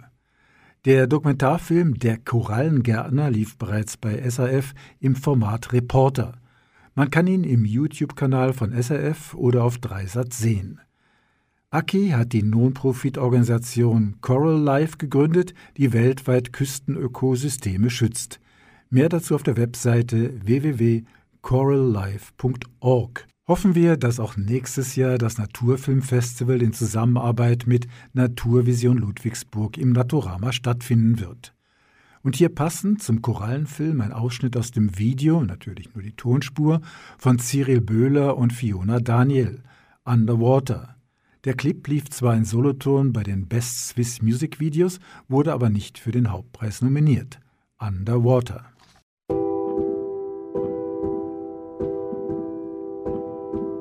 Der 0.84 1.06
Dokumentarfilm 1.08 1.98
Der 1.98 2.18
Korallengärtner 2.18 3.30
lief 3.30 3.56
bereits 3.56 3.96
bei 3.96 4.28
SAF 4.28 4.74
im 5.00 5.16
Format 5.16 5.72
Reporter. 5.72 6.34
Man 6.94 7.10
kann 7.10 7.26
ihn 7.26 7.42
im 7.42 7.64
YouTube-Kanal 7.64 8.52
von 8.52 8.72
SAF 8.80 9.34
oder 9.34 9.64
auf 9.64 9.78
Dreisat 9.78 10.32
sehen. 10.32 10.80
Aki 11.72 12.10
hat 12.10 12.34
die 12.34 12.42
Non-Profit-Organisation 12.42 14.16
Coral 14.20 14.60
Life 14.60 14.98
gegründet, 14.98 15.54
die 15.78 15.94
weltweit 15.94 16.52
Küstenökosysteme 16.52 17.88
schützt. 17.88 18.40
Mehr 18.90 19.08
dazu 19.08 19.34
auf 19.34 19.42
der 19.42 19.56
Webseite 19.56 20.34
www.corallife.org. 20.44 23.26
Hoffen 23.48 23.74
wir, 23.74 23.96
dass 23.96 24.20
auch 24.20 24.36
nächstes 24.36 24.96
Jahr 24.96 25.16
das 25.16 25.38
Naturfilmfestival 25.38 26.60
in 26.60 26.74
Zusammenarbeit 26.74 27.66
mit 27.66 27.86
Naturvision 28.12 28.98
Ludwigsburg 28.98 29.78
im 29.78 29.92
Naturama 29.92 30.52
stattfinden 30.52 31.20
wird. 31.20 31.54
Und 32.22 32.36
hier 32.36 32.50
passend 32.50 33.02
zum 33.02 33.22
Korallenfilm 33.22 34.02
ein 34.02 34.12
Ausschnitt 34.12 34.58
aus 34.58 34.72
dem 34.72 34.98
Video, 34.98 35.42
natürlich 35.42 35.94
nur 35.94 36.02
die 36.02 36.16
Tonspur, 36.16 36.82
von 37.16 37.38
Cyril 37.38 37.80
Böhler 37.80 38.36
und 38.36 38.52
Fiona 38.52 39.00
Daniel, 39.00 39.62
Underwater. 40.04 40.96
Der 41.44 41.54
Clip 41.54 41.88
lief 41.88 42.08
zwar 42.08 42.36
in 42.36 42.44
Solothurn 42.44 43.12
bei 43.12 43.24
den 43.24 43.48
Best 43.48 43.88
Swiss 43.88 44.22
Music 44.22 44.60
Videos, 44.60 45.00
wurde 45.26 45.52
aber 45.52 45.70
nicht 45.70 45.98
für 45.98 46.12
den 46.12 46.30
Hauptpreis 46.30 46.82
nominiert. 46.82 47.40
Underwater. 47.80 48.66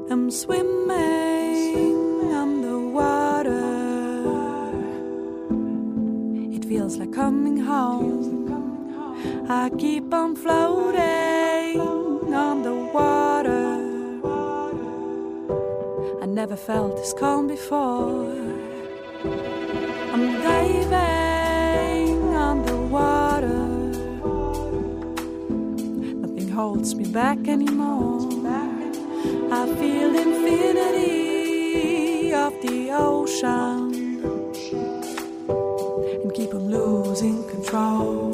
I'm 0.10 0.32
swimming 0.32 0.90
underwater. 2.34 3.62
It 6.52 6.66
feels 6.66 6.98
like 6.98 7.12
coming 7.12 7.64
home. 7.64 8.50
I 9.48 9.70
keep 9.78 10.12
on 10.12 10.36
floating 10.36 11.80
underwater. 11.80 12.61
Never 16.34 16.56
felt 16.56 16.96
this 16.96 17.14
calm 17.14 17.48
before. 17.48 18.32
I'm 20.14 20.42
diving 20.42 22.34
underwater. 22.34 23.68
Nothing 26.24 26.50
holds 26.50 26.96
me 26.96 27.06
back 27.12 27.48
anymore. 27.50 28.30
I 29.52 29.66
feel 29.76 30.16
infinity 30.16 31.14
of 32.34 32.54
the 32.62 32.92
ocean 32.92 33.94
and 36.24 36.34
keep 36.34 36.54
on 36.54 36.72
losing 36.72 37.44
control. 37.50 38.31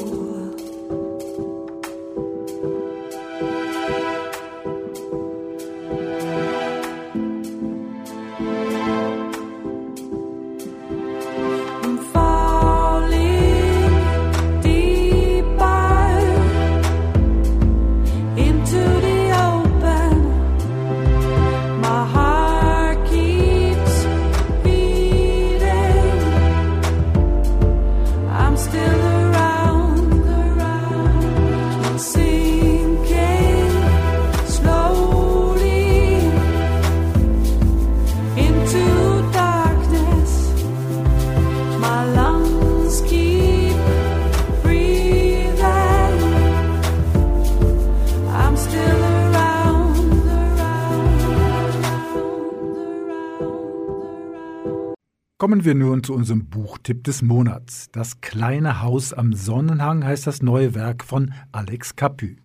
Kommen 55.47 55.63
wir 55.63 55.75
nun 55.75 56.03
zu 56.03 56.13
unserem 56.13 56.47
Buchtipp 56.47 57.05
des 57.05 57.21
Monats. 57.21 57.87
Das 57.93 58.19
kleine 58.19 58.81
Haus 58.81 59.13
am 59.13 59.31
Sonnenhang 59.31 60.03
heißt 60.03 60.27
das 60.27 60.41
neue 60.41 60.75
Werk 60.75 61.05
von 61.05 61.33
Alex 61.53 61.95
Capu. 61.95 62.35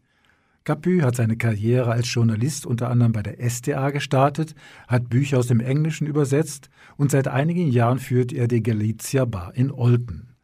Capu 0.62 1.03
hat 1.03 1.16
seine 1.16 1.36
Karriere 1.36 1.90
als 1.90 2.14
Journalist 2.14 2.64
unter 2.64 2.90
anderem 2.90 3.11
bei 3.11 3.24
der 3.24 3.40
SDA 3.40 3.90
gestartet, 3.90 4.55
hat 4.86 5.11
Bücher 5.11 5.40
aus 5.40 5.48
dem 5.48 5.59
Englischen 5.59 6.07
übersetzt 6.07 6.70
und 6.96 7.11
seit 7.11 7.26
einigen 7.26 7.66
Jahren 7.72 7.98
führt 7.98 8.32
er 8.32 8.46
die 8.46 8.62
Galizia 8.62 9.24
Bar 9.24 9.53
in 9.57 9.72
Olten. 9.72 10.36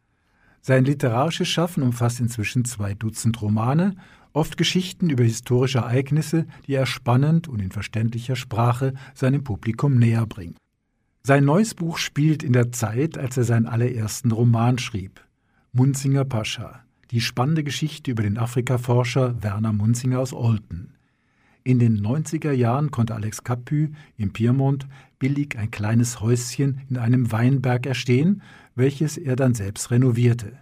Sein 0.59 0.83
literarisches 0.83 1.47
Schaffen 1.47 1.81
umfasst 1.81 2.19
inzwischen 2.19 2.65
zwei 2.65 2.93
Dutzend 2.93 3.41
Romane 3.41 3.95
Oft 4.33 4.57
Geschichten 4.57 5.09
über 5.09 5.23
historische 5.23 5.77
Ereignisse, 5.77 6.45
die 6.67 6.73
er 6.73 6.85
spannend 6.85 7.47
und 7.47 7.61
in 7.61 7.71
verständlicher 7.71 8.35
Sprache 8.35 8.95
seinem 9.13 9.45
Publikum 9.45 9.97
näher 9.97 10.25
bringt. 10.25 10.57
Sein 11.29 11.45
neues 11.45 11.75
Buch 11.75 11.99
spielt 11.99 12.41
in 12.41 12.53
der 12.53 12.71
Zeit, 12.71 13.15
als 13.15 13.37
er 13.37 13.43
seinen 13.43 13.67
allerersten 13.67 14.31
Roman 14.31 14.79
schrieb. 14.79 15.23
Munzinger 15.73 16.25
Pascha, 16.25 16.79
die 17.11 17.21
spannende 17.21 17.63
Geschichte 17.63 18.09
über 18.09 18.23
den 18.23 18.39
Afrikaforscher 18.39 19.43
Werner 19.43 19.71
Munzinger 19.71 20.17
aus 20.21 20.33
Olten. 20.33 20.95
In 21.63 21.77
den 21.77 22.03
90er 22.03 22.51
Jahren 22.51 22.89
konnte 22.89 23.13
Alex 23.13 23.43
Capu 23.43 23.89
im 24.17 24.33
Piemont 24.33 24.87
billig 25.19 25.55
ein 25.55 25.69
kleines 25.69 26.19
Häuschen 26.19 26.81
in 26.89 26.97
einem 26.97 27.31
Weinberg 27.31 27.85
erstehen, 27.85 28.41
welches 28.73 29.15
er 29.15 29.35
dann 29.35 29.53
selbst 29.53 29.91
renovierte. 29.91 30.53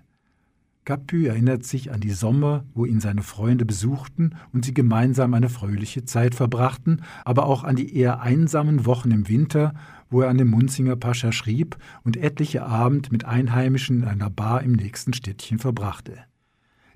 Capu 0.84 1.26
erinnert 1.26 1.66
sich 1.66 1.92
an 1.92 2.00
die 2.00 2.12
Sommer, 2.12 2.64
wo 2.74 2.86
ihn 2.86 3.02
seine 3.02 3.22
Freunde 3.22 3.66
besuchten 3.66 4.36
und 4.54 4.64
sie 4.64 4.74
gemeinsam 4.74 5.34
eine 5.34 5.50
fröhliche 5.50 6.06
Zeit 6.06 6.34
verbrachten, 6.34 7.04
aber 7.26 7.46
auch 7.46 7.66
an 7.66 7.76
die 7.76 7.94
eher 7.94 8.22
einsamen 8.22 8.86
Wochen 8.86 9.12
im 9.12 9.28
Winter, 9.28 9.74
wo 10.10 10.22
er 10.22 10.30
an 10.30 10.38
dem 10.38 10.50
Munzinger 10.50 10.96
Pascha 10.96 11.32
schrieb 11.32 11.78
und 12.04 12.18
etliche 12.18 12.64
Abend 12.64 13.12
mit 13.12 13.26
Einheimischen 13.26 14.02
in 14.02 14.08
einer 14.08 14.30
Bar 14.30 14.64
im 14.64 14.74
nächsten 14.74 15.14
Städtchen 15.14 15.60
verbrachte. 15.60 16.18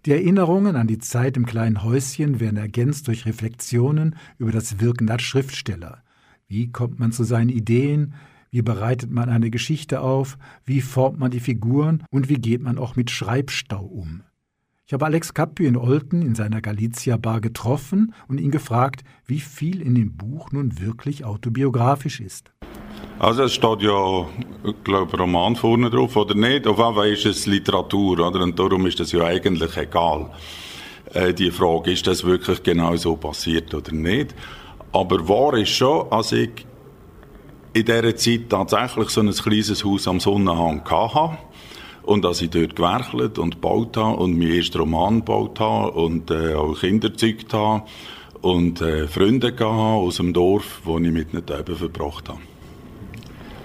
Die 0.06 0.12
Erinnerungen 0.12 0.76
an 0.76 0.88
die 0.88 0.98
Zeit 0.98 1.38
im 1.38 1.46
kleinen 1.46 1.84
Häuschen 1.84 2.40
werden 2.40 2.58
ergänzt 2.58 3.08
durch 3.08 3.28
Reflexionen 3.28 4.16
über 4.40 4.52
das 4.52 4.80
Wirken 4.80 5.10
als 5.10 5.22
Schriftsteller. 5.22 6.02
Wie 6.48 6.72
kommt 6.72 7.00
man 7.00 7.12
zu 7.12 7.24
seinen 7.24 7.50
Ideen? 7.50 8.16
Wie 8.50 8.64
bereitet 8.64 9.12
man 9.12 9.30
eine 9.30 9.52
Geschichte 9.52 10.02
auf? 10.02 10.38
Wie 10.66 10.82
formt 10.82 11.20
man 11.20 11.32
die 11.32 11.40
Figuren? 11.40 12.04
Und 12.10 12.30
wie 12.30 12.36
geht 12.36 12.62
man 12.62 12.80
auch 12.80 12.96
mit 12.96 13.12
Schreibstau 13.12 13.86
um? 13.86 14.24
Ich 14.88 14.94
habe 14.94 15.06
Alex 15.06 15.34
Capu 15.34 15.64
in 15.64 15.78
Olten 15.78 16.22
in 16.22 16.36
seiner 16.36 16.60
Galizia-Bar 16.62 17.40
getroffen 17.40 18.14
und 18.28 18.42
ihn 18.42 18.52
gefragt, 18.52 19.04
wie 19.26 19.40
viel 19.40 19.82
in 19.82 19.96
dem 19.96 20.18
Buch 20.18 20.52
nun 20.52 20.82
wirklich 20.82 21.24
autobiografisch 21.24 22.20
ist. 22.20 22.52
Also 23.20 23.44
es 23.44 23.54
steht 23.54 23.82
ja, 23.84 24.26
glaube, 24.84 25.18
Roman 25.18 25.56
vorne 25.56 25.90
drauf 25.90 26.16
oder 26.16 26.34
nicht. 26.34 26.66
Auf 26.66 26.80
jeden 26.80 26.96
Fall 26.96 27.10
ist 27.10 27.26
es 27.26 27.46
Literatur, 27.46 28.20
oder? 28.20 28.42
Und 28.42 28.58
darum 28.58 28.88
ist 28.88 29.00
das 29.00 29.12
ja 29.12 29.26
eigentlich 29.26 29.78
egal. 29.78 30.32
Äh, 31.14 31.34
die 31.34 31.52
Frage, 31.52 31.92
ist 31.92 32.08
das 32.08 32.24
wirklich 32.24 32.64
genau 32.64 32.96
so 32.96 33.16
passiert 33.16 33.74
oder 33.74 33.92
nicht? 33.92 34.34
Aber 34.92 35.28
wahr 35.28 35.54
ist 35.56 35.70
schon, 35.70 36.12
als 36.12 36.32
ich 36.32 36.66
in 37.74 37.86
dieser 37.86 38.16
Zeit 38.16 38.50
tatsächlich 38.50 39.10
so 39.10 39.22
ein 39.22 39.32
kleines 39.32 39.86
Haus 39.86 40.08
am 40.08 40.20
Sonnenhang 40.20 40.84
hatte 40.90 41.38
und 42.04 42.26
als 42.26 42.42
ich 42.42 42.50
dort 42.50 42.76
gewerkelt 42.76 43.40
und 43.40 43.56
gebaut 43.56 43.96
habe 43.98 44.18
und 44.18 44.38
meinen 44.38 44.54
ersten 44.54 44.80
Roman 44.80 45.20
gebaut 45.20 45.60
habe 45.60 45.92
und 45.92 46.32
äh, 46.32 46.56
auch 46.56 46.80
Kinder 46.80 47.10
gezeugt 47.10 47.54
habe 47.54 47.84
und 48.42 48.82
äh, 48.82 49.08
Freunde 49.08 49.54
gehabt 49.54 49.72
aus 49.72 50.18
dem 50.18 50.34
Dorf, 50.34 50.82
wo 50.84 50.98
ich 50.98 51.12
mit 51.12 51.34
ihnen 51.34 51.46
Leben 51.46 51.76
verbracht 51.76 52.30
habe. 52.30 52.51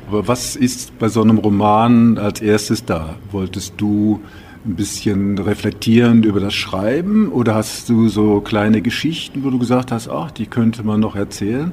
Aber 0.07 0.29
was 0.29 0.55
ist 0.55 0.99
bei 0.99 1.09
so 1.09 1.23
einem 1.23 1.39
Roman 1.39 2.17
als 2.19 2.41
erstes 2.41 2.85
da? 2.85 3.17
Wolltest 3.33 3.75
du 3.77 4.21
ein 4.65 4.77
bisschen 4.77 5.39
reflektieren 5.39 6.23
über 6.23 6.39
das 6.39 6.55
Schreiben 6.55 7.29
oder 7.29 7.55
hast 7.55 7.89
du 7.89 8.09
so 8.09 8.41
kleine 8.41 8.83
Geschichten, 8.83 9.43
wo 9.45 9.51
du 9.51 9.59
gesagt 9.59 9.91
hast, 9.91 10.09
ach, 10.09 10.31
die 10.31 10.47
könnte 10.47 10.85
man 10.85 11.01
noch 11.01 11.17
erzählen? 11.17 11.73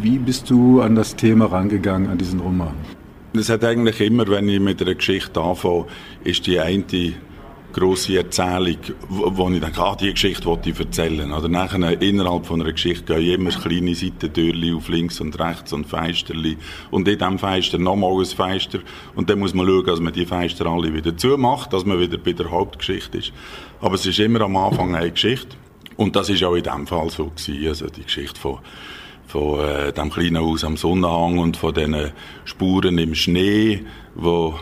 Wie 0.00 0.18
bist 0.18 0.48
du 0.48 0.80
an 0.80 0.94
das 0.94 1.16
Thema 1.16 1.46
rangegangen, 1.46 2.08
an 2.10 2.18
diesen 2.18 2.40
Roman? 2.40 2.74
Es 3.34 3.48
hat 3.48 3.64
eigentlich 3.64 4.00
immer, 4.00 4.26
wenn 4.28 4.48
ich 4.48 4.60
mit 4.60 4.80
einer 4.82 4.94
Geschichte 4.94 5.40
anfange, 5.40 5.86
ist 6.24 6.46
die 6.46 6.58
eine 6.58 6.84
grosse 7.72 8.16
Erzählung, 8.16 8.76
wo, 9.08 9.48
ich 9.50 9.60
denke, 9.60 9.82
ah, 9.82 9.96
die 9.96 10.12
Geschichte 10.12 10.44
wollte 10.44 10.70
ich 10.70 10.78
erzählen. 10.78 11.32
Oder 11.32 11.48
nachher, 11.48 12.00
innerhalb 12.00 12.46
von 12.46 12.60
einer 12.60 12.72
Geschichte 12.72 13.14
gehen 13.14 13.40
immer 13.40 13.50
kleine 13.50 13.94
Seitentürchen 13.94 14.76
auf 14.76 14.88
links 14.88 15.20
und 15.20 15.38
rechts 15.38 15.72
und 15.72 15.86
Feisterli. 15.86 16.56
Und 16.90 17.08
in 17.08 17.18
diesem 17.18 17.38
Feister 17.38 17.78
nochmal 17.78 18.18
ein 18.18 18.26
Feister. 18.26 18.80
Und 19.14 19.30
dann 19.30 19.38
muss 19.38 19.54
man 19.54 19.66
schauen, 19.66 19.86
dass 19.86 20.00
man 20.00 20.12
die 20.12 20.26
Feister 20.26 20.66
alle 20.66 20.92
wieder 20.92 21.16
zumacht, 21.16 21.72
dass 21.72 21.84
man 21.84 21.98
wieder 21.98 22.18
bei 22.18 22.32
der 22.32 22.50
Hauptgeschichte 22.50 23.18
ist. 23.18 23.32
Aber 23.80 23.94
es 23.94 24.06
ist 24.06 24.18
immer 24.18 24.42
am 24.42 24.56
Anfang 24.56 24.94
eine 24.94 25.10
Geschichte. 25.10 25.56
Und 25.96 26.16
das 26.16 26.28
ist 26.28 26.42
auch 26.44 26.54
in 26.54 26.62
diesem 26.62 26.86
Fall 26.86 27.10
so 27.10 27.26
gewesen. 27.26 27.68
Also 27.68 27.86
die 27.86 28.04
Geschichte 28.04 28.38
von 28.38 28.58
von 29.32 29.60
äh, 29.60 29.92
dem 29.94 30.10
kleinen 30.10 30.36
Haus 30.36 30.62
am 30.62 30.76
Sonnenhang 30.76 31.38
und 31.38 31.56
von 31.56 31.72
diesen 31.72 32.12
Spuren 32.44 32.98
im 32.98 33.14
Schnee, 33.14 33.82
wo 34.14 34.60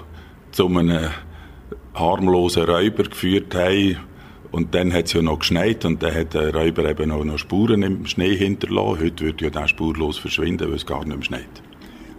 zu 0.53 0.69
einem 0.69 1.11
harmlosen 2.01 2.65
Räuber 2.65 3.05
geführt 3.05 3.55
haben. 3.55 3.99
Und 4.51 4.75
dann 4.75 4.93
hat 4.93 5.07
es 5.07 5.13
ja 5.13 5.23
noch 5.23 5.39
geschneit 5.39 5.85
und 5.85 6.03
dann 6.03 6.13
hat 6.13 6.35
der 6.35 6.53
Räuber 6.53 6.89
eben 6.89 7.13
auch 7.13 7.25
noch 7.25 7.39
Spuren 7.39 7.83
im 7.83 8.07
Schnee 8.07 8.35
hinterlassen. 8.35 9.01
Heute 9.01 9.25
würde 9.27 9.45
ja 9.45 9.51
der 9.51 9.69
spurlos 9.69 10.19
verschwinden, 10.19 10.69
weil 10.69 10.77
es 10.77 10.87
gar 10.87 11.05
nicht 11.05 11.17
mehr 11.17 11.23
schneit. 11.23 11.63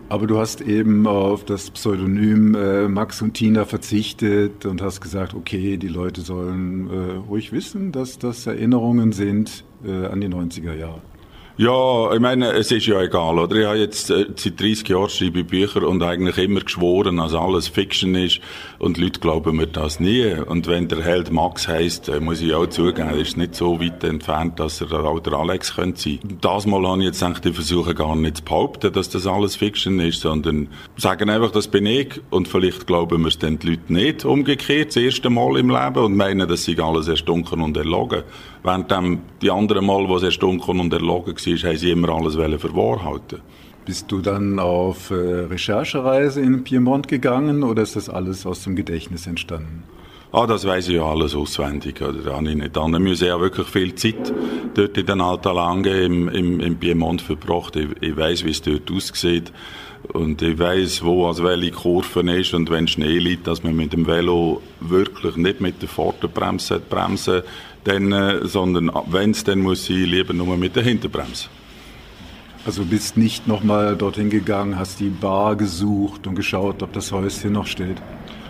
Aber 0.08 0.28
du 0.28 0.40
hast 0.40 0.62
eben 0.62 1.08
auf 1.08 1.46
das 1.46 1.72
Pseudonym 1.72 2.54
äh, 2.54 2.88
Max 2.90 3.22
und 3.22 3.34
Tina 3.34 3.64
verzichtet 3.64 4.66
und 4.66 4.82
hast 4.82 5.00
gesagt, 5.00 5.34
okay, 5.34 5.78
die 5.78 5.88
Leute 5.88 6.20
sollen 6.22 6.90
äh, 6.90 7.14
ruhig 7.30 7.54
wissen, 7.54 7.94
dass 7.94 8.20
das 8.20 8.46
Erinnerungen 8.46 9.14
sind 9.14 9.64
äh, 9.86 10.08
an 10.08 10.20
die 10.20 10.28
90er 10.28 10.74
Jahre. 10.74 11.02
Ja, 11.58 12.14
ich 12.14 12.20
meine, 12.22 12.54
es 12.54 12.72
ist 12.72 12.88
ja 12.88 13.02
egal, 13.02 13.38
oder? 13.38 13.56
Ich 13.58 13.66
habe 13.66 13.78
jetzt 13.78 14.10
äh, 14.10 14.26
seit 14.38 14.60
30 14.60 14.88
Jahren 14.88 15.10
schreibe 15.10 15.44
Bücher 15.44 15.86
und 15.86 16.02
eigentlich 16.02 16.38
immer 16.38 16.62
geschworen, 16.62 17.18
dass 17.18 17.34
alles 17.34 17.68
Fiction 17.68 18.16
ist 18.16 18.40
und 18.80 18.98
Leute 18.98 19.20
glauben 19.20 19.58
mir 19.58 19.68
das 19.68 20.00
nie. 20.00 20.34
Und 20.34 20.68
wenn 20.68 20.88
der 20.88 21.04
Held 21.04 21.30
Max 21.30 21.68
heisst, 21.68 22.08
äh, 22.08 22.22
muss 22.22 22.42
ich 22.42 22.54
auch 22.54 22.68
zugeben, 22.68 23.10
er 23.10 23.18
ist 23.18 23.36
nicht 23.36 23.56
so 23.56 23.82
weit 23.82 24.02
entfernt, 24.06 24.62
dass 24.62 24.80
er 24.80 25.04
auch 25.04 25.20
der 25.20 25.34
Alex 25.34 25.76
könnte 25.76 26.00
sein. 26.00 26.20
Das 26.40 26.66
Mal 26.66 26.88
habe 26.88 27.00
ich 27.00 27.08
jetzt 27.08 27.20
gedacht, 27.20 27.46
ich 27.46 27.54
versuche 27.54 27.94
gar 27.96 28.16
nicht 28.16 28.38
zu 28.38 28.44
behaupten, 28.44 28.94
dass 28.94 29.10
das 29.10 29.28
alles 29.28 29.58
Fiction 29.58 30.00
ist, 30.00 30.22
sondern 30.22 30.70
sagen 30.96 31.30
einfach, 31.30 31.52
das 31.52 31.68
bin 31.68 31.86
ich 31.86 32.22
und 32.30 32.48
vielleicht 32.48 32.88
glauben 32.88 33.24
mir 33.24 33.28
es 33.28 33.40
dann 33.40 33.60
die 33.60 33.72
Leute 33.72 33.92
nicht 33.94 34.24
umgekehrt, 34.24 34.90
das 34.90 34.96
erste 34.96 35.30
Mal 35.30 35.58
im 35.58 35.70
Leben 35.70 36.00
und 36.00 36.16
meinen, 36.16 36.48
das 36.48 36.64
sei 36.64 36.78
alles 36.82 37.10
erstunken 37.10 37.62
und 37.62 37.76
erlogen. 37.76 38.24
Während 38.64 38.94
die 39.42 39.50
anderen 39.50 39.86
Mal, 39.86 40.08
wo 40.08 40.18
es 40.18 40.24
erstunken 40.24 40.80
und 40.80 40.94
erlogen 40.94 41.36
war, 41.36 41.70
haben 41.70 41.78
sie 41.78 41.92
immer 41.92 42.10
alles 42.10 42.36
für 42.36 42.76
wahr 42.76 43.04
halten. 43.04 43.42
Bist 43.86 44.12
du 44.12 44.22
dann 44.22 44.60
auf 44.60 45.10
äh, 45.10 45.16
Recherchereise 45.16 46.40
in 46.42 46.64
Piemont 46.64 47.08
gegangen 47.08 47.64
oder 47.64 47.82
ist 47.82 47.96
das 47.96 48.10
alles 48.10 48.46
aus 48.46 48.64
dem 48.64 48.76
Gedächtnis 48.76 49.26
entstanden? 49.26 49.84
Ah, 50.34 50.46
das 50.46 50.66
weiß 50.66 50.88
ich 50.88 50.96
ja 50.96 51.04
alles 51.04 51.36
auswendig. 51.36 52.02
Oder? 52.02 52.20
Da 52.20 52.36
habe 52.38 52.50
ich 52.50 52.56
nicht. 52.56 52.78
Dann 52.78 52.92
müssen 52.92 53.28
ja 53.28 53.40
wirklich 53.42 53.68
viel 53.68 53.96
Zeit 53.96 54.32
dort 54.76 54.98
in 54.98 55.06
den 55.06 55.20
Alta 55.20 55.52
Lange 55.52 56.04
im, 56.04 56.30
im, 56.30 56.60
im 56.62 56.78
Piemont 56.78 57.22
verbracht. 57.22 57.76
Ich, 57.76 57.90
ich 58.00 58.16
weiß, 58.16 58.46
wie 58.46 58.52
es 58.52 58.62
dort 58.62 58.90
aussieht. 58.92 59.52
Und 60.14 60.42
ich 60.42 60.58
weiß, 60.58 61.04
wo 61.04 61.28
also 61.28 61.44
welche 61.44 61.72
Kurven 61.72 62.28
ist 62.28 62.54
und 62.54 62.70
wenn 62.70 62.88
Schnee 62.88 63.20
liegt, 63.20 63.48
dass 63.48 63.64
man 63.64 63.76
mit 63.76 63.94
dem 63.94 64.08
Velo 64.08 64.62
wirklich 64.80 65.36
nicht 65.36 65.62
mit 65.62 65.82
der 65.82 65.90
Vorderbremse 65.90 66.80
bremsen 66.80 67.42
dann, 67.84 68.12
äh, 68.12 68.48
sondern 68.48 68.92
wenn 69.08 69.32
es, 69.32 69.44
dann 69.44 69.60
muss 69.60 69.90
ich 69.90 70.06
lieber 70.06 70.34
nur 70.34 70.58
mit 70.58 70.76
der 70.76 70.84
Hinterbremse. 70.84 71.48
Also 72.66 72.84
bist 72.86 73.18
nicht 73.18 73.48
nochmal 73.48 73.96
dorthin 73.96 74.30
gegangen, 74.30 74.78
hast 74.78 75.00
die 75.00 75.10
Bar 75.10 75.56
gesucht 75.56 76.28
und 76.28 76.36
geschaut, 76.36 76.84
ob 76.84 76.94
das 76.94 77.12
Häuschen 77.12 77.54
noch 77.54 77.66
steht? 77.66 77.98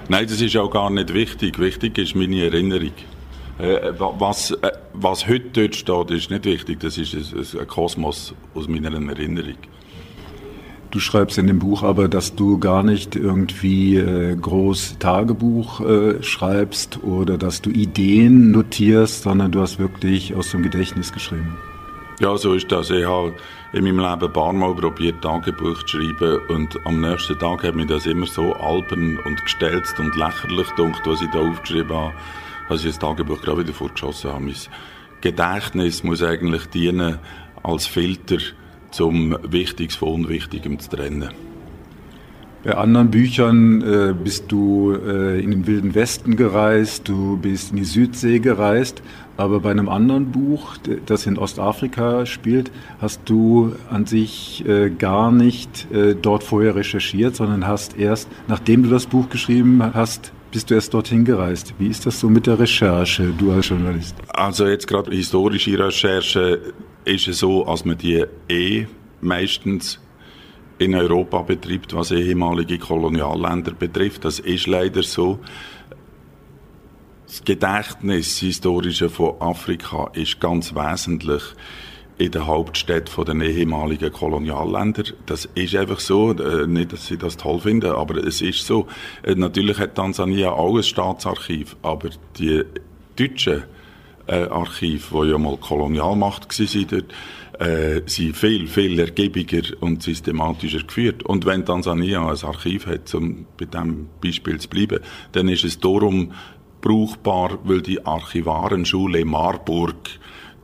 Nein, 0.09 0.27
das 0.27 0.41
ist 0.41 0.57
auch 0.57 0.69
gar 0.69 0.89
nicht 0.89 1.13
wichtig. 1.13 1.57
Wichtig 1.59 1.97
ist 1.97 2.15
meine 2.15 2.43
Erinnerung. 2.43 2.91
Äh, 3.57 3.93
was, 3.97 4.51
äh, 4.51 4.71
was 4.93 5.27
heute 5.27 5.67
dort 5.67 5.75
steht, 5.75 6.11
ist 6.11 6.29
nicht 6.29 6.43
wichtig. 6.43 6.79
Das 6.81 6.97
ist 6.97 7.13
ein, 7.13 7.59
ein 7.61 7.67
Kosmos 7.67 8.33
aus 8.53 8.67
meiner 8.67 8.91
Erinnerung. 8.91 9.55
Du 10.91 10.99
schreibst 10.99 11.37
in 11.37 11.47
dem 11.47 11.59
Buch 11.59 11.83
aber, 11.83 12.09
dass 12.09 12.35
du 12.35 12.59
gar 12.59 12.83
nicht 12.83 13.15
irgendwie 13.15 13.95
äh, 13.95 14.35
groß 14.35 14.97
Tagebuch 14.99 15.79
äh, 15.79 16.21
schreibst 16.21 17.01
oder 17.01 17.37
dass 17.37 17.61
du 17.61 17.69
Ideen 17.69 18.51
notierst, 18.51 19.23
sondern 19.23 19.53
du 19.53 19.61
hast 19.61 19.79
wirklich 19.79 20.35
aus 20.35 20.51
dem 20.51 20.63
Gedächtnis 20.63 21.13
geschrieben. 21.13 21.57
Ja, 22.19 22.37
so 22.37 22.53
ist 22.53 22.69
das. 22.71 22.89
Ich 22.89 23.05
habe 23.05 23.33
in 23.71 23.85
meinem 23.85 23.99
Leben 23.99 24.21
ein 24.21 24.33
paar 24.33 24.51
Mal 24.51 24.75
probiert, 24.75 25.21
Tagebuch 25.21 25.81
zu 25.85 26.01
schreiben 26.01 26.41
und 26.49 26.77
am 26.85 26.99
nächsten 26.99 27.39
Tag 27.39 27.63
hat 27.63 27.73
mich 27.73 27.87
das 27.87 28.05
immer 28.05 28.27
so 28.27 28.53
albern 28.53 29.17
und 29.25 29.41
gestelzt 29.41 29.97
und 29.97 30.13
lächerlich 30.17 30.75
gedacht, 30.75 31.01
was 31.05 31.21
ich 31.21 31.29
da 31.31 31.39
aufgeschrieben 31.39 31.95
habe, 31.95 32.13
dass 32.67 32.81
ich 32.81 32.87
das 32.87 32.99
Tagebuch 32.99 33.41
gerade 33.41 33.59
wieder 33.59 33.73
vorgeschossen 33.73 34.33
habe. 34.33 34.43
Mein 34.43 34.55
Gedächtnis 35.21 36.03
muss 36.03 36.21
eigentlich 36.21 36.65
dienen 36.65 37.17
als 37.63 37.87
Filter 37.87 38.37
zum 38.91 39.37
Wichtiges 39.43 39.95
von 39.95 40.09
Unwichtigem 40.09 40.79
zu 40.79 40.89
trennen. 40.89 41.29
Bei 42.63 42.75
anderen 42.77 43.09
Büchern 43.09 43.81
äh, 43.81 44.13
bist 44.13 44.51
du 44.51 44.93
äh, 44.93 45.41
in 45.41 45.49
den 45.49 45.65
Wilden 45.65 45.95
Westen 45.95 46.35
gereist, 46.35 47.09
du 47.09 47.37
bist 47.37 47.71
in 47.71 47.77
die 47.77 47.85
Südsee 47.85 48.37
gereist, 48.37 49.01
aber 49.35 49.61
bei 49.61 49.71
einem 49.71 49.89
anderen 49.89 50.31
Buch, 50.31 50.77
das 51.07 51.25
in 51.25 51.39
Ostafrika 51.39 52.27
spielt, 52.27 52.71
hast 53.01 53.21
du 53.25 53.73
an 53.89 54.05
sich 54.05 54.63
äh, 54.67 54.91
gar 54.91 55.31
nicht 55.31 55.91
äh, 55.91 56.13
dort 56.13 56.43
vorher 56.43 56.75
recherchiert, 56.75 57.35
sondern 57.35 57.65
hast 57.65 57.97
erst, 57.97 58.29
nachdem 58.47 58.83
du 58.83 58.89
das 58.91 59.07
Buch 59.07 59.29
geschrieben 59.29 59.81
hast, 59.95 60.31
bist 60.51 60.69
du 60.69 60.75
erst 60.75 60.93
dorthin 60.93 61.25
gereist. 61.25 61.73
Wie 61.79 61.87
ist 61.87 62.05
das 62.05 62.19
so 62.19 62.29
mit 62.29 62.45
der 62.45 62.59
Recherche, 62.59 63.33
du 63.35 63.51
als 63.53 63.69
Journalist? 63.69 64.15
Also 64.27 64.67
jetzt 64.67 64.87
gerade 64.87 65.09
historische 65.09 65.79
Recherche 65.79 66.59
ist 67.05 67.27
es 67.27 67.39
so, 67.39 67.65
als 67.65 67.85
man 67.85 67.97
die 67.97 68.23
eh 68.49 68.87
meistens 69.21 69.99
in 70.77 70.95
Europa 70.95 71.43
betreibt, 71.43 71.93
was 71.93 72.11
ehemalige 72.11 72.79
Kolonialländer 72.79 73.71
betrifft. 73.73 74.25
Das 74.25 74.39
ist 74.39 74.67
leider 74.67 75.03
so. 75.03 75.39
Das 77.27 77.43
Gedächtnis 77.43 78.39
historische 78.39 79.09
von 79.09 79.35
Afrika 79.39 80.09
ist 80.13 80.39
ganz 80.39 80.73
wesentlich 80.73 81.43
in 82.17 82.31
den 82.31 82.45
Hauptstädten 82.45 83.39
der 83.39 83.49
ehemaligen 83.49 84.11
Kolonialländer. 84.11 85.03
Das 85.25 85.45
ist 85.55 85.75
einfach 85.75 85.99
so. 85.99 86.31
Äh, 86.33 86.67
nicht, 86.67 86.93
dass 86.93 87.07
sie 87.07 87.17
das 87.17 87.37
toll 87.37 87.59
finden, 87.59 87.91
aber 87.91 88.17
es 88.17 88.41
ist 88.41 88.65
so. 88.65 88.87
Äh, 89.23 89.35
natürlich 89.35 89.79
hat 89.79 89.95
Tansania 89.95 90.51
auch 90.51 90.75
ein 90.75 90.83
Staatsarchiv, 90.83 91.75
aber 91.81 92.09
die 92.37 92.63
deutschen 93.17 93.63
äh, 94.31 94.47
Archive, 94.49 95.03
die 95.11 95.29
ja 95.29 95.37
mal 95.37 95.57
Kolonialmacht 95.57 96.47
waren 96.57 96.87
dort, 96.89 97.13
äh, 97.59 98.01
sind 98.05 98.37
viel, 98.37 98.67
viel 98.67 98.97
ergiebiger 98.99 99.63
und 99.81 100.01
systematischer 100.01 100.83
geführt. 100.83 101.23
Und 101.23 101.45
wenn 101.45 101.65
Tansania 101.65 102.21
ein 102.21 102.43
Archiv 102.43 102.87
hat, 102.87 103.13
um 103.13 103.45
bei 103.57 103.65
diesem 103.65 104.07
Beispiel 104.23 104.59
zu 104.59 104.69
bleiben, 104.69 104.99
dann 105.33 105.49
ist 105.49 105.65
es 105.65 105.79
darum 105.79 106.31
brauchbar, 106.79 107.59
weil 107.63 107.81
die 107.81 108.03
Archivarenschule 108.03 109.23
Marburg 109.25 110.09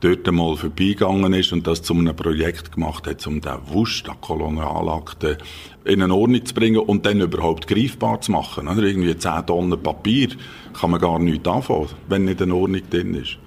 dort 0.00 0.26
einmal 0.28 0.56
vorbeigegangen 0.56 1.32
ist 1.34 1.52
und 1.52 1.66
das 1.66 1.82
zu 1.82 1.92
einem 1.92 2.16
Projekt 2.16 2.72
gemacht 2.72 3.06
hat, 3.06 3.26
um 3.26 3.40
den 3.40 3.52
Wust 3.66 4.08
an 4.08 4.20
Kolonialakten 4.20 5.36
in 5.84 6.02
eine 6.02 6.14
Ordnung 6.14 6.44
zu 6.44 6.54
bringen 6.54 6.78
und 6.78 7.04
dann 7.04 7.20
überhaupt 7.20 7.66
greifbar 7.66 8.20
zu 8.20 8.32
machen. 8.32 8.66
Irgendwie 8.66 9.16
10 9.16 9.46
Tonnen 9.46 9.82
Papier 9.82 10.28
kann 10.72 10.90
man 10.90 11.00
gar 11.00 11.18
nicht 11.18 11.46
anfangen, 11.46 11.88
wenn 12.08 12.24
nicht 12.24 12.40
eine 12.42 12.54
Ordnung 12.54 12.82
drin 12.90 13.14
ist. 13.14 13.38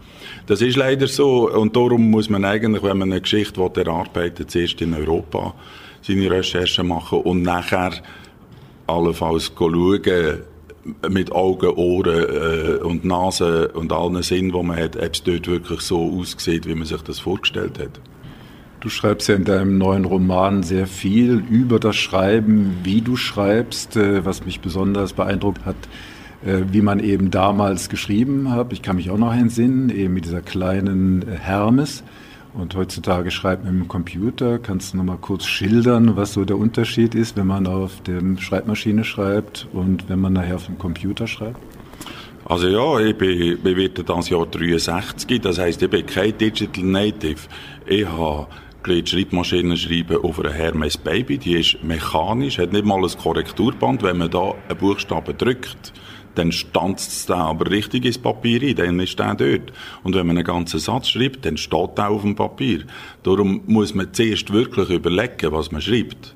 Das 0.48 0.62
ist 0.62 0.76
leider 0.76 1.08
so 1.08 1.50
und 1.50 1.76
darum 1.76 2.10
muss 2.10 2.30
man 2.30 2.46
eigentlich, 2.46 2.84
wenn 2.84 2.98
man 2.98 3.12
eine 3.12 3.22
Geschichte 3.22 3.62
erarbeitet, 3.62 4.52
zuerst 4.52 4.82
in 4.82 4.94
Europa 4.94 5.54
seine 6.02 6.32
Recherchen 6.32 6.88
machen 6.88 7.22
und 7.22 7.44
nachher 7.44 7.92
allenfalls 8.88 9.52
schauen, 9.58 10.42
mit 11.10 11.32
Augen, 11.32 11.70
Ohren 11.76 12.24
äh, 12.24 12.84
und 12.84 13.06
Nase 13.06 13.70
und 13.70 13.92
allen 13.92 14.22
Sinnen, 14.24 14.52
die 14.52 14.64
man 14.64 14.78
hat, 14.78 14.96
ob 14.96 15.14
es 15.14 15.24
dort 15.24 15.48
wirklich 15.48 15.82
so 15.82 16.20
aussieht, 16.20 16.68
wie 16.68 16.76
man 16.76 16.86
sich 16.86 17.02
das 17.02 17.20
vorgestellt 17.20 17.80
hat. 17.80 18.00
Du 18.80 18.90
schreibst 18.90 19.30
ja 19.30 19.36
in 19.36 19.44
deinem 19.44 19.78
neuen 19.78 20.06
Roman 20.06 20.64
sehr 20.64 20.88
viel 20.88 21.44
über 21.50 21.80
das 21.80 21.96
Schreiben, 21.96 22.80
wie 22.84 23.02
du 23.02 23.16
schreibst, 23.16 23.96
äh, 23.96 24.26
was 24.26 24.44
mich 24.46 24.60
besonders 24.60 25.14
beeindruckt 25.14 25.66
hat, 25.66 25.76
wie 26.44 26.82
man 26.82 27.00
eben 27.00 27.32
damals 27.32 27.90
geschrieben 27.90 28.52
hat. 28.52 28.74
Ich 28.74 28.82
kann 28.82 28.96
mich 28.96 29.10
auch 29.10 29.18
noch 29.18 29.34
entsinnen, 29.34 29.90
eben 29.90 30.14
mit 30.14 30.26
dieser 30.26 30.42
kleinen 30.42 31.22
äh, 31.22 31.36
Hermes. 31.38 32.04
Und 32.54 32.76
heutzutage 32.76 33.32
schreibt 33.32 33.64
man 33.64 33.76
mit 33.76 33.84
dem 33.84 33.88
Computer. 33.88 34.60
Kannst 34.60 34.94
du 34.94 34.98
noch 34.98 35.06
mal 35.06 35.18
kurz 35.18 35.46
schildern, 35.46 36.18
was 36.18 36.34
so 36.34 36.44
der 36.44 36.58
Unterschied 36.58 37.16
ist, 37.16 37.38
wenn 37.38 37.48
man 37.48 37.66
auf 37.66 38.02
der 38.02 38.22
Schreibmaschine 38.38 39.04
schreibt 39.06 39.68
und 39.72 40.10
wenn 40.10 40.20
man 40.20 40.34
nachher 40.34 40.56
auf 40.56 40.66
dem 40.66 40.78
Computer 40.78 41.28
schreibt? 41.28 41.60
Also 42.44 42.68
ja, 42.68 43.00
ich 43.00 43.16
bin, 43.16 43.58
ich 43.64 43.64
werde 43.64 44.04
das 44.04 44.30
Jahr 44.30 44.46
63, 44.46 45.40
das 45.40 45.60
heißt, 45.60 45.82
ich 45.82 45.90
bin 45.90 46.06
kein 46.06 46.38
Digital 46.38 46.84
Native. 46.84 47.40
Ich 47.86 48.06
habe 48.06 48.48
gelernt 48.84 49.10
Schreibmaschinen 49.10 49.78
schreiben 49.78 50.18
auf 50.18 50.40
einer 50.40 50.52
Hermes 50.52 50.98
Baby, 50.98 51.38
die 51.38 51.54
ist 51.54 51.84
mechanisch, 51.84 52.58
hat 52.58 52.74
nicht 52.74 52.84
mal 52.86 53.02
ein 53.02 53.18
Korrekturband. 53.18 54.04
Wenn 54.04 54.18
man 54.18 54.30
da 54.30 54.56
einen 54.68 54.78
Buchstaben 54.78 55.38
drückt, 55.38 55.94
dann 56.36 56.52
stanzt 56.52 57.12
es 57.12 57.26
da 57.26 57.38
aber 57.38 57.70
richtig 57.70 58.06
ins 58.06 58.18
Papier 58.18 58.62
ein, 58.62 58.76
dann 58.76 59.00
ist 59.00 59.20
der 59.20 59.36
dort. 59.36 59.74
Und 60.04 60.16
wenn 60.16 60.28
man 60.28 60.38
einen 60.38 60.46
ganzen 60.46 60.80
Satz 60.80 61.10
schreibt, 61.10 61.46
dann 61.46 61.58
steht 61.58 61.98
der 61.98 62.10
auf 62.10 62.22
dem 62.22 62.36
Papier. 62.36 62.86
Darum 63.24 63.62
muss 63.68 63.94
man 63.94 64.14
zuerst 64.14 64.52
wirklich 64.52 64.90
überlegen, 64.90 65.52
was 65.52 65.72
man 65.72 65.82
schreibt. 65.82 66.36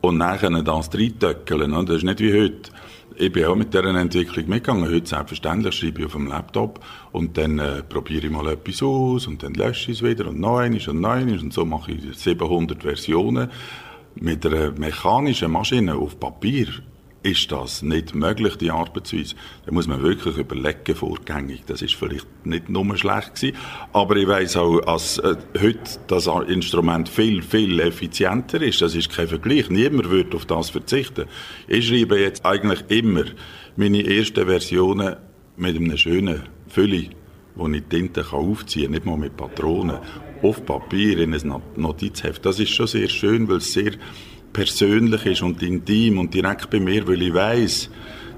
Und 0.00 0.18
nachher 0.18 0.50
das 0.50 0.90
reintöckeln. 0.94 1.86
Das 1.86 1.96
ist 1.96 2.04
nicht 2.04 2.20
wie 2.20 2.32
heute. 2.32 2.70
Ich 3.18 3.32
bin 3.32 3.46
auch 3.46 3.56
mit 3.56 3.72
dieser 3.72 3.86
Entwicklung 3.86 4.46
mitgegangen. 4.46 4.92
Heute 4.92 5.06
selbstverständlich 5.08 5.74
schreibe 5.74 6.00
ich 6.00 6.06
auf 6.06 6.12
dem 6.12 6.26
Laptop 6.26 6.80
und 7.12 7.38
dann 7.38 7.58
äh, 7.58 7.82
probiere 7.82 8.26
ich 8.26 8.30
mal 8.30 8.46
etwas 8.48 8.82
aus 8.82 9.26
und 9.26 9.42
dann 9.42 9.54
lösche 9.54 9.90
ich 9.90 10.02
es 10.02 10.06
wieder 10.06 10.26
und 10.26 10.38
noch 10.38 10.58
eines 10.58 10.86
und 10.86 11.00
noch 11.00 11.12
eines 11.12 11.40
und 11.40 11.50
so 11.52 11.64
mache 11.64 11.92
ich 11.92 12.18
700 12.18 12.82
Versionen. 12.82 13.50
Mit 14.16 14.44
einer 14.44 14.72
mechanischen 14.72 15.50
Maschine 15.50 15.94
auf 15.94 16.20
Papier 16.20 16.66
ist 17.26 17.50
das 17.50 17.82
nicht 17.82 18.14
möglich, 18.14 18.56
die 18.56 18.70
Arbeitsweise. 18.70 19.34
Da 19.64 19.72
muss 19.72 19.88
man 19.88 20.02
wirklich 20.02 20.36
überlegen, 20.36 20.94
vorgängig. 20.94 21.64
Das 21.66 21.82
ist 21.82 21.96
vielleicht 21.96 22.26
nicht 22.46 22.68
nur 22.68 22.96
schlecht 22.96 23.34
gewesen, 23.34 23.56
aber 23.92 24.16
ich 24.16 24.28
weiß 24.28 24.56
auch, 24.56 24.80
dass 24.80 25.18
äh, 25.18 25.36
heute 25.60 25.80
das 26.06 26.28
Instrument 26.46 27.08
viel, 27.08 27.42
viel 27.42 27.80
effizienter 27.80 28.62
ist. 28.62 28.80
Das 28.80 28.94
ist 28.94 29.10
kein 29.10 29.28
Vergleich. 29.28 29.68
Niemand 29.70 30.08
würde 30.08 30.36
auf 30.36 30.46
das 30.46 30.70
verzichten. 30.70 31.26
Ich 31.66 31.88
schreibe 31.88 32.20
jetzt 32.20 32.46
eigentlich 32.46 32.84
immer 32.88 33.24
meine 33.74 34.06
ersten 34.06 34.46
Versionen 34.46 35.16
mit 35.56 35.76
einem 35.76 35.96
schönen 35.96 36.44
Fülle, 36.68 37.10
wo 37.56 37.66
ich 37.68 37.82
Tinte 37.88 38.22
kann 38.22 38.38
aufziehen 38.38 38.84
kann, 38.84 38.92
nicht 38.92 39.06
mal 39.06 39.16
mit 39.16 39.36
Patronen, 39.36 39.98
auf 40.42 40.64
Papier, 40.64 41.18
in 41.18 41.34
ein 41.34 41.62
Notizheft. 41.76 42.44
Das 42.46 42.60
ist 42.60 42.70
schon 42.70 42.86
sehr 42.86 43.08
schön, 43.08 43.48
weil 43.48 43.56
es 43.56 43.72
sehr 43.72 43.92
persönlich 44.52 45.26
ist 45.26 45.42
und 45.42 45.62
intim 45.62 46.18
und 46.18 46.32
direkt 46.32 46.70
bei 46.70 46.80
mir, 46.80 47.06
weil 47.06 47.22
ich 47.22 47.34
weiß, 47.34 47.90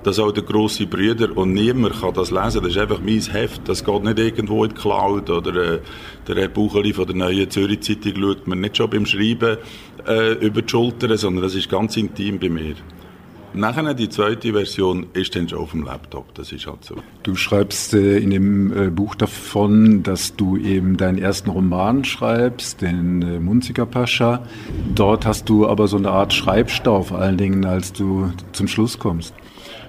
dass 0.03 0.19
auch 0.19 0.33
der 0.33 0.45
große 0.45 0.87
Brüder 0.87 1.37
und 1.37 1.53
niemand 1.53 2.01
kann 2.01 2.15
das 2.15 2.31
lesen. 2.31 2.63
Das 2.63 2.71
ist 2.71 2.79
einfach 2.79 3.01
mein 3.01 3.21
Heft. 3.21 3.69
Das 3.69 3.85
geht 3.85 4.05
nicht 4.05 4.19
irgendwo 4.19 4.65
in 4.65 4.71
die 4.71 4.77
Cloud 4.77 5.29
oder 5.29 5.75
äh, 5.75 5.81
der 6.27 6.37
Herr 6.37 6.49
Bucheli 6.49 6.93
von 6.93 7.07
der 7.07 7.17
Neuen 7.17 7.51
Zürich 7.51 7.81
Zeitung 7.81 8.15
schaut 8.17 8.47
mir 8.47 8.57
nicht 8.57 8.77
schon 8.77 8.91
beim 8.91 9.07
Schreiben 9.07 9.59
äh, 10.07 10.33
über 10.35 10.63
die 10.63 10.69
Schulter, 10.69 11.17
sondern 11.19 11.43
das 11.43 11.55
ist 11.55 11.69
ganz 11.69 11.97
intim 11.97 12.39
bei 12.39 12.49
mir. 12.49 12.75
Nachher 13.55 13.94
die 13.94 14.09
zweite 14.09 14.53
Version 14.53 15.07
ist 15.14 15.34
dann 15.34 15.49
schon 15.49 15.59
auf 15.59 15.70
dem 15.72 15.84
Laptop, 15.84 16.34
das 16.34 16.53
ist 16.53 16.66
halt 16.66 16.84
so. 16.84 16.96
Du 17.22 17.34
schreibst 17.34 17.94
äh, 17.94 18.18
in 18.18 18.30
dem 18.30 18.76
äh, 18.76 18.90
Buch 18.90 19.14
davon, 19.14 20.03
dass 20.03 20.36
du 20.36 20.57
eben 20.57 20.96
deinen 20.96 21.18
ersten 21.18 21.51
Roman 21.51 22.05
schreibst, 22.05 22.82
den 22.82 23.22
äh, 23.22 23.40
Munziker 23.40 23.86
Pascha. 23.86 24.44
Dort 24.94 25.26
hast 25.26 25.49
du 25.49 25.66
aber 25.66 25.88
so 25.88 25.96
eine 25.96 26.11
Art 26.11 26.32
Schreibstau 26.32 27.03
vor 27.03 27.18
allen 27.18 27.38
Dingen, 27.38 27.64
als 27.64 27.92
du 27.92 28.32
zum 28.53 28.68
Schluss 28.68 28.99
kommst. 28.99 29.34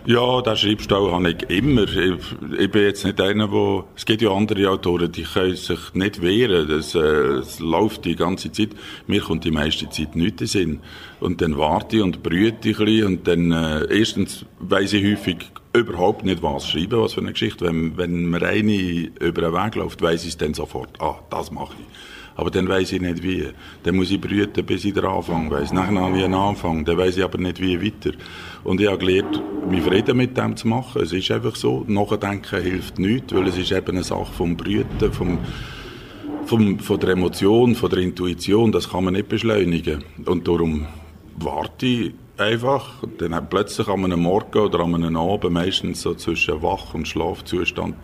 Ja, 0.06 0.42
den 0.42 0.56
Schreibstau 0.56 1.12
habe 1.12 1.32
ich 1.32 1.50
immer. 1.50 1.84
Ich, 1.84 2.22
ich, 2.58 2.72
bin 2.72 2.84
jetzt 2.84 3.04
nicht 3.04 3.20
einer, 3.20 3.52
wo 3.52 3.84
es 3.96 4.06
gibt 4.06 4.22
ja 4.22 4.32
andere 4.32 4.70
Autoren, 4.70 5.12
die 5.12 5.24
können 5.24 5.56
sich 5.56 5.94
nicht 5.94 6.22
wehren. 6.22 6.68
Das, 6.68 6.96
äh, 6.96 7.36
das 7.36 7.60
läuft 7.60 8.06
die 8.06 8.16
ganze 8.16 8.52
Zeit. 8.52 8.70
Mir 9.08 9.22
kommt 9.22 9.44
die 9.44 9.52
meiste 9.52 9.90
Zeit 9.90 10.16
nichts 10.16 10.42
in 10.42 10.48
Sinn. 10.48 10.80
Und 11.20 11.42
dann 11.42 11.58
warte 11.58 11.98
ich 11.98 12.04
und 12.04 12.24
brüte 12.24 12.70
ich 12.70 12.80
ein 12.80 12.86
bisschen 12.86 13.06
und 13.06 13.28
dann, 13.28 13.52
äh, 13.52 14.00
erstens 14.00 14.46
weiss 14.60 14.94
ich 14.94 15.04
häufig 15.04 15.38
überhaupt 15.74 16.24
nicht, 16.24 16.42
was 16.42 16.68
schreiben, 16.68 17.02
was 17.02 17.14
für 17.14 17.22
eine 17.22 17.34
Geschichte. 17.34 17.66
Wenn, 17.66 17.98
wenn 17.98 18.30
mir 18.30 18.42
eine 18.42 19.12
über 19.20 19.42
den 19.42 19.54
Weg 19.54 19.76
läuft, 19.76 20.02
weiss 20.02 20.24
ich 20.24 20.30
es 20.30 20.38
dann 20.38 20.54
sofort. 20.54 20.90
Ah, 21.02 21.16
das 21.30 21.52
mache 21.52 21.74
ich. 21.78 22.19
Aber 22.40 22.52
dann 22.52 22.70
weiß 22.70 22.94
ich 22.94 23.02
nicht 23.02 23.22
wie. 23.22 23.48
Dann 23.84 23.98
muss 23.98 24.12
ich 24.12 24.22
brüten, 24.22 24.66
bis 24.66 24.86
ich 24.86 24.94
den 24.94 25.04
Anfang 25.04 25.52
weiss. 25.52 25.74
Nachher 25.74 26.00
habe 26.00 26.18
ich 26.18 26.24
einen 26.24 26.36
Anfang, 26.36 26.86
dann 26.86 26.98
weiß 26.98 27.18
ich 27.18 27.24
aber 27.26 27.38
nicht 27.38 27.60
wie 27.60 27.84
weiter. 27.86 28.16
Und 28.64 28.80
ich 28.80 28.88
habe 28.88 28.98
gelernt, 28.98 29.42
mich 29.70 29.82
Frieden 29.82 30.16
mit 30.16 30.38
dem 30.38 30.56
zu 30.56 30.70
machen. 30.70 31.02
Es 31.02 31.12
ist 31.12 31.30
einfach 31.32 31.58
so. 31.58 31.84
Nachdenken 31.90 32.62
hilft 32.62 32.98
nichts, 32.98 33.36
weil 33.36 33.46
es 33.50 33.58
ist 33.58 33.74
eben 33.74 33.90
eine 33.90 34.04
Sache 34.04 34.32
vom 34.32 34.56
Brüten, 34.56 35.12
vom, 35.12 35.40
vom, 36.46 36.80
von 36.80 37.00
der 37.02 37.10
Emotion, 37.10 37.76
von 37.76 37.90
der 37.90 38.00
Intuition. 38.00 38.72
Das 38.72 38.90
kann 38.90 39.04
man 39.04 39.16
nicht 39.16 39.28
beschleunigen. 39.28 40.06
Und 40.26 40.48
darum 40.48 40.88
warte 41.36 41.86
ich 41.86 42.14
einfach. 42.38 43.04
Dann 43.18 43.50
plötzlich 43.50 43.90
an 43.90 44.06
einem 44.06 44.22
Morgen 44.22 44.60
oder 44.60 44.80
einem 44.80 45.18
Abend, 45.18 45.52
meistens 45.52 46.04
so 46.04 46.14
zwischen 46.14 46.62
Wach- 46.62 46.94
und 46.94 47.06
Schlafzustand, 47.06 47.98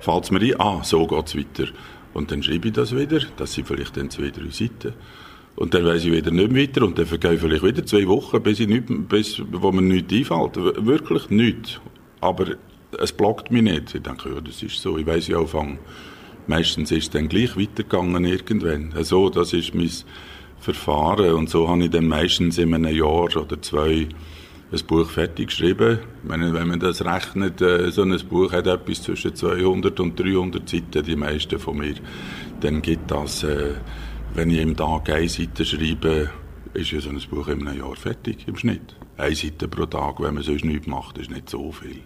fällt 0.00 0.24
es 0.24 0.30
mir 0.30 0.40
ein, 0.40 0.60
ah, 0.60 0.84
so 0.84 1.06
geht 1.06 1.28
es 1.28 1.34
weiter. 1.34 1.72
Und 2.14 2.30
dann 2.30 2.42
schreibe 2.42 2.68
ich 2.68 2.74
das 2.74 2.94
wieder, 2.94 3.20
das 3.36 3.52
sind 3.52 3.66
vielleicht 3.66 3.96
dann 3.96 4.10
zwei, 4.10 4.30
drei 4.30 4.50
Seiten. 4.50 4.94
Und 5.56 5.74
dann 5.74 5.84
weiß 5.84 6.04
ich 6.04 6.12
wieder 6.12 6.30
nicht 6.30 6.50
mehr 6.50 6.62
weiter 6.62 6.86
und 6.86 6.98
dann 6.98 7.06
vergehe 7.06 7.34
ich 7.34 7.40
vielleicht 7.40 7.62
wieder 7.62 7.84
zwei 7.84 8.06
Wochen, 8.06 8.42
bis, 8.42 8.60
ich 8.60 8.68
nicht, 8.68 8.86
bis 9.08 9.42
wo 9.52 9.72
mir 9.72 9.82
nichts 9.82 10.12
einfällt. 10.12 10.56
Wirklich 10.86 11.28
nichts. 11.30 11.80
Aber 12.20 12.46
es 12.98 13.12
blockt 13.12 13.50
mich 13.50 13.62
nicht. 13.62 13.94
Ich 13.94 14.02
denke, 14.02 14.30
ja, 14.30 14.40
das 14.40 14.62
ist 14.62 14.80
so. 14.80 14.96
Ich 14.98 15.06
weiß 15.06 15.28
ja 15.28 15.38
anfangen. 15.38 15.78
Meistens 16.46 16.90
ist 16.90 17.04
es 17.04 17.10
dann 17.10 17.28
gleich 17.28 17.56
weitergegangen 17.56 18.24
irgendwann. 18.24 18.92
So, 19.02 19.28
das 19.28 19.52
ist 19.52 19.74
mein 19.74 19.90
Verfahren. 20.60 21.34
Und 21.34 21.50
so 21.50 21.68
habe 21.68 21.84
ich 21.84 21.90
dann 21.90 22.08
meistens 22.08 22.58
in 22.58 22.74
einem 22.74 22.94
Jahr 22.94 23.36
oder 23.36 23.60
zwei 23.60 24.08
ein 24.72 24.86
Buch 24.86 25.10
fertig 25.10 25.48
geschrieben. 25.48 25.98
Meine, 26.22 26.52
wenn 26.52 26.68
man 26.68 26.78
das 26.78 27.04
rechnet, 27.04 27.60
äh, 27.60 27.90
so 27.90 28.02
ein 28.02 28.16
Buch 28.28 28.52
hat 28.52 28.66
etwas 28.66 29.02
zwischen 29.02 29.34
200 29.34 29.98
und 29.98 30.18
300 30.18 30.68
Seiten, 30.68 31.02
die 31.02 31.16
meisten 31.16 31.58
von 31.58 31.78
mir. 31.78 31.94
Dann 32.60 32.80
gibt 32.80 33.10
das, 33.10 33.42
äh, 33.42 33.74
wenn 34.34 34.50
ich 34.50 34.60
im 34.60 34.76
Tag 34.76 35.10
eine 35.10 35.28
Seite 35.28 35.64
schreibe, 35.64 36.30
ist 36.72 36.92
ja 36.92 37.00
so 37.00 37.10
ein 37.10 37.20
Buch 37.28 37.48
in 37.48 37.66
einem 37.66 37.78
Jahr 37.78 37.96
fertig, 37.96 38.46
im 38.46 38.56
Schnitt. 38.56 38.94
Eine 39.16 39.34
Seite 39.34 39.66
pro 39.66 39.86
Tag, 39.86 40.20
wenn 40.20 40.34
man 40.34 40.44
sonst 40.44 40.64
nichts 40.64 40.86
macht, 40.86 41.18
ist 41.18 41.30
nicht 41.30 41.50
so 41.50 41.72
viel. 41.72 42.02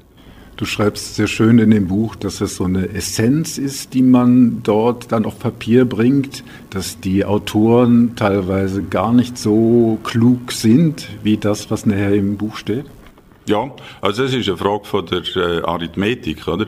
Du 0.57 0.67
schreibst 0.67 1.17
sehr 1.17 1.27
schön 1.27 1.59
in 1.59 1.73
dem 1.73 1.89
Buch, 1.89 2.15
dass 2.15 2.41
es 2.41 2.57
so 2.57 2.65
eine 2.65 2.89
Essenz 2.91 3.59
ist, 3.59 3.93
die 3.93 4.03
man 4.03 4.63
dort 4.63 5.11
dann 5.11 5.25
auf 5.25 5.41
Papier 5.41 5.85
bringt, 5.85 6.45
dass 6.71 7.01
die 7.01 7.25
Autoren 7.25 8.15
teilweise 8.15 8.85
gar 8.85 9.13
nicht 9.13 9.37
so 9.37 9.99
klug 10.05 10.53
sind, 10.53 11.09
wie 11.25 11.39
das, 11.39 11.73
was 11.73 11.87
nachher 11.87 12.15
im 12.15 12.37
Buch 12.37 12.57
steht. 12.57 12.85
Ja, 13.47 13.73
also 14.01 14.23
das 14.23 14.33
ist 14.33 14.49
eine 14.49 14.57
Frage 14.57 14.85
von 14.85 15.05
der 15.07 15.23
äh, 15.37 15.63
Arithmetik, 15.63 16.47
oder? 16.47 16.67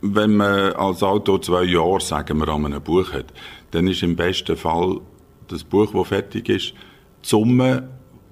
Wenn 0.00 0.36
man 0.36 0.72
als 0.72 1.02
Autor 1.04 1.40
zwei 1.40 1.62
Jahre, 1.62 2.00
sagen 2.00 2.38
wir, 2.38 2.48
an 2.48 2.66
einem 2.66 2.82
Buch 2.82 3.12
hat, 3.12 3.26
dann 3.70 3.86
ist 3.86 4.02
im 4.02 4.16
besten 4.16 4.56
Fall 4.56 5.00
das 5.46 5.62
Buch, 5.62 5.92
das 5.94 6.08
fertig 6.08 6.48
ist, 6.48 6.70
die 6.70 6.74
Summe 7.22 7.88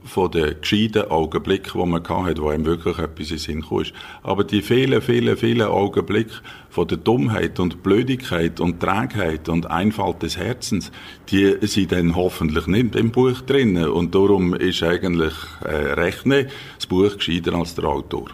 von 0.06 0.30
den 0.30 0.60
gescheiten 0.60 1.10
Augenblicken, 1.10 1.80
die 1.80 1.86
man 1.88 2.08
hatte, 2.08 2.42
wo 2.42 2.48
einem 2.48 2.64
wirklich 2.64 2.98
etwas 2.98 3.30
in 3.30 3.38
Sinn 3.38 3.62
kam. 3.62 3.84
Aber 4.22 4.44
die 4.44 4.62
vielen, 4.62 5.02
vielen, 5.02 5.36
vielen 5.36 5.66
Augenblicke 5.66 6.34
von 6.70 6.88
der 6.88 6.98
Dummheit 6.98 7.60
und 7.60 7.82
Blödigkeit 7.82 8.60
und 8.60 8.80
Trägheit 8.80 9.48
und 9.48 9.70
Einfalt 9.70 10.22
des 10.22 10.36
Herzens, 10.36 10.90
die 11.30 11.56
sind 11.62 11.92
dann 11.92 12.16
hoffentlich 12.16 12.66
nicht 12.66 12.96
im 12.96 13.10
Buch 13.10 13.40
drin. 13.42 13.76
Und 13.76 14.14
darum 14.14 14.54
ist 14.54 14.82
eigentlich 14.82 15.34
äh, 15.64 15.74
Rechnen 15.74 16.46
das 16.76 16.86
Buch 16.86 17.16
gescheiter 17.16 17.54
als 17.54 17.74
der 17.74 17.84
Autor. 17.84 18.26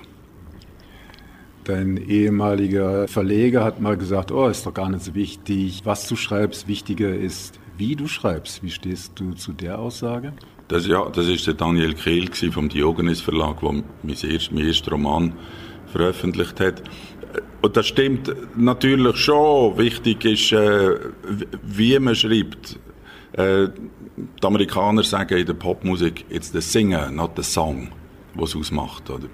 Dein 1.65 1.97
ehemaliger 1.97 3.07
Verleger 3.07 3.63
hat 3.63 3.81
mal 3.81 3.97
gesagt, 3.97 4.33
oh, 4.33 4.49
ist 4.49 4.67
doch 4.67 4.75
gar 4.75 4.89
nicht 4.89 5.05
so 5.05 5.15
wichtig, 5.15 5.83
was 5.85 6.09
du 6.09 6.17
schreibst, 6.17 6.67
wichtiger 6.67 7.15
ist, 7.15 7.61
wie 7.77 7.95
du 7.95 8.09
schreibst. 8.09 8.65
Wie 8.65 8.71
stehst 8.71 9.13
du 9.21 9.33
zu 9.35 9.53
der 9.53 9.79
Aussage? 9.79 10.33
Das, 10.73 10.87
ja, 10.87 11.07
das 11.11 11.29
ist 11.29 11.47
der 11.47 11.53
Daniel 11.53 11.93
Kehl 11.93 12.31
vom 12.51 12.71
Diogenes 12.71 13.21
Verlag, 13.21 13.61
der 13.61 13.73
mein, 13.73 14.17
erst, 14.23 14.53
mein 14.53 14.67
ersten 14.67 14.89
Roman 14.89 15.35
veröffentlicht 15.93 16.61
hat. 16.61 16.83
Und 17.61 17.77
das 17.77 17.87
stimmt 17.89 18.35
natürlich 18.57 19.19
schon. 19.19 19.77
Wichtig 19.77 20.25
ist, 20.25 20.51
äh, 20.53 20.99
wie 21.63 21.99
man 21.99 22.15
schreibt. 22.15 22.79
Äh, 23.33 23.69
die 24.17 24.47
Amerikaner 24.47 25.03
sagen 25.03 25.37
in 25.37 25.45
der 25.45 25.53
Popmusik, 25.53 26.25
it's 26.31 26.51
the 26.53 26.63
singer, 26.63 27.11
not 27.11 27.33
the 27.37 27.43
song, 27.43 27.89
was 28.33 28.57
ausmacht. 28.57 29.11
Oder? 29.11 29.29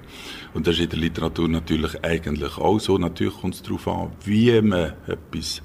Und 0.55 0.67
das 0.67 0.75
ist 0.75 0.81
in 0.81 0.91
der 0.91 0.99
Literatur 0.99 1.49
natürlich 1.49 2.03
eigentlich 2.03 2.59
auch 2.59 2.81
so. 2.81 2.99
Natürlich 2.99 3.41
kommt 3.41 3.55
es 3.55 3.63
darauf 3.63 3.87
an, 3.87 4.11
wie 4.25 4.61
man 4.61 4.95
etwas, 5.07 5.63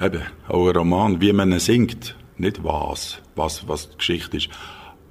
eben, 0.00 0.22
auch 0.48 0.66
ein 0.66 0.76
Roman, 0.76 1.20
wie 1.20 1.32
man 1.32 1.56
singt. 1.60 2.16
Nicht 2.36 2.64
was, 2.64 3.20
was, 3.36 3.68
was 3.68 3.90
die 3.90 3.98
Geschichte 3.98 4.36
ist. 4.38 4.48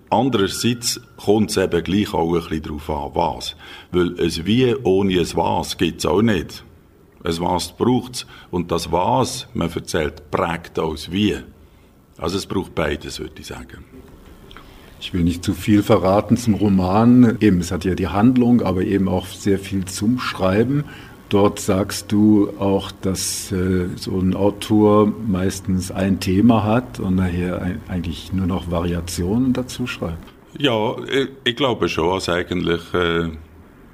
Andererseits 0.09 1.01
kommt 1.17 1.51
es 1.51 1.57
eben 1.57 1.83
gleich 1.83 2.13
auch 2.13 2.33
ein 2.33 2.41
bisschen 2.41 2.63
darauf 2.63 2.89
an, 2.89 3.11
was. 3.13 3.55
Weil 3.91 4.19
ein 4.19 4.45
Wie 4.45 4.75
ohne 4.83 5.19
ein 5.19 5.35
Was 5.35 5.77
gibt 5.77 5.99
es 5.99 6.05
auch 6.05 6.21
nicht. 6.21 6.63
Ein 7.23 7.39
Was 7.41 7.75
braucht 7.75 8.15
es. 8.15 8.25
Und 8.49 8.71
das 8.71 8.91
Was, 8.91 9.47
man 9.53 9.69
erzählt, 9.69 10.31
prägt 10.31 10.79
auch 10.79 10.93
das 10.93 11.11
Wie. 11.11 11.35
Also 12.17 12.37
es 12.37 12.45
braucht 12.45 12.73
beides, 12.73 13.19
würde 13.19 13.33
ich 13.39 13.47
sagen. 13.47 13.83
Ich 14.99 15.13
will 15.13 15.23
nicht 15.23 15.43
zu 15.43 15.53
viel 15.53 15.83
verraten 15.83 16.37
zum 16.37 16.55
Roman. 16.55 17.37
Eben, 17.39 17.59
es 17.59 17.71
hat 17.71 17.85
ja 17.85 17.93
die 17.93 18.07
Handlung, 18.07 18.61
aber 18.61 18.81
eben 18.81 19.07
auch 19.07 19.27
sehr 19.27 19.59
viel 19.59 19.85
zum 19.85 20.19
Schreiben. 20.19 20.85
Dort 21.29 21.59
sagst 21.59 22.11
du 22.11 22.51
auch, 22.57 22.91
dass 22.91 23.51
äh, 23.51 23.87
so 23.95 24.17
ein 24.17 24.33
Autor 24.33 25.11
meistens 25.27 25.91
ein 25.91 26.21
Thema 26.21 26.63
hat 26.63 27.01
und 27.01 27.15
nachher 27.15 27.61
ein, 27.61 27.81
eigentlich 27.89 28.31
nur 28.31 28.47
noch 28.47 28.71
Variationen 28.71 29.51
dazu 29.51 29.87
schreibt. 29.87 30.33
Ja, 30.57 30.95
ich, 31.11 31.27
ich 31.43 31.55
glaube 31.55 31.89
schon, 31.89 32.13
dass 32.13 32.29
eigentlich 32.29 32.81
äh, 32.93 33.29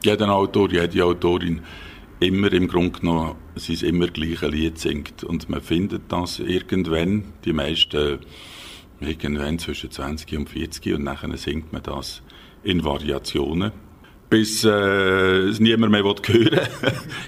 jeder 0.04 0.30
Autor, 0.30 0.72
jede 0.72 1.04
Autorin 1.04 1.62
immer 2.20 2.54
im 2.54 2.68
Grunde 2.68 3.00
genommen 3.00 3.36
sein 3.56 3.78
immer 3.88 4.08
gleiche 4.08 4.48
Lied 4.48 4.78
singt. 4.78 5.24
Und 5.24 5.50
man 5.50 5.62
findet 5.62 6.04
das 6.10 6.40
irgendwann, 6.40 7.24
die 7.46 7.54
meisten 7.54 8.20
irgendwann 9.00 9.60
zwischen 9.60 9.92
20 9.92 10.38
und 10.38 10.50
40 10.50 10.94
und 10.96 11.04
nachher 11.04 11.36
singt 11.38 11.74
man 11.74 11.84
das 11.84 12.22
in 12.64 12.84
Variationen 12.84 13.72
bis 14.34 14.64
äh, 14.64 14.70
es 14.70 15.60
niemand 15.60 15.92
mehr 15.92 16.04
hören 16.04 16.18
will. 16.28 16.60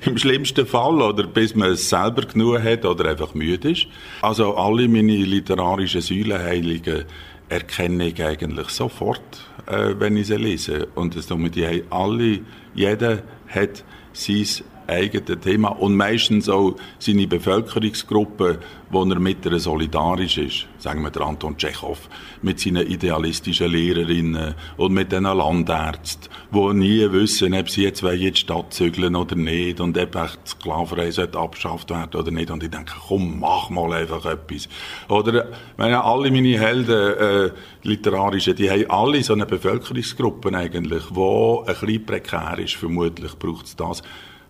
Im 0.08 0.18
schlimmsten 0.18 0.66
Fall. 0.66 1.04
Oder 1.04 1.28
bis 1.28 1.54
man 1.54 1.74
es 1.74 1.88
selber 1.88 2.24
genug 2.24 2.64
hat 2.64 2.84
oder 2.84 3.12
einfach 3.12 3.36
müde 3.36 3.74
ist. 3.74 3.86
Also 4.24 4.56
alle 4.56 4.88
meine 4.88 5.16
literarischen 5.16 6.02
Säulenheiligen 6.02 7.06
erkenne 7.48 8.08
ich 8.08 8.24
eigentlich 8.24 8.70
sofort, 8.70 9.22
äh, 9.68 9.94
wenn 10.00 10.18
ich 10.18 10.26
sie 10.28 10.38
lese. 10.38 10.88
Und 10.96 11.16
es, 11.16 11.28
die 11.28 11.68
haben 11.68 11.84
alle, 11.92 12.40
jeder 12.74 13.22
hat 13.50 13.84
sein 14.14 14.48
eigene 14.88 15.40
Thema 15.40 15.70
und 15.70 15.96
meistens 15.96 16.50
auch 16.50 16.76
seine 17.00 17.28
Bevölkerungsgruppe, 17.28 18.60
wo 18.90 19.04
er 19.04 19.20
mit 19.20 19.46
einer 19.46 19.60
solidarisch 19.60 20.38
ist. 20.38 20.68
Sagen 20.78 21.02
wir 21.02 21.10
der 21.10 21.24
Anton 21.24 21.58
Tschechow 21.58 21.98
mit 22.42 22.60
seinen 22.60 22.88
idealistischen 22.88 23.72
Lehrerinnen 23.72 24.54
und 24.78 24.94
mit 24.94 25.12
den 25.12 25.24
Landärzten, 25.24 26.32
die 26.54 26.74
nie 26.76 27.12
wissen, 27.12 27.54
ob 27.54 27.70
sie 27.70 27.84
jetzt 27.84 28.04
in 28.04 28.20
die 28.20 28.36
Stadt 28.36 28.74
zügeln 28.74 29.16
oder 29.16 29.36
nicht 29.36 29.80
und 29.80 29.98
ob 29.98 30.12
die 30.12 30.50
Sklaverei 30.50 31.12
abgeschafft 31.34 31.90
werden 31.90 32.20
oder 32.20 32.32
nicht. 32.32 32.52
Und 32.52 32.64
ich 32.64 32.70
denke, 32.70 32.94
komm, 33.08 33.40
mach 33.40 33.70
mal 33.70 33.94
einfach 33.94 34.26
etwas. 34.26 34.70
Oder, 35.10 35.48
meine, 35.78 36.04
alle 36.04 36.32
meine 36.32 36.60
Helden, 36.60 37.18
äh, 37.18 37.52
literarischen, 37.84 38.56
die 38.56 38.70
haben 38.70 38.90
alle 38.90 39.24
so 39.24 39.34
eine 39.34 39.46
Bevölkerungsgruppe 39.46 40.56
eigentlich, 40.56 41.04
die 41.10 41.20
ein 41.20 41.66
bisschen 41.66 42.06
prekär 42.06 42.60
ist. 42.60 42.76
Vermutlich 42.76 43.38
braucht 43.38 43.66
es 43.66 43.76
das. 43.76 44.04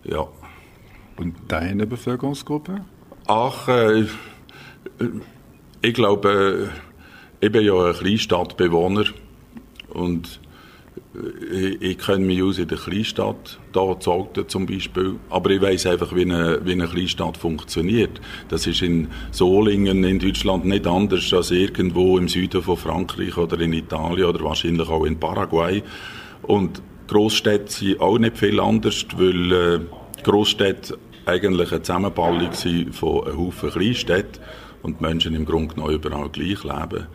Ja. 0.10 0.28
Und 1.18 1.36
deine 1.48 1.88
Bevölkerungsgruppe? 1.88 2.86
Ach, 3.28 3.68
äh, 3.68 4.06
ich 5.82 5.94
glaube, 5.94 6.70
äh, 7.42 7.46
ich 7.46 7.52
bin 7.52 7.64
ja 7.64 7.86
ein 7.86 7.94
Kleinstadtbewohner 7.94 9.06
und 9.90 10.40
äh, 11.16 11.76
ich, 11.76 11.82
ich 11.82 11.98
kenne 11.98 12.26
mich 12.26 12.44
aus 12.44 12.60
in 12.60 12.68
der 12.68 12.78
Kleinstadt, 12.78 13.60
da 13.72 14.00
Zogten 14.00 14.48
zum 14.48 14.66
Beispiel, 14.66 15.16
aber 15.30 15.50
ich 15.50 15.62
weiß 15.62 15.88
einfach, 15.88 16.14
wie 16.14 16.22
eine, 16.22 16.60
wie 16.66 16.74
eine 16.74 16.88
Kleinstadt 16.88 17.38
funktioniert. 17.38 18.22
Das 18.50 18.68
ist 18.68 18.82
in 18.82 19.08
Solingen 19.32 20.04
in 20.04 20.20
Deutschland 20.20 20.66
nicht 20.66 20.86
anders 20.86 21.34
als 21.34 21.52
irgendwo 21.52 22.18
im 22.18 22.28
Süden 22.28 22.62
von 22.62 22.78
Frankreich 22.78 23.38
oder 23.38 23.60
in 23.60 23.74
Italien 23.74 24.28
oder 24.28 24.44
wahrscheinlich 24.44 24.90
auch 24.90 25.06
in 25.06 25.20
Paraguay. 25.20 25.82
Und 26.44 26.82
Großstädte 27.08 27.72
sind 27.72 28.02
auch 28.02 28.18
nicht 28.18 28.38
viel 28.38 28.60
anders, 28.60 29.06
weil 29.16 29.52
äh, 29.52 29.80
Großstädte 30.24 30.98
eigentlich 31.26 31.72
eine 31.72 31.82
Zusammenballung 31.82 32.52
von 32.92 33.28
einem 33.28 33.38
Haufen 33.38 33.70
Kleinstädten 33.72 34.42
und 34.84 35.02
Menschen 35.02 35.36
im 35.36 35.46
Grunde 35.46 35.76
genommen 35.76 35.94
überall 35.94 36.30
gleich 36.30 36.64
leben. 36.64 37.08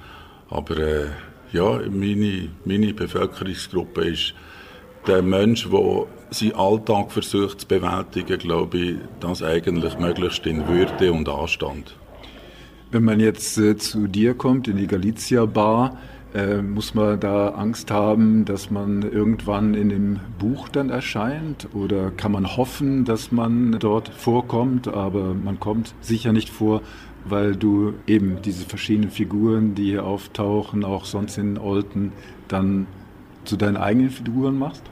Aber 0.48 0.76
äh, 0.78 1.06
ja, 1.52 1.80
meine, 1.88 2.48
meine 2.64 2.94
Bevölkerungsgruppe 2.94 4.02
ist 4.02 4.34
der 5.06 5.22
Mensch, 5.22 5.68
der 5.70 6.06
seinen 6.30 6.54
Alltag 6.54 7.12
versucht 7.12 7.62
zu 7.62 7.66
bewältigen, 7.66 8.38
glaube 8.38 8.78
ich, 8.78 8.96
das 9.20 9.42
eigentlich 9.42 9.98
möglichst 9.98 10.46
in 10.46 10.66
Würde 10.68 11.12
und 11.12 11.28
Anstand. 11.28 11.96
Wenn 12.90 13.04
man 13.04 13.20
jetzt 13.20 13.56
äh, 13.58 13.76
zu 13.76 14.08
dir 14.08 14.34
kommt 14.34 14.68
in 14.68 14.76
die 14.76 14.86
Galizia 14.86 15.46
Bar, 15.46 15.96
äh, 16.34 16.62
muss 16.62 16.94
man 16.94 17.18
da 17.18 17.48
Angst 17.48 17.90
haben, 17.90 18.44
dass 18.44 18.70
man 18.70 19.02
irgendwann 19.02 19.74
in 19.74 19.88
dem 19.88 20.20
Buch 20.38 20.68
dann 20.68 20.90
erscheint? 20.90 21.68
Oder 21.74 22.10
kann 22.10 22.32
man 22.32 22.56
hoffen, 22.56 23.04
dass 23.04 23.32
man 23.32 23.72
dort 23.78 24.08
vorkommt, 24.08 24.88
aber 24.88 25.34
man 25.34 25.58
kommt 25.58 25.94
sicher 26.00 26.32
nicht 26.32 26.48
vor, 26.48 26.82
weil 27.24 27.56
du 27.56 27.94
eben 28.06 28.38
diese 28.42 28.64
verschiedenen 28.64 29.10
Figuren, 29.10 29.74
die 29.74 29.84
hier 29.84 30.04
auftauchen, 30.04 30.84
auch 30.84 31.04
sonst 31.04 31.36
in 31.36 31.58
Olten, 31.58 32.12
dann 32.48 32.86
zu 33.44 33.56
deinen 33.56 33.76
eigenen 33.76 34.10
Figuren 34.10 34.58
machst? 34.58 34.82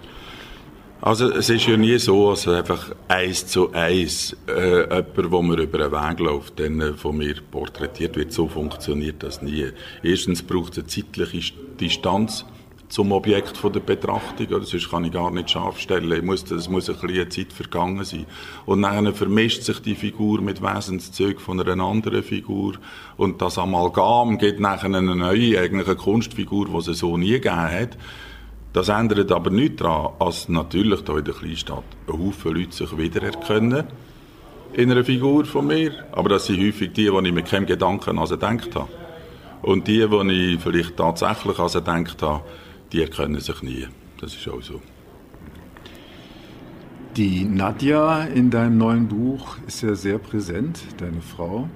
Also 1.00 1.30
es 1.30 1.48
ist 1.48 1.66
ja 1.66 1.76
nie 1.76 1.96
so, 1.98 2.30
dass 2.30 2.48
einfach 2.48 2.90
eins 3.06 3.46
zu 3.46 3.72
eins 3.72 4.36
äh, 4.48 4.80
jemand, 4.80 5.30
wo 5.30 5.42
mir 5.42 5.58
über 5.58 5.78
den 5.78 5.92
Weg 5.92 6.18
läuft, 6.18 6.58
dann 6.58 6.80
äh, 6.80 6.92
von 6.94 7.16
mir 7.16 7.36
porträtiert 7.52 8.16
wird. 8.16 8.32
So 8.32 8.48
funktioniert 8.48 9.22
das 9.22 9.40
nie. 9.40 9.66
Erstens 10.02 10.42
braucht 10.42 10.72
es 10.72 10.78
eine 10.78 10.86
zeitliche 10.88 11.54
Distanz 11.80 12.44
zum 12.88 13.12
Objekt 13.12 13.56
von 13.56 13.72
der 13.72 13.80
Betrachtung, 13.80 14.46
oder 14.48 14.64
sonst 14.64 14.90
kann 14.90 15.04
ich 15.04 15.12
gar 15.12 15.30
nicht 15.30 15.50
scharf 15.50 15.78
stellen. 15.78 16.10
Ich 16.10 16.22
muss, 16.22 16.50
es 16.50 16.68
muss 16.68 16.88
ein 16.88 16.96
bisschen 16.96 17.30
Zeit 17.30 17.52
vergangen 17.52 18.04
sein. 18.04 18.26
Und 18.66 18.82
dann 18.82 19.14
vermischt 19.14 19.62
sich 19.62 19.80
die 19.80 19.94
Figur 19.94 20.40
mit 20.40 20.62
Wesenszügen 20.62 21.38
von 21.38 21.60
einer 21.60 21.84
anderen 21.84 22.22
Figur 22.22 22.74
und 23.16 23.40
das 23.42 23.58
Amalgam 23.58 24.38
gibt 24.38 24.58
nachher 24.58 24.86
eine 24.86 25.02
neue, 25.02 25.60
eigentlich 25.60 25.86
eine 25.86 25.96
Kunstfigur, 25.96 26.66
die 26.66 26.90
es 26.90 26.98
so 26.98 27.16
nie 27.16 27.32
gegeben 27.32 27.56
hat. 27.56 27.98
Das 28.72 28.88
ändert 28.88 29.32
aber 29.32 29.50
nichts 29.50 29.76
daran, 29.76 30.12
als 30.18 30.48
natürlich 30.48 31.00
hier 31.06 31.18
in 31.18 31.24
der 31.24 31.34
Kleinstadt 31.34 31.84
ein 32.06 32.18
Haufen 32.18 32.54
Leute 32.54 32.72
sich 32.72 32.96
wiedererkennen 32.96 33.84
in 34.74 34.90
einer 34.90 35.04
Figur 35.04 35.44
von 35.46 35.66
mir. 35.66 35.92
Aber 36.12 36.28
das 36.28 36.46
sind 36.46 36.60
häufig 36.60 36.92
die, 36.92 37.10
die 37.10 37.28
ich 37.28 37.32
mit 37.32 37.46
keinem 37.46 37.66
Gedanken 37.66 38.18
an 38.18 38.26
sie 38.26 38.34
gedacht 38.34 38.74
habe. 38.74 38.88
Und 39.62 39.88
die, 39.88 40.06
die 40.06 40.54
ich 40.54 40.60
vielleicht 40.60 40.96
tatsächlich 40.96 41.56
sie 41.56 41.78
gedacht 41.78 42.22
habe, 42.22 42.44
die 42.92 43.02
erkennen 43.02 43.40
sich 43.40 43.62
nie. 43.62 43.86
Das 44.20 44.34
ist 44.34 44.48
auch 44.48 44.62
so. 44.62 44.80
Die 47.16 47.44
Nadja 47.44 48.24
in 48.24 48.50
deinem 48.50 48.78
neuen 48.78 49.08
Buch 49.08 49.56
ist 49.66 49.82
ja 49.82 49.94
sehr 49.94 50.18
präsent, 50.18 50.80
deine 50.98 51.20
Frau. 51.20 51.68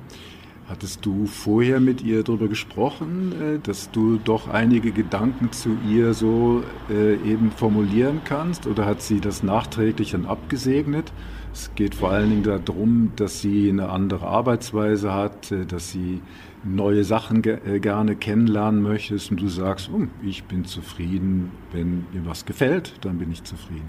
Hattest 0.73 1.05
du 1.05 1.27
vorher 1.27 1.81
mit 1.81 2.01
ihr 2.01 2.23
darüber 2.23 2.49
gesprochen, 2.49 3.35
äh, 3.39 3.59
dass 3.59 3.91
du 3.91 4.17
doch 4.17 4.49
einige 4.49 4.91
Gedanken 4.91 5.53
zu 5.53 5.77
ihr 5.87 6.15
so 6.15 6.63
äh, 6.89 7.13
eben 7.31 7.51
formulieren 7.51 8.23
kannst? 8.25 8.67
Oder 8.67 8.87
hat 8.87 9.03
sie 9.03 9.21
das 9.21 9.43
nachträglich 9.43 10.13
dann 10.13 10.25
abgesegnet? 10.25 11.13
Es 11.53 11.71
geht 11.75 11.95
vor 11.95 12.11
allen 12.11 12.31
Dingen 12.31 12.63
darum, 12.65 13.13
dass 13.17 13.43
sie 13.43 13.69
eine 13.69 13.91
andere 13.91 14.27
Arbeitsweise 14.27 15.13
hat, 15.13 15.53
äh, 15.53 15.67
dass 15.67 15.91
sie 15.91 16.23
neue 16.65 17.05
Sachen 17.05 17.43
gerne 17.43 18.17
kennenlernen 18.17 18.81
möchtest 18.81 19.31
und 19.31 19.43
du 19.43 19.49
sagst, 19.49 19.91
oh, 19.93 20.07
ich 20.25 20.45
bin 20.45 20.65
zufrieden, 20.65 21.51
wenn 21.73 22.07
mir 22.15 22.25
was 22.25 22.47
gefällt, 22.47 22.95
dann 23.03 23.19
bin 23.19 23.31
ich 23.31 23.45
zufrieden. 23.45 23.89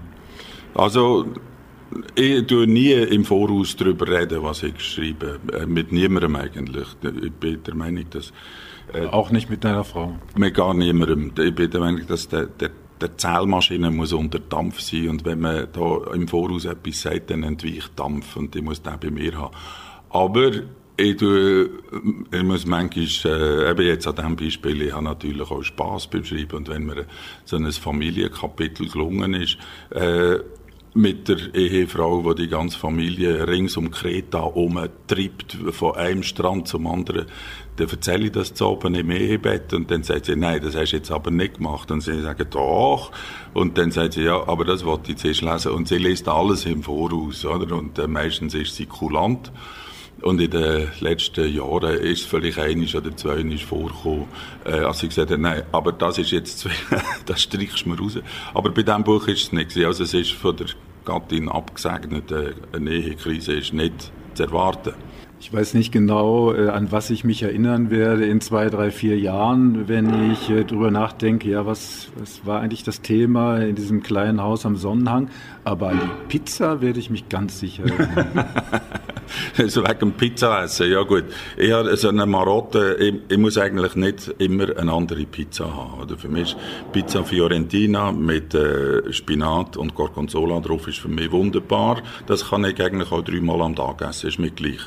Also 0.74 1.24
ich 2.14 2.46
tue 2.46 2.66
nie 2.66 2.92
im 2.92 3.24
Voraus 3.24 3.76
darüber 3.76 4.08
reden, 4.08 4.42
was 4.42 4.62
ich 4.62 4.80
schreibe. 4.80 5.40
Äh, 5.52 5.66
mit 5.66 5.92
niemandem 5.92 6.36
eigentlich. 6.36 6.88
Ich 7.22 7.32
bin 7.32 7.62
der 7.62 7.74
Meinung, 7.74 8.04
dass... 8.10 8.32
Äh, 8.92 9.06
Auch 9.06 9.30
nicht 9.30 9.50
mit 9.50 9.64
deiner 9.64 9.84
Frau? 9.84 10.18
Mit 10.36 10.54
gar 10.54 10.74
niemandem. 10.74 11.32
Ich 11.38 11.54
bin 11.54 11.70
der 11.70 11.80
Meinung, 11.80 12.06
dass 12.06 12.28
der, 12.28 12.46
der, 12.46 12.70
der 13.00 13.16
Zählmaschine 13.16 13.90
muss 13.90 14.12
unter 14.12 14.38
Dampf 14.38 14.80
sein 14.80 15.08
und 15.08 15.24
wenn 15.24 15.40
man 15.40 15.68
da 15.72 16.12
im 16.12 16.28
Voraus 16.28 16.64
etwas 16.64 17.02
sagt, 17.02 17.30
dann 17.30 17.42
entweicht 17.42 17.92
Dampf 17.96 18.36
und 18.36 18.54
ich 18.54 18.62
muss 18.62 18.82
den 18.82 18.98
bei 19.00 19.10
mir 19.10 19.36
haben. 19.38 19.54
Aber 20.10 20.50
ich, 20.96 21.16
tue, 21.16 21.70
ich 22.30 22.42
muss 22.42 22.66
manchmal, 22.66 23.08
äh, 23.24 23.70
eben 23.70 23.86
jetzt 23.86 24.06
an 24.06 24.14
diesem 24.14 24.36
Beispiel, 24.36 24.82
ich 24.82 24.92
habe 24.92 25.04
natürlich 25.04 25.50
auch 25.50 25.62
Spass 25.62 26.06
beim 26.06 26.24
Schreiben 26.24 26.56
und 26.56 26.68
wenn 26.68 26.86
mir 26.86 27.06
so 27.44 27.56
ein 27.56 27.70
Familienkapitel 27.72 28.88
gelungen 28.88 29.34
ist, 29.34 29.58
äh, 29.90 30.38
mit 30.94 31.28
der 31.28 31.52
Ehefrau, 31.54 32.32
die 32.32 32.42
die 32.42 32.48
ganze 32.48 32.78
Familie 32.78 33.48
rings 33.48 33.76
um 33.76 33.90
Kreta 33.90 34.38
umtreibt, 34.38 35.56
von 35.72 35.96
einem 35.96 36.22
Strand 36.22 36.68
zum 36.68 36.86
anderen. 36.86 37.26
Dann 37.76 37.88
erzähle 37.88 38.26
ich 38.26 38.32
das 38.32 38.54
zu 38.54 38.66
oben 38.66 38.94
im 38.94 39.10
Ehebett 39.10 39.72
und 39.72 39.90
dann 39.90 40.04
sagt 40.04 40.26
sie, 40.26 40.36
nein, 40.36 40.60
das 40.62 40.76
hast 40.76 40.92
du 40.92 40.96
jetzt 40.96 41.10
aber 41.10 41.32
nicht 41.32 41.56
gemacht. 41.56 41.90
Und 41.90 42.02
sie 42.02 42.22
sagen, 42.22 42.46
doch. 42.48 43.10
Und 43.52 43.76
dann 43.76 43.90
sagt 43.90 44.12
sie, 44.12 44.22
ja, 44.22 44.46
aber 44.46 44.64
das 44.64 44.84
wollte 44.84 45.10
ich 45.10 45.18
zuerst 45.18 45.42
lesen. 45.42 45.72
Und 45.72 45.88
sie 45.88 45.98
liest 45.98 46.28
alles 46.28 46.64
im 46.64 46.84
Voraus, 46.84 47.44
oder? 47.44 47.76
Und 47.76 47.98
äh, 47.98 48.06
meistens 48.06 48.54
ist 48.54 48.76
sie 48.76 48.86
kulant. 48.86 49.50
Und 50.24 50.40
in 50.40 50.50
den 50.50 50.88
letzten 51.00 51.52
Jahren 51.52 51.98
ist 51.98 52.22
es 52.22 52.26
vielleicht 52.26 52.58
einiges 52.58 52.94
oder 52.94 53.14
zwei 53.14 53.44
vorgekommen, 53.58 54.24
äh, 54.64 54.70
als 54.70 55.02
ich 55.02 55.10
gesagt 55.10 55.30
habe, 55.30 55.40
nein, 55.40 55.64
aber 55.70 55.92
das 55.92 56.16
ist 56.16 56.30
jetzt, 56.30 56.66
das 57.26 57.42
strichst 57.42 57.84
du 57.84 57.90
mir 57.90 57.98
raus. 57.98 58.18
Aber 58.54 58.70
bei 58.70 58.82
diesem 58.82 59.04
Buch 59.04 59.28
ist 59.28 59.42
es 59.42 59.52
nicht. 59.52 59.76
Also 59.84 60.04
es 60.04 60.14
ist 60.14 60.32
von 60.32 60.56
der 60.56 60.68
Gattin 61.04 61.50
abgesegnet, 61.50 62.32
eine 62.72 62.90
Ehekrise 62.90 63.52
ist 63.52 63.74
nicht 63.74 64.10
zu 64.32 64.44
erwarten. 64.44 64.94
Ich 65.40 65.52
weiß 65.52 65.74
nicht 65.74 65.92
genau, 65.92 66.54
äh, 66.54 66.68
an 66.70 66.90
was 66.90 67.10
ich 67.10 67.22
mich 67.22 67.42
erinnern 67.42 67.90
werde 67.90 68.24
in 68.24 68.40
zwei, 68.40 68.70
drei, 68.70 68.90
vier 68.90 69.18
Jahren, 69.18 69.88
wenn 69.88 70.32
ich 70.32 70.48
äh, 70.48 70.64
darüber 70.64 70.90
nachdenke, 70.90 71.50
ja, 71.50 71.66
was, 71.66 72.08
was 72.16 72.46
war 72.46 72.60
eigentlich 72.60 72.82
das 72.82 73.02
Thema 73.02 73.58
in 73.58 73.74
diesem 73.74 74.02
kleinen 74.02 74.40
Haus 74.40 74.64
am 74.64 74.76
Sonnenhang? 74.76 75.28
Aber 75.64 75.88
an 75.88 75.98
die 75.98 76.38
Pizza 76.38 76.82
werde 76.82 77.00
ich 77.00 77.08
mich 77.08 77.28
ganz 77.28 77.58
sicher 77.58 77.84
erinnern. 77.84 78.44
also 79.56 79.82
wegen 79.82 80.12
Pizza 80.12 80.64
essen, 80.64 80.90
ja 80.90 81.02
gut. 81.02 81.24
Ich 81.56 81.72
habe 81.72 81.96
so 81.96 82.10
eine 82.10 82.26
Marotte, 82.26 82.96
ich, 83.00 83.14
ich, 83.28 83.38
muss 83.38 83.56
eigentlich 83.56 83.96
nicht 83.96 84.34
immer 84.38 84.76
eine 84.76 84.92
andere 84.92 85.24
Pizza 85.24 85.74
haben. 85.74 86.02
Oder 86.02 86.18
für 86.18 86.28
mich 86.28 86.52
ist 86.52 86.56
Pizza 86.92 87.24
Fiorentina 87.24 88.12
mit 88.12 88.54
äh, 88.54 89.10
Spinat 89.10 89.78
und 89.78 89.94
Gorgonzola 89.94 90.60
drauf 90.60 90.86
ist 90.86 90.98
für 90.98 91.08
mich 91.08 91.32
wunderbar. 91.32 92.02
Das 92.26 92.50
kann 92.50 92.64
ich 92.64 92.80
eigentlich 92.82 93.10
auch 93.10 93.22
dreimal 93.22 93.62
am 93.62 93.74
Tag 93.74 94.02
essen, 94.02 94.28
ist 94.28 94.38
mir 94.38 94.50
gleich. 94.50 94.80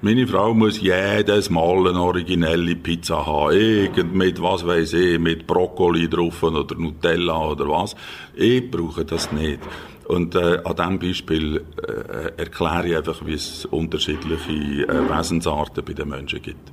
Meine 0.00 0.28
Frau 0.28 0.54
muss 0.54 0.80
jedes 0.80 1.50
Mal 1.50 1.88
eine 1.88 2.00
originelle 2.00 2.76
Pizza 2.76 3.26
haben. 3.26 3.52
Irgend 3.52 4.14
mit, 4.14 4.40
was 4.40 4.64
weiß 4.64 4.92
ich, 4.92 5.18
mit 5.18 5.44
Brokkoli 5.44 6.08
drauf 6.08 6.40
oder 6.44 6.64
Nutella 6.76 7.36
oder 7.48 7.68
was. 7.68 7.96
Ich 8.36 8.70
brauche 8.70 9.04
das 9.04 9.32
nicht. 9.32 9.58
Und 10.08 10.34
äh, 10.34 10.60
an 10.64 10.74
diesem 10.74 10.98
Beispiel 10.98 11.62
äh, 11.86 12.40
erkläre 12.40 12.88
ich 12.88 12.96
einfach, 12.96 13.26
wie 13.26 13.34
es 13.34 13.66
unterschiedliche 13.66 14.88
äh, 14.88 15.10
Wesensarten 15.10 15.84
bei 15.84 15.92
den 15.92 16.08
Menschen 16.08 16.40
gibt. 16.40 16.72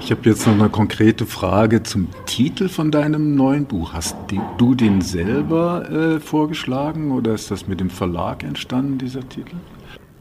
Ich 0.00 0.10
habe 0.10 0.28
jetzt 0.28 0.48
noch 0.48 0.54
eine 0.54 0.68
konkrete 0.68 1.24
Frage 1.24 1.84
zum 1.84 2.08
Titel 2.26 2.68
von 2.68 2.90
deinem 2.90 3.36
neuen 3.36 3.66
Buch. 3.66 3.92
Hast 3.92 4.16
du 4.58 4.74
den 4.74 5.00
selber 5.00 5.88
äh, 5.88 6.18
vorgeschlagen 6.18 7.12
oder 7.12 7.34
ist 7.34 7.52
das 7.52 7.68
mit 7.68 7.78
dem 7.78 7.88
Verlag 7.88 8.42
entstanden, 8.42 8.98
dieser 8.98 9.28
Titel? 9.28 9.54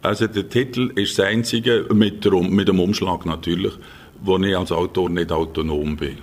Also 0.04 0.28
der 0.28 0.48
Titel 0.48 0.92
ist 0.94 1.18
das 1.18 1.26
einzige, 1.26 1.88
mit, 1.92 2.24
der, 2.24 2.34
mit 2.44 2.68
dem 2.68 2.80
Umschlag 2.80 3.26
natürlich, 3.26 3.74
wo 4.22 4.38
ich 4.38 4.56
als 4.56 4.72
Autor 4.72 5.10
nicht 5.10 5.32
autonom 5.32 5.98
bin. 5.98 6.20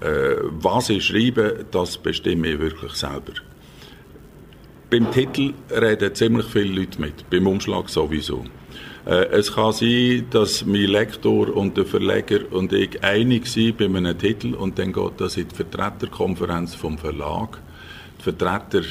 Äh, 0.00 0.36
was 0.50 0.88
ich 0.88 1.04
schreibe, 1.04 1.66
das 1.70 1.98
bestimme 1.98 2.48
ich 2.48 2.58
wirklich 2.58 2.92
selber. 2.92 3.34
Beim 4.88 5.10
Titel 5.10 5.52
reden 5.68 6.14
ziemlich 6.14 6.46
viele 6.46 6.80
Leute 6.80 7.00
mit, 7.00 7.28
beim 7.28 7.48
Umschlag 7.48 7.88
sowieso. 7.88 8.44
Äh, 9.04 9.26
es 9.32 9.52
kann 9.52 9.72
sein, 9.72 10.26
dass 10.30 10.64
mein 10.64 10.82
Lektor 10.82 11.56
und 11.56 11.76
der 11.76 11.86
Verleger 11.86 12.40
und 12.52 12.72
ich 12.72 13.02
einig 13.02 13.48
sind 13.48 13.78
bei 13.78 13.86
einem 13.86 14.16
Titel 14.16 14.54
und 14.54 14.78
dann 14.78 14.92
geht 14.92 15.14
das 15.20 15.36
in 15.38 15.48
die 15.48 15.56
Vertreterkonferenz 15.56 16.76
vom 16.76 16.98
Verlag. 16.98 17.60
Die 18.20 18.22
Vertreter 18.22 18.82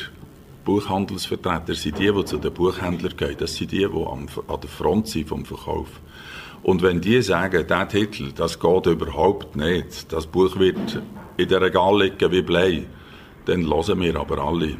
Buchhandelsvertreter 0.65 1.75
sind 1.75 1.97
die, 1.97 2.11
die 2.11 2.25
zu 2.25 2.39
den 2.39 2.53
Buchhändlern 2.53 3.15
gehen. 3.15 3.37
Das 3.37 3.55
sind 3.55 3.71
die, 3.71 3.87
die 3.87 4.05
an 4.05 4.27
der 4.61 4.69
Front 4.69 5.07
sind 5.07 5.29
vom 5.29 5.45
Verkauf. 5.45 5.87
Und 6.61 6.81
wenn 6.81 6.99
die 6.99 7.21
sagen, 7.21 7.65
der 7.65 7.87
Titel, 7.87 8.33
das 8.35 8.59
geht 8.59 8.85
überhaupt 8.87 9.55
nicht, 9.55 10.11
das 10.11 10.27
Buch 10.27 10.59
wird 10.59 11.01
in 11.37 11.47
der 11.47 11.61
Regal 11.61 12.01
liegen 12.01 12.31
wie 12.33 12.41
Blei, 12.41 12.85
dann 13.45 13.65
hören 13.65 14.01
wir 14.01 14.19
aber 14.19 14.39
alle. 14.39 14.75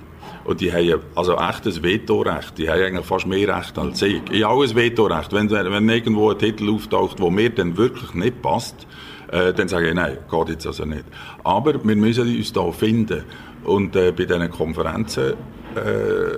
Und 0.46 0.62
die 0.62 0.72
haben 0.72 1.02
also 1.16 1.36
echt 1.38 1.66
ein 1.66 1.84
Vetorecht. 1.84 2.58
Die 2.60 2.70
haben 2.70 2.82
eigentlich 2.82 3.06
fast 3.06 3.26
mehr 3.26 3.58
Recht 3.58 3.78
als 3.78 4.02
ich. 4.04 4.22
Ich 4.32 4.44
habe 4.44 4.54
auch 4.54 4.64
ein 4.64 4.76
Vetorecht. 4.76 5.34
Wenn, 5.34 5.50
wenn 5.50 5.90
irgendwo 5.90 6.30
ein 6.30 6.38
Titel 6.38 6.70
auftaucht, 6.70 7.20
der 7.20 7.32
mir 7.32 7.50
dann 7.50 7.76
wirklich 7.78 8.14
nicht 8.14 8.42
passt, 8.44 8.86
äh, 9.32 9.54
dann 9.54 9.68
sage 9.68 9.90
ich, 9.90 9.96
nein, 9.96 10.20
geht 10.30 10.50
jetzt 10.50 10.68
also 10.68 10.86
nicht. 10.86 11.06
Aber 11.44 11.84
wir 11.84 11.96
müssen 11.96 12.28
uns 12.28 12.54
da 12.54 12.72
finden. 12.72 13.24
Und 13.64 13.96
äh, 13.96 14.12
bei 14.12 14.26
diesen 14.26 14.52
Konferenzen 14.52 15.34
äh, 15.76 16.38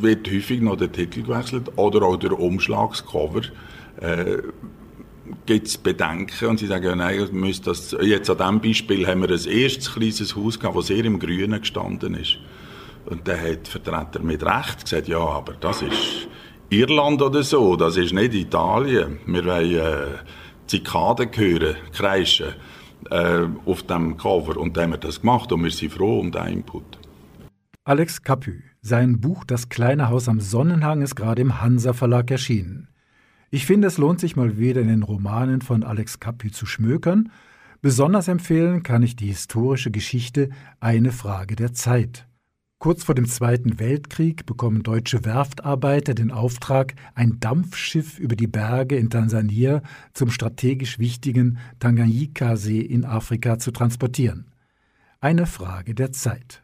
wird 0.00 0.30
häufig 0.30 0.60
noch 0.60 0.76
der 0.76 0.92
Titel 0.92 1.22
gewechselt 1.22 1.72
oder 1.76 2.02
auch 2.02 2.16
der 2.16 2.38
Umschlagscover. 2.38 3.40
Äh, 4.00 4.42
gibt 5.46 5.66
es 5.66 5.78
Bedenken 5.78 6.48
und 6.48 6.58
sie 6.58 6.66
sagen, 6.66 6.84
ja, 6.84 6.94
nein, 6.94 7.26
müsst 7.32 7.66
das, 7.66 7.96
jetzt 8.02 8.28
an 8.28 8.36
diesem 8.36 8.60
Beispiel 8.60 9.06
haben 9.06 9.22
wir 9.22 9.30
ein 9.30 9.46
erstes 9.46 9.94
kleines 9.94 10.36
Haus 10.36 10.60
gehabt, 10.60 10.76
das 10.76 10.88
sehr 10.88 11.04
im 11.04 11.18
Grünen 11.18 11.60
gestanden 11.60 12.14
ist. 12.14 12.38
Und 13.06 13.28
dann 13.28 13.38
hat 13.38 13.66
der 13.66 13.70
Vertreter 13.70 14.20
mit 14.20 14.42
Recht 14.44 14.84
gesagt, 14.84 15.08
ja, 15.08 15.18
aber 15.18 15.54
das 15.54 15.82
ist 15.82 16.28
Irland 16.70 17.20
oder 17.22 17.42
so, 17.42 17.76
das 17.76 17.96
ist 17.96 18.12
nicht 18.12 18.34
Italien. 18.34 19.18
Wir 19.26 19.44
wollen 19.44 19.74
äh, 19.74 20.18
Zikaden 20.66 21.30
hören, 21.34 21.76
kreischen 21.92 22.54
äh, 23.10 23.46
auf 23.66 23.82
dem 23.82 24.16
Cover. 24.16 24.56
Und 24.56 24.76
dann 24.76 24.84
haben 24.84 24.90
wir 24.92 24.98
das 24.98 25.20
gemacht 25.20 25.52
und 25.52 25.62
wir 25.62 25.70
sind 25.70 25.92
froh 25.92 26.20
um 26.20 26.32
den 26.32 26.46
Input. 26.46 26.98
Alex 27.84 28.22
Capu. 28.22 28.52
Sein 28.80 29.20
Buch 29.20 29.44
Das 29.44 29.68
kleine 29.68 30.08
Haus 30.08 30.28
am 30.28 30.40
Sonnenhang 30.40 31.02
ist 31.02 31.14
gerade 31.14 31.42
im 31.42 31.60
Hansa 31.60 31.92
Verlag 31.92 32.30
erschienen. 32.30 32.88
Ich 33.50 33.66
finde, 33.66 33.88
es 33.88 33.98
lohnt 33.98 34.20
sich 34.20 34.36
mal 34.36 34.58
wieder 34.58 34.80
in 34.80 34.88
den 34.88 35.02
Romanen 35.02 35.60
von 35.60 35.84
Alex 35.84 36.18
Capu 36.18 36.50
zu 36.50 36.66
schmökern. 36.66 37.30
Besonders 37.82 38.28
empfehlen 38.28 38.82
kann 38.82 39.02
ich 39.02 39.16
die 39.16 39.26
historische 39.26 39.90
Geschichte 39.90 40.48
Eine 40.80 41.12
Frage 41.12 41.56
der 41.56 41.74
Zeit. 41.74 42.26
Kurz 42.84 43.02
vor 43.02 43.14
dem 43.14 43.26
Zweiten 43.26 43.80
Weltkrieg 43.80 44.44
bekommen 44.44 44.82
deutsche 44.82 45.24
Werftarbeiter 45.24 46.12
den 46.12 46.30
Auftrag, 46.30 46.92
ein 47.14 47.40
Dampfschiff 47.40 48.18
über 48.18 48.36
die 48.36 48.46
Berge 48.46 48.98
in 48.98 49.08
Tansania 49.08 49.80
zum 50.12 50.30
strategisch 50.30 50.98
wichtigen 50.98 51.56
Tanganyika-See 51.78 52.80
in 52.80 53.06
Afrika 53.06 53.58
zu 53.58 53.70
transportieren. 53.70 54.48
Eine 55.18 55.46
Frage 55.46 55.94
der 55.94 56.12
Zeit. 56.12 56.62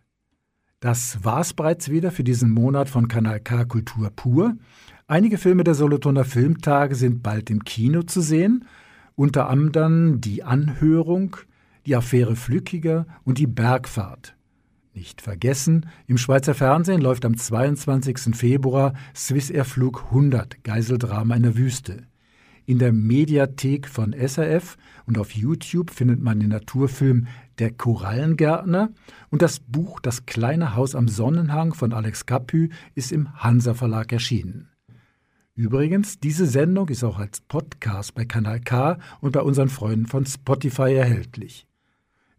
Das 0.80 1.24
war's 1.24 1.54
bereits 1.54 1.88
wieder 1.88 2.10
für 2.10 2.22
diesen 2.22 2.50
Monat 2.50 2.90
von 2.90 3.08
Kanal 3.08 3.40
K 3.40 3.64
Kultur 3.64 4.10
pur. 4.10 4.58
Einige 5.06 5.38
Filme 5.38 5.64
der 5.64 5.74
Solothurner 5.74 6.26
Filmtage 6.26 6.96
sind 6.96 7.22
bald 7.22 7.48
im 7.48 7.64
Kino 7.64 8.02
zu 8.02 8.20
sehen, 8.20 8.66
unter 9.14 9.48
anderem 9.48 10.20
Die 10.20 10.42
Anhörung, 10.42 11.38
Die 11.86 11.96
Affäre 11.96 12.36
Flückiger 12.36 13.06
und 13.24 13.38
Die 13.38 13.46
Bergfahrt. 13.46 14.36
Nicht 14.92 15.22
vergessen, 15.22 15.86
im 16.08 16.18
Schweizer 16.18 16.52
Fernsehen 16.52 17.00
läuft 17.00 17.24
am 17.24 17.36
22. 17.36 18.34
Februar 18.34 18.92
Swiss 19.14 19.48
Air 19.48 19.64
Flug 19.64 20.06
100 20.06 20.64
Geiseldrama 20.64 21.36
in 21.36 21.44
der 21.44 21.56
Wüste. 21.56 22.08
In 22.66 22.78
der 22.78 22.92
Mediathek 22.92 23.86
von 23.86 24.12
SRF 24.12 24.76
und 25.06 25.16
auf 25.16 25.32
YouTube 25.32 25.90
findet 25.90 26.20
man 26.20 26.40
den 26.40 26.50
Naturfilm 26.50 27.28
Der 27.60 27.70
Korallengärtner 27.70 28.90
und 29.30 29.42
das 29.42 29.60
Buch 29.60 30.00
Das 30.00 30.26
kleine 30.26 30.74
Haus 30.74 30.96
am 30.96 31.06
Sonnenhang 31.06 31.72
von 31.72 31.92
Alex 31.92 32.26
Capü 32.26 32.70
ist 32.96 33.12
im 33.12 33.32
Hansa 33.34 33.74
Verlag 33.74 34.12
erschienen. 34.12 34.68
Übrigens, 35.54 36.18
diese 36.18 36.46
Sendung 36.46 36.88
ist 36.88 37.04
auch 37.04 37.18
als 37.18 37.40
Podcast 37.40 38.14
bei 38.14 38.24
Kanal 38.24 38.60
K 38.60 38.98
und 39.20 39.32
bei 39.32 39.42
unseren 39.42 39.68
Freunden 39.68 40.06
von 40.06 40.26
Spotify 40.26 40.94
erhältlich. 40.94 41.66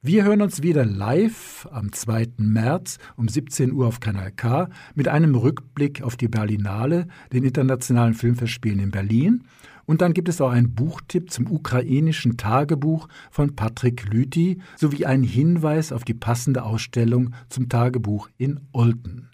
Wir 0.04 0.24
hören 0.24 0.42
uns 0.42 0.64
wieder 0.64 0.84
live 0.84 1.68
am 1.72 1.94
2. 1.94 2.30
März 2.38 2.98
um 3.18 3.28
17 3.28 3.72
Uhr 3.72 3.86
auf 3.86 4.00
Kanal 4.00 4.32
K 4.32 4.68
mit 4.96 5.08
einem 5.08 5.36
Rückblick 5.36 6.02
auf 6.02 6.18
die 6.18 6.28
Berlinale, 6.28 7.08
den 7.32 7.44
internationalen 7.44 8.16
Filmfestspielen 8.16 8.80
in 8.80 8.90
Berlin. 8.90 9.44
Und 9.86 10.02
dann 10.02 10.16
gibt 10.16 10.28
es 10.28 10.42
auch 10.42 10.50
einen 10.50 10.74
Buchtipp 10.74 11.30
zum 11.30 11.52
ukrainischen 11.52 12.36
Tagebuch 12.36 13.10
von 13.30 13.56
Patrick 13.56 14.12
Lüthi 14.12 14.60
sowie 14.76 15.06
einen 15.06 15.24
Hinweis 15.24 15.92
auf 15.92 16.04
die 16.04 16.16
passende 16.16 16.64
Ausstellung 16.64 17.36
zum 17.50 17.70
Tagebuch 17.70 18.28
in 18.40 18.60
Olten. 18.72 19.30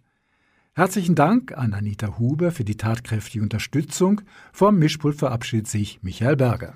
Herzlichen 0.73 1.15
Dank 1.15 1.57
an 1.57 1.73
Anita 1.73 2.19
Huber 2.19 2.51
für 2.51 2.65
die 2.65 2.75
tatkräftige 2.75 3.41
Unterstützung. 3.41 4.19
Vom 4.51 4.79
Mischpult 4.79 5.15
verabschiedet 5.15 5.69
sich 5.69 6.03
Michael 6.03 6.35
Berger. 6.35 6.75